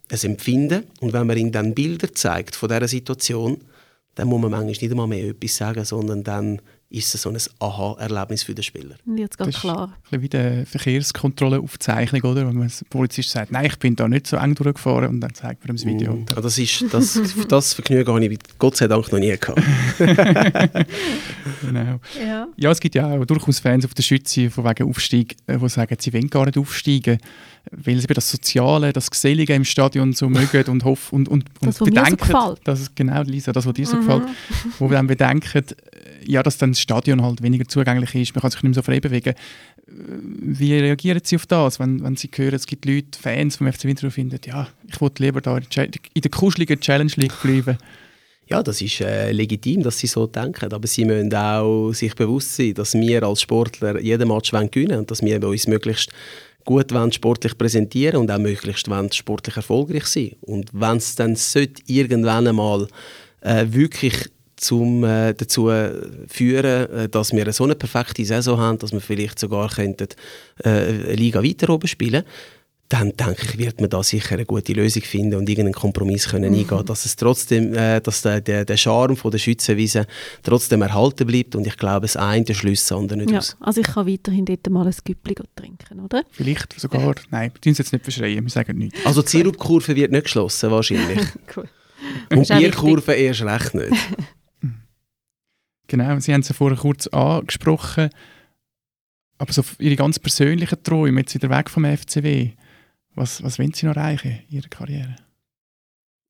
ein 0.09 0.19
Empfinden 0.23 0.83
und 1.01 1.11
wenn 1.11 1.27
man 1.27 1.37
ihm 1.37 1.51
dann 1.51 1.73
Bilder 1.73 2.13
zeigt 2.13 2.55
von 2.55 2.69
dieser 2.69 2.87
Situation, 2.87 3.57
dann 4.15 4.27
muss 4.27 4.41
man 4.41 4.51
manchmal 4.51 4.69
nicht 4.69 4.83
einmal 4.83 5.07
mehr 5.07 5.29
etwas 5.29 5.57
sagen, 5.57 5.83
sondern 5.85 6.23
dann 6.23 6.61
ist 6.93 7.15
es 7.15 7.23
so 7.23 7.29
ein 7.29 7.37
Aha-Erlebnis 7.59 8.43
für 8.43 8.53
den 8.53 8.63
Spieler. 8.63 8.95
Jetzt 9.17 9.37
ganz 9.37 9.59
klar. 9.59 9.97
Ein 10.11 10.21
wie 10.21 10.29
die 10.29 10.63
Verkehrskontrolleaufzeichnung, 10.65 12.21
oder? 12.21 12.47
Wenn 12.47 12.53
man 12.53 12.63
als 12.63 12.85
Polizist 12.87 13.31
sagt, 13.31 13.51
nein, 13.51 13.65
ich 13.65 13.79
bin 13.79 13.95
da 13.95 14.07
nicht 14.07 14.27
so 14.27 14.37
eng 14.37 14.53
durchgefahren 14.53 15.09
und 15.09 15.19
dann 15.19 15.33
zeigt 15.33 15.63
man 15.63 15.73
ihm 15.73 15.77
das 15.77 15.85
Video. 15.85 16.13
Mm, 16.13 16.25
das, 16.25 16.57
ist, 16.59 16.85
das, 16.91 17.19
das 17.49 17.73
Vergnügen 17.73 18.13
habe 18.13 18.25
ich 18.25 18.39
Gott 18.59 18.77
sei 18.77 18.87
Dank 18.87 19.11
noch 19.11 19.19
nie 19.19 19.35
gehabt. 19.35 19.61
genau. 21.61 21.99
Ja. 22.23 22.47
ja, 22.55 22.71
es 22.71 22.79
gibt 22.79 22.93
ja 22.93 23.07
auch 23.07 23.25
durchaus 23.25 23.59
Fans 23.59 23.85
auf 23.85 23.95
der 23.95 24.03
Schütze 24.03 24.51
von 24.51 24.63
wegen 24.63 24.87
Aufstieg, 24.87 25.35
die 25.47 25.53
äh, 25.53 25.69
sagen, 25.69 25.97
sie 25.99 26.13
wollen 26.13 26.29
gar 26.29 26.45
nicht 26.45 26.59
aufsteigen 26.59 27.17
weil 27.71 27.97
sie 27.97 28.07
das 28.07 28.29
Soziale, 28.29 28.93
das 28.93 29.09
Gesellige 29.09 29.53
im 29.53 29.63
Stadion 29.63 30.13
so 30.13 30.29
mögen 30.29 30.65
und 30.69 30.83
hoffen 30.83 31.15
und, 31.15 31.27
und, 31.29 31.45
das, 31.61 31.79
und 31.79 31.93
bedenken, 31.93 32.31
so 32.31 32.57
das 32.63 32.81
ist 32.81 32.95
genau 32.95 33.21
Lisa, 33.23 33.51
das, 33.51 33.65
was 33.65 33.73
dir 33.73 33.85
so 33.85 33.95
mhm. 33.95 34.01
gefällt, 34.01 34.23
wo 34.79 34.89
wir 34.89 34.97
dann 34.97 35.07
bedenken, 35.07 35.63
ja, 36.25 36.43
dass 36.43 36.57
dann 36.57 36.71
das 36.71 36.79
Stadion 36.79 37.21
halt 37.21 37.41
weniger 37.41 37.67
zugänglich 37.67 38.15
ist, 38.15 38.35
man 38.35 38.41
kann 38.41 38.51
sich 38.51 38.63
nicht 38.63 38.75
mehr 38.75 38.81
so 38.81 38.81
frei 38.81 38.99
bewegen. 38.99 39.33
Wie 39.87 40.73
reagieren 40.73 41.21
Sie 41.23 41.35
auf 41.35 41.45
das, 41.45 41.79
wenn, 41.79 42.03
wenn 42.03 42.15
Sie 42.15 42.29
hören, 42.33 42.55
es 42.55 42.65
gibt 42.65 42.85
Leute, 42.85 43.19
Fans 43.19 43.57
vom 43.57 43.71
FC 43.71 43.85
Winterthur 43.85 44.11
finden, 44.11 44.39
ja, 44.45 44.67
ich 44.87 44.99
wollte 45.01 45.23
lieber 45.23 45.41
da 45.41 45.57
in 45.57 46.21
der 46.21 46.31
kuscheligen 46.31 46.79
Challenge 46.79 47.11
League 47.15 47.41
bleiben? 47.41 47.77
Ja, 48.47 48.61
das 48.61 48.81
ist 48.81 48.99
äh, 49.01 49.31
legitim, 49.31 49.83
dass 49.83 49.99
sie 49.99 50.07
so 50.07 50.27
denken, 50.27 50.73
aber 50.73 50.85
sie 50.85 51.05
müssen 51.05 51.33
auch 51.33 51.93
sich 51.93 52.13
bewusst 52.13 52.55
sein, 52.55 52.73
dass 52.73 52.93
wir 52.93 53.23
als 53.23 53.41
Sportler 53.41 53.99
jeden 54.01 54.27
Match 54.27 54.51
gewinnen 54.51 54.69
wollen 54.73 54.99
und 54.99 55.11
dass 55.11 55.21
wir 55.21 55.41
uns 55.47 55.67
möglichst 55.67 56.11
gut 56.65 56.93
sportlich 57.11 57.57
präsentieren 57.57 58.17
und 58.17 58.31
auch 58.31 58.39
möglichst 58.39 58.89
sportlich 59.13 59.55
erfolgreich 59.55 60.05
sein. 60.05 60.35
Und 60.41 60.69
wenn 60.73 60.97
es 60.97 61.15
dann 61.15 61.37
irgendwann 61.87 62.47
einmal 62.47 62.87
äh, 63.41 63.65
wirklich 63.69 64.29
zum, 64.63 65.03
äh, 65.03 65.33
dazu 65.33 65.69
führen, 66.27 66.89
äh, 66.91 67.09
dass 67.09 67.31
wir 67.31 67.51
so 67.53 67.63
eine 67.63 67.75
perfekte 67.75 68.25
Saison 68.25 68.59
haben, 68.59 68.79
dass 68.79 68.91
wir 68.91 69.01
vielleicht 69.01 69.39
sogar 69.39 69.69
könnten, 69.69 70.07
äh, 70.63 70.69
eine 70.69 71.15
Liga 71.15 71.43
weiter 71.43 71.69
oben 71.69 71.87
spielen 71.87 72.23
dann 72.93 73.11
denke 73.17 73.45
ich, 73.45 73.57
wird 73.57 73.81
man 73.81 73.89
da 73.89 74.03
sicher 74.03 74.35
eine 74.35 74.45
gute 74.45 74.71
Lösung 74.73 75.01
finden 75.01 75.35
und 75.35 75.49
irgendeinen 75.49 75.73
Kompromiss 75.73 76.29
können 76.29 76.53
mhm. 76.53 76.59
eingehen, 76.59 76.85
dass 76.85 77.05
es 77.05 77.15
trotzdem, 77.15 77.73
äh, 77.73 77.99
dass 78.01 78.21
der, 78.21 78.39
der, 78.39 78.65
der 78.65 78.77
Charme 78.77 79.15
von 79.15 79.31
der 79.31 79.39
Schützenwiese 79.39 80.05
trotzdem 80.43 80.83
erhalten 80.83 81.25
bleibt 81.25 81.55
und 81.55 81.65
ich 81.65 81.75
glaube, 81.75 82.01
das 82.01 82.17
eine 82.17 82.53
schließt 82.53 82.91
das 82.91 82.95
andere 82.95 83.17
nicht 83.17 83.31
ja, 83.31 83.39
aus. 83.39 83.57
Also 83.61 83.81
ich 83.81 83.87
kann 83.87 84.05
weiterhin 84.05 84.45
dort 84.45 84.69
mal 84.69 84.85
ein 84.85 84.93
Güppli 85.03 85.35
trinken, 85.55 86.01
oder? 86.01 86.23
Vielleicht 86.29 86.79
sogar, 86.79 87.15
nein, 87.31 87.51
wir 87.59 87.69
uns 87.71 87.79
jetzt 87.79 87.93
nicht 87.93 88.03
verschreien, 88.03 88.43
wir 88.43 88.51
sagen 88.51 88.77
nichts. 88.77 89.03
Also 89.05 89.23
die 89.23 89.29
Sirupkurve 89.29 89.95
wird 89.95 90.11
nicht 90.11 90.25
geschlossen, 90.25 90.69
wahrscheinlich. 90.69 91.19
cool. 91.57 91.67
Und 92.31 92.47
die 92.47 92.53
Bierkurve 92.53 93.13
erst 93.13 93.41
recht 93.41 93.73
nicht. 93.73 93.91
Genau, 95.87 96.19
Sie 96.19 96.33
haben 96.33 96.41
es 96.41 96.49
ja 96.49 96.55
vorher 96.55 96.77
kurz 96.77 97.07
angesprochen, 97.07 98.09
aber 99.37 99.51
so 99.51 99.63
Ihre 99.79 99.95
ganz 99.95 100.19
persönlichen 100.19 100.81
Träume, 100.83 101.21
jetzt 101.21 101.35
wieder 101.35 101.49
weg 101.49 101.69
vom 101.69 101.85
FCW, 101.85 102.51
was, 103.15 103.43
was 103.43 103.59
wollen 103.59 103.73
Sie 103.73 103.85
noch 103.85 103.95
erreichen 103.95 104.39
in 104.49 104.57
Ihrer 104.57 104.69
Karriere? 104.69 105.15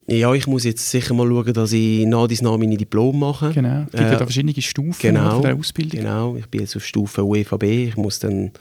Ja, 0.08 0.34
ich 0.34 0.47
muss 0.47 0.66
jetzt 0.66 0.89
sicher 0.89 1.14
mal 1.14 1.28
schauen, 1.28 1.54
dass 1.54 1.72
ich 1.72 2.06
nach 2.06 2.28
dies 2.28 2.41
nach 2.41 2.58
meine 2.58 2.76
Diplom 2.76 3.20
mache. 3.20 3.54
Genau, 3.54 3.84
es 3.84 3.91
gibt 3.91 4.04
äh, 4.04 4.12
ja 4.12 4.18
da 4.18 4.26
verschiedene 4.26 4.62
Stufen 4.62 5.01
genau, 5.01 5.39
der 5.39 5.56
Ausbildung. 5.56 6.01
Genau, 6.01 6.36
ich 6.36 6.47
bin 6.47 6.62
jetzt 6.62 6.76
auf 6.76 6.86
Stufe 6.86 7.24
UEVB, 7.24 7.64
ich 7.64 7.95
muss 7.95 8.20
dann 8.20 8.51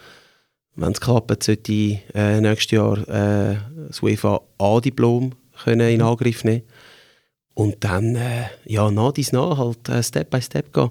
wenn 0.75 0.93
es 0.93 1.01
klappt, 1.01 1.43
sollte 1.43 1.73
ich 1.73 1.99
äh, 2.15 2.41
nächstes 2.41 2.71
Jahr 2.71 2.97
äh, 3.09 3.57
das 3.89 4.03
UEFA 4.03 4.41
A-Diplom 4.59 5.33
können 5.65 5.91
in 5.91 6.03
Angriff 6.03 6.45
nehmen 6.45 6.63
und 7.55 7.77
dann 7.81 8.17
äh, 8.17 8.45
ja 8.65 8.91
nach 8.91 9.13
dies 9.13 9.33
nach 9.33 9.59
halt 9.59 9.89
äh, 9.89 10.03
Step 10.03 10.31
by 10.31 10.41
Step 10.41 10.73
gehen. 10.73 10.91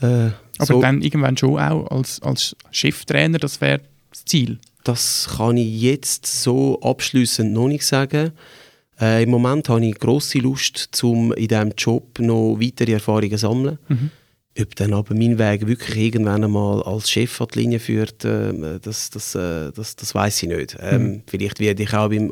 Äh, 0.00 0.30
Aber 0.58 0.66
so, 0.66 0.80
dann 0.80 1.00
irgendwann 1.02 1.36
schon 1.36 1.58
auch 1.58 1.86
als, 1.90 2.20
als 2.22 2.56
Cheftrainer, 2.70 3.38
das 3.38 3.60
wäre 3.60 3.80
das 4.10 4.24
Ziel. 4.24 4.58
das 4.84 5.28
kann 5.36 5.56
ich 5.56 5.80
jetzt 5.80 6.26
so 6.26 6.80
abschließend 6.80 7.52
noch 7.52 7.68
nicht 7.68 7.86
sagen. 7.86 8.32
Äh, 9.00 9.22
Im 9.22 9.30
Moment 9.30 9.68
habe 9.68 9.84
ich 9.86 9.98
grosse 9.98 10.38
Lust, 10.38 11.02
um 11.04 11.32
in 11.32 11.48
diesem 11.48 11.72
Job 11.76 12.18
noch 12.18 12.56
weitere 12.60 12.92
Erfahrungen 12.92 13.30
zu 13.30 13.38
sammeln. 13.38 13.78
Mhm. 13.88 14.10
Ob 14.60 14.76
dann 14.76 14.92
aber 14.92 15.14
mein 15.14 15.38
Weg 15.38 15.66
wirklich 15.66 15.96
irgendwann 15.96 16.44
einmal 16.44 16.82
als 16.82 17.10
Chef 17.10 17.40
an 17.40 17.46
die 17.54 17.60
Linie 17.60 17.78
führt, 17.80 18.24
äh, 18.24 18.78
das, 18.82 19.08
das, 19.10 19.34
äh, 19.34 19.72
das, 19.74 19.96
das 19.96 20.14
weiß 20.14 20.42
ich 20.42 20.48
nicht. 20.50 20.76
Ähm, 20.80 21.02
Mhm. 21.02 21.22
Vielleicht 21.26 21.58
werde 21.60 21.82
ich 21.82 21.94
auch 21.94 22.08
beim, 22.10 22.30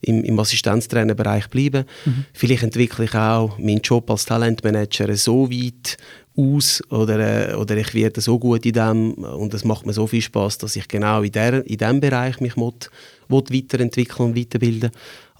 im, 0.00 0.24
im 0.24 0.38
Assistenztrainerbereich 0.38 1.48
bleiben. 1.48 1.84
Mhm. 2.04 2.24
Vielleicht 2.32 2.62
entwickle 2.62 3.04
ich 3.04 3.14
auch 3.14 3.58
meinen 3.58 3.80
Job 3.80 4.10
als 4.10 4.24
Talentmanager 4.24 5.14
so 5.16 5.50
weit 5.50 5.96
aus 6.36 6.82
oder, 6.90 7.50
äh, 7.50 7.54
oder 7.54 7.76
ich 7.76 7.94
werde 7.94 8.20
so 8.20 8.38
gut 8.38 8.64
in 8.64 8.72
dem 8.72 9.12
und 9.14 9.52
es 9.54 9.64
macht 9.64 9.86
mir 9.86 9.92
so 9.92 10.06
viel 10.06 10.22
Spaß, 10.22 10.58
dass 10.58 10.76
ich 10.76 10.88
genau 10.88 11.22
in, 11.22 11.32
der, 11.32 11.66
in 11.66 11.78
dem 11.78 12.00
Bereich 12.00 12.40
mich 12.40 12.56
mot, 12.56 12.90
will 13.28 13.44
weiterentwickeln 13.50 14.30
und 14.30 14.36
weiterbilden. 14.36 14.90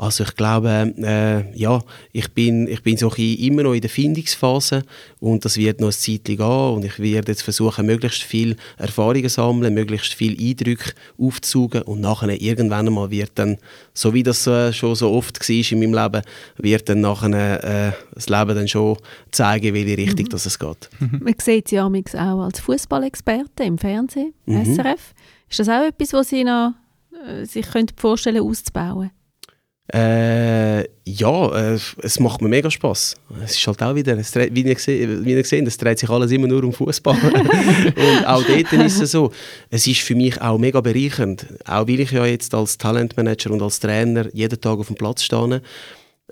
Also 0.01 0.25
ich 0.25 0.35
glaube, 0.35 0.95
äh, 1.03 1.59
ja, 1.59 1.83
ich 2.13 2.31
bin, 2.31 2.67
ich 2.69 2.83
bin 2.83 2.97
so 2.97 3.11
immer 3.11 3.65
noch 3.65 3.75
in 3.75 3.83
der 3.83 3.91
Findungsphase 3.91 4.83
und 5.19 5.45
das 5.45 5.59
wird 5.59 5.81
noch 5.81 5.89
ein 5.89 5.93
Zeitchen 5.93 6.39
gehen 6.39 6.47
und 6.47 6.87
ich 6.87 6.99
werde 6.99 7.33
jetzt 7.33 7.43
versuchen, 7.43 7.85
möglichst 7.85 8.23
viel 8.23 8.57
Erfahrungen 8.79 9.29
zu 9.29 9.35
sammeln, 9.35 9.75
möglichst 9.75 10.15
viel 10.15 10.41
Eindrücke 10.41 10.93
aufzusaugen 11.19 11.83
und 11.83 12.01
nachher 12.01 12.41
irgendwann 12.41 12.87
einmal 12.87 13.11
wird 13.11 13.33
dann, 13.35 13.59
so 13.93 14.15
wie 14.15 14.23
das 14.23 14.47
äh, 14.47 14.73
schon 14.73 14.95
so 14.95 15.11
oft 15.11 15.39
war 15.39 15.73
in 15.73 15.81
meinem 15.81 15.95
Leben, 15.95 16.23
wird 16.57 16.89
dann 16.89 17.03
nachher 17.03 17.63
äh, 17.63 17.93
das 18.15 18.31
Leben 18.31 18.55
dann 18.55 18.69
schon 18.69 18.97
zeigen, 19.33 19.75
welche 19.75 19.99
Richtung 19.99 20.31
das 20.31 20.47
es 20.47 20.59
geht. 20.59 20.80
Man 20.99 21.35
sieht 21.41 21.69
sie 21.69 21.77
ja 21.77 21.87
auch 21.87 22.41
als 22.45 22.61
Fußballexperte 22.61 23.65
im 23.65 23.79
Fernsehen, 23.79 24.35
Mhm. 24.47 24.75
SRF. 24.75 25.15
Ist 25.49 25.59
das 25.59 25.69
auch 25.69 25.83
etwas, 25.83 26.13
was 26.13 26.29
Sie 26.29 26.45
noch, 26.45 26.73
äh, 27.27 27.45
sich 27.45 27.69
könnten 27.71 27.97
vorstellen 27.97 28.43
auszubauen? 28.43 29.11
Äh, 29.93 30.83
ja, 31.05 31.73
äh, 31.75 31.79
es 32.03 32.21
macht 32.21 32.41
mir 32.43 32.49
mega 32.49 32.71
Spaß. 32.71 33.17
Es 33.45 33.57
ist 33.57 33.67
halt 33.67 33.83
auch 33.83 33.95
wieder, 33.97 34.17
es 34.17 34.31
dreht, 34.31 34.55
wie 34.55 34.63
ihr 34.63 34.75
gesehen, 34.77 35.25
wie 35.25 35.33
ihr 35.33 35.43
gesehen 35.43 35.67
es 35.67 35.77
dreht 35.79 35.99
sich 35.99 36.09
alles 36.09 36.31
immer 36.31 36.47
nur 36.47 36.63
um 36.63 36.73
Fußball. 36.73 37.17
und 37.97 38.25
auch 38.25 38.45
dort 38.45 38.73
ist 38.73 39.01
es 39.01 39.11
so. 39.11 39.33
Es 39.69 39.89
ist 39.89 40.03
für 40.03 40.15
mich 40.15 40.41
auch 40.41 40.59
mega 40.59 40.81
bereichernd, 40.81 41.47
auch 41.65 41.89
weil 41.89 42.01
ich 42.01 42.13
ja 42.13 42.25
jetzt 42.25 42.55
als 42.55 42.79
Talentmanager 42.79 43.51
und 43.51 43.63
als 43.63 43.81
Trainer 43.81 44.29
jeden 44.33 44.61
Tag 44.61 44.79
auf 44.79 44.87
dem 44.87 44.97
Platz 44.97 45.25
stehe, 45.25 45.61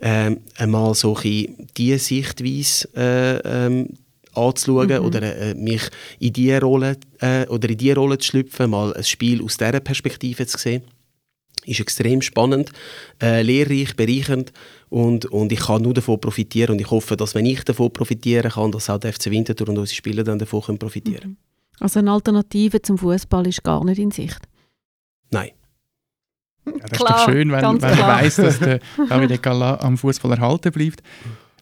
ähm, 0.01 0.40
einmal 0.57 0.94
so 0.94 1.16
ein 1.16 1.66
diese 1.76 1.99
Sichtweise 1.99 2.88
äh, 2.94 3.66
ähm, 3.66 3.88
anzuschauen 4.35 4.99
oder 5.01 5.22
äh, 5.22 5.55
mich 5.55 5.83
in 6.18 6.33
diese 6.33 6.61
Rolle 6.61 6.97
äh, 7.20 7.47
oder 7.47 7.68
in 7.68 7.79
die 7.79 7.93
Rolle 7.93 8.18
zu 8.18 8.29
schlüpfen, 8.29 8.70
mal 8.70 8.95
ein 8.95 9.05
Spiel 9.05 9.43
aus 9.43 9.57
dieser 9.57 9.81
Perspektive 9.81 10.47
zu 10.47 10.59
sehen 10.59 10.83
ist 11.68 11.81
extrem 11.81 12.22
spannend, 12.22 12.72
äh, 13.22 13.43
lehrreich, 13.43 13.95
bereichernd 13.95 14.53
und, 14.89 15.26
und 15.26 15.53
ich 15.53 15.61
kann 15.61 15.83
nur 15.83 15.95
davon 15.95 16.20
profitieren 16.20 16.72
und 16.72 16.81
ich 16.81 16.91
hoffe, 16.91 17.16
dass 17.16 17.35
wenn 17.35 17.47
ich 17.47 17.62
davon 17.64 17.93
profitieren 17.93 18.51
kann, 18.51 18.72
dass 18.72 18.91
auch 18.91 18.99
der 18.99 19.12
FC 19.12 19.26
Winterthur 19.26 19.68
und 19.68 19.79
unsere 19.79 19.95
Spieler 19.97 20.24
dann 20.24 20.39
davon 20.39 20.62
können 20.62 20.79
profitieren 20.79 21.37
Also 21.79 21.99
eine 21.99 22.12
Alternative 22.12 22.81
zum 22.83 22.99
Fußball 22.99 23.47
ist 23.47 23.62
gar 23.62 23.85
nicht 23.85 23.99
in 23.99 24.11
Sicht. 24.11 24.41
Nein. 25.31 25.51
Ja, 26.64 26.72
das 26.72 26.93
ist 26.93 26.99
Klar, 26.99 27.26
doch 27.26 27.33
schön, 27.33 27.53
wenn, 27.53 27.62
wenn 27.62 27.81
man 27.81 27.99
weiss, 27.99 28.37
dass 28.37 28.59
der 28.59 28.81
David 29.09 29.43
Gala 29.43 29.81
am 29.81 29.97
Fußball 29.97 30.33
erhalten 30.33 30.72
bleibt. 30.72 31.03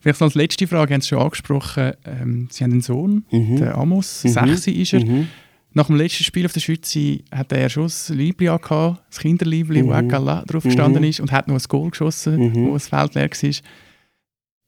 Vielleicht 0.01 0.21
noch 0.21 0.27
als 0.27 0.35
letzte 0.35 0.67
Frage, 0.67 0.93
haben 0.93 1.01
Sie 1.01 1.09
schon 1.09 1.19
angesprochen, 1.19 1.93
ähm, 2.05 2.47
Sie 2.51 2.63
haben 2.63 2.71
einen 2.71 2.81
Sohn, 2.81 3.25
Mhm. 3.31 3.57
der 3.57 3.77
Amos, 3.77 4.23
Mhm. 4.23 4.29
6 4.29 4.67
ist 4.67 4.93
er. 4.93 5.05
Mhm. 5.05 5.27
Nach 5.73 5.87
dem 5.87 5.95
letzten 5.95 6.23
Spiel 6.23 6.45
auf 6.45 6.53
der 6.53 6.59
Schütze 6.61 7.19
hat 7.31 7.51
er 7.51 7.69
schon 7.69 7.83
das 7.83 8.09
Liebling 8.09 8.57
gehabt, 8.57 9.01
das 9.09 9.19
Kinderliebling, 9.19 9.85
wo 9.85 9.89
Mhm. 9.89 9.93
auch 10.05 10.07
Gala 10.07 10.43
drauf 10.47 10.63
gestanden 10.63 11.01
Mhm. 11.03 11.09
ist 11.09 11.19
und 11.19 11.31
hat 11.31 11.47
noch 11.47 11.55
ein 11.55 11.61
Goal 11.67 11.89
geschossen, 11.91 12.37
Mhm. 12.37 12.55
wo 12.67 12.73
das 12.73 12.87
Feld 12.87 13.13
leer 13.15 13.29
war. 13.29 13.51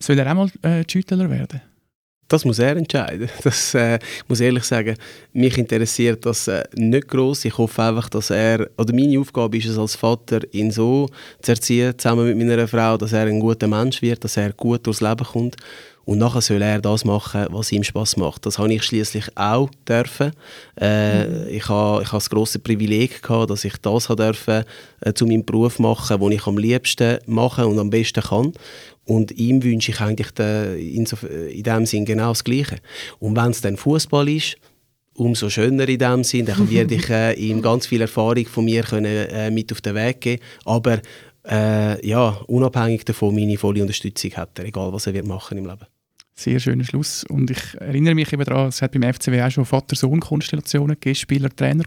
Soll 0.02 0.20
er 0.20 0.32
auch 0.32 0.36
mal 0.36 0.52
äh, 0.62 0.84
Schüttler 0.90 1.30
werden? 1.30 1.62
Das 2.30 2.46
muss 2.46 2.60
er 2.60 2.78
entscheiden. 2.78 3.28
Das, 3.44 3.74
äh, 3.74 4.00
muss 4.28 4.40
ehrlich 4.40 4.64
sagen, 4.64 4.96
mich 5.34 5.58
interessiert 5.58 6.26
das 6.26 6.48
äh, 6.48 6.64
nicht 6.76 7.08
groß. 7.08 7.46
Ich 7.46 7.58
hoffe 7.58 7.82
einfach, 7.82 8.08
dass 8.08 8.30
er, 8.30 8.70
oder 8.78 8.94
meine 8.94 9.20
Aufgabe 9.20 9.58
ist 9.58 9.66
es 9.66 9.78
als 9.78 9.96
Vater, 9.96 10.40
ihn 10.52 10.72
so 10.72 11.10
zu 11.42 11.52
erziehen, 11.52 11.98
zusammen 11.98 12.28
mit 12.28 12.38
meiner 12.48 12.68
Frau, 12.68 12.98
dass 12.98 13.14
er 13.14 13.26
ein 13.26 13.40
guter 13.40 13.68
Mensch 13.68 14.02
wird, 14.02 14.24
dass 14.24 14.38
er 14.38 14.54
gut 14.54 14.86
durchs 14.86 15.02
Leben 15.02 15.26
kommt. 15.26 15.56
Und 16.10 16.18
nachher 16.18 16.42
soll 16.42 16.64
er 16.64 16.82
das 16.82 17.06
machen, 17.06 17.46
was 17.52 17.72
ihm 17.72 17.84
Spaß 17.84 18.18
macht. 18.18 18.44
Das 18.48 18.58
habe 18.58 18.74
ich 18.74 18.82
schließlich 18.84 19.26
auch 19.38 19.70
dürfen. 19.88 20.32
Äh, 20.82 21.50
Ich 21.56 21.70
habe 21.70 22.02
ich 22.02 22.08
habe 22.08 22.18
das 22.18 22.30
große 22.32 22.58
Privileg 22.60 23.22
gehabt, 23.22 23.52
dass 23.52 23.64
ich 23.64 23.78
das 23.78 24.10
habe 24.10 24.24
dürfen, 24.24 24.64
äh, 25.02 25.14
zu 25.14 25.28
meinem 25.28 25.46
Beruf 25.46 25.78
machen, 25.78 26.20
den 26.20 26.32
ich 26.32 26.48
am 26.48 26.58
liebsten 26.58 27.20
mache 27.28 27.68
und 27.68 27.78
am 27.78 27.92
besten 27.92 28.24
kann. 28.24 28.54
Und 29.06 29.32
ihm 29.34 29.62
wünsche 29.64 29.92
ich 29.92 30.02
eigentlich 30.02 30.32
de, 30.32 30.78
insof- 30.98 31.28
in 31.28 31.62
dem 31.64 31.86
Sinn 31.86 32.06
genau 32.06 32.30
das 32.30 32.44
Gleiche. 32.44 32.78
Und 33.20 33.36
wenn 33.36 33.52
es 33.52 33.62
dann 33.62 33.78
Fußball 33.78 34.28
ist, 34.30 34.58
umso 35.14 35.48
schöner 35.50 35.88
in 35.88 36.00
dem 36.00 36.24
Sinn, 36.24 36.48
dann 36.48 36.70
werde 36.72 36.96
ich 36.96 37.08
äh, 37.12 37.34
ihm 37.34 37.62
ganz 37.62 37.86
viel 37.86 38.02
Erfahrung 38.02 38.48
von 38.48 38.66
mir 38.66 38.82
können, 38.82 39.06
äh, 39.06 39.52
mit 39.52 39.72
auf 39.72 39.82
den 39.82 39.94
Weg 39.94 40.22
geben. 40.22 40.42
Aber 40.66 41.02
äh, 41.48 42.04
ja, 42.08 42.30
unabhängig 42.48 43.06
davon 43.06 43.36
meine 43.36 43.60
volle 43.60 43.82
Unterstützung 43.84 44.32
hat 44.38 44.58
er, 44.58 44.66
egal 44.66 44.92
was 44.92 45.06
er 45.06 45.14
wird 45.14 45.28
machen 45.28 45.60
im 45.60 45.68
Leben. 45.68 45.86
Sehr 46.40 46.62
schöner 46.62 46.86
Schluss. 46.86 47.26
Und 47.26 47.52
ich 47.52 47.76
erinnere 47.82 48.16
mich 48.16 48.32
eben 48.32 48.46
daran, 48.46 48.70
es 48.70 48.82
hat 48.82 48.94
beim 48.94 49.04
FCW 49.04 49.42
auch 49.42 49.52
schon 49.52 49.66
Vater-Sohn-Konstellationen 49.66 50.96
gegeben, 50.96 51.16
Spieler, 51.16 51.50
Trainer, 51.54 51.84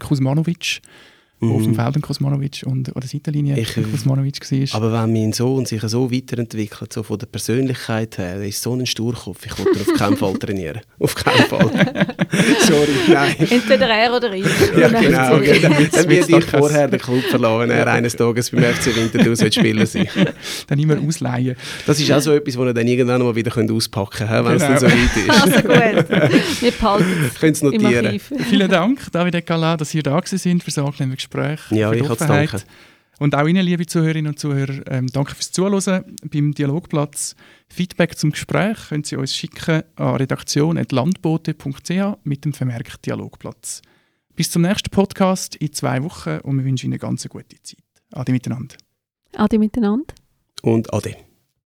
Wo 1.49 1.55
auf 1.55 1.63
dem 1.63 1.75
Feld 1.75 1.95
ein 1.95 2.01
Kuzmanovic 2.01 2.63
und 2.65 2.95
oder 2.95 3.07
Seitenlinie 3.07 3.53
Mhm. 3.53 3.59
Ich- 3.59 3.73
Kuzmanovic 3.91 4.39
war. 4.51 4.81
Aber 4.81 4.93
wenn 5.03 5.13
mein 5.13 5.33
Sohn 5.33 5.65
sich 5.65 5.81
so 5.83 6.11
weiterentwickelt, 6.11 6.93
so 6.93 7.03
von 7.03 7.17
der 7.17 7.25
Persönlichkeit 7.27 8.17
her, 8.17 8.35
er 8.35 8.43
ist 8.47 8.61
so 8.61 8.73
ein 8.73 8.85
Sturkopf, 8.85 9.45
ich 9.45 9.59
ihn 9.59 9.67
auf 9.81 9.93
keinen 9.97 10.17
Fall 10.17 10.33
trainieren. 10.37 10.81
Auf 10.99 11.15
keinen 11.15 11.45
Fall. 11.47 11.69
Sorry, 12.67 12.87
nein. 13.11 13.35
Entweder 13.39 13.87
er 13.89 14.15
oder 14.15 14.33
ich. 14.33 14.45
Ja, 14.77 14.87
genau. 14.87 15.37
FCW. 15.37 15.59
Dann, 15.59 16.31
doch 16.31 16.37
ich 16.39 16.45
vorher 16.45 16.87
den 16.87 16.99
Club 16.99 17.23
verlassen, 17.23 17.59
wenn 17.59 17.69
er 17.71 17.87
eines 17.87 18.15
Tages 18.15 18.49
beim 18.51 18.63
FC 18.63 18.95
Winterthur 18.95 19.35
sollte 19.35 19.59
spielen 19.59 19.85
sein. 19.85 20.07
Dann 20.67 20.79
immer 20.79 20.97
ausleihen. 21.05 21.55
Das 21.85 21.99
ist 21.99 22.11
auch 22.11 22.21
so 22.21 22.31
etwas, 22.31 22.53
das 22.55 22.65
ihr 22.65 22.73
dann 22.73 22.87
irgendwann 22.87 23.21
mal 23.21 23.35
wieder 23.35 23.51
könnt 23.51 23.69
auspacken 23.71 24.27
könnt, 24.27 24.45
wenn 24.45 24.55
es 24.55 24.61
dann 24.61 24.79
so 24.79 24.87
Genau. 24.87 24.97
weit 24.97 25.97
ist. 25.97 26.11
Also 26.11 26.31
gut, 26.37 26.61
wir 26.61 26.71
behalten 26.71 27.45
es 27.51 27.61
notieren. 27.61 28.19
Vielen 28.49 28.69
Dank, 28.69 29.11
David 29.11 29.35
Ekala, 29.35 29.77
dass 29.77 29.93
ihr 29.93 30.03
da 30.03 30.19
gewesen 30.19 30.37
sind 30.37 30.63
für 30.63 30.71
das 30.71 30.77
angenehme 30.77 31.17
Gespräch. 31.33 31.59
Ja, 31.71 31.89
für 31.89 31.95
die 31.95 32.03
ich 32.03 32.09
Offenheit. 32.09 32.53
danken. 32.53 32.67
Und 33.19 33.35
auch 33.35 33.47
Ihnen, 33.47 33.63
liebe 33.65 33.85
Zuhörerinnen 33.85 34.31
und 34.31 34.39
Zuhörer, 34.39 34.81
ähm, 34.87 35.07
danke 35.07 35.35
fürs 35.35 35.51
Zuhören 35.51 36.15
beim 36.29 36.53
Dialogplatz. 36.53 37.35
Feedback 37.69 38.17
zum 38.17 38.31
Gespräch 38.31 38.89
können 38.89 39.03
Sie 39.03 39.15
uns 39.15 39.35
schicken 39.35 39.83
an 39.95 40.15
redaktion.landbote.ch 40.15 42.17
mit 42.23 42.45
dem 42.45 42.53
Vermerk 42.53 43.01
Dialogplatz. 43.03 43.81
Bis 44.35 44.49
zum 44.49 44.63
nächsten 44.63 44.89
Podcast 44.89 45.55
in 45.57 45.71
zwei 45.73 46.03
Wochen 46.03 46.39
und 46.39 46.57
wir 46.57 46.65
wünschen 46.65 46.87
Ihnen 46.87 46.93
eine 46.93 46.99
ganz 46.99 47.27
gute 47.29 47.61
Zeit. 47.61 47.77
Ade 48.11 48.31
miteinander. 48.31 48.75
Ade 49.35 49.59
miteinander. 49.59 50.13
Und 50.63 50.91
Ade. 50.93 51.15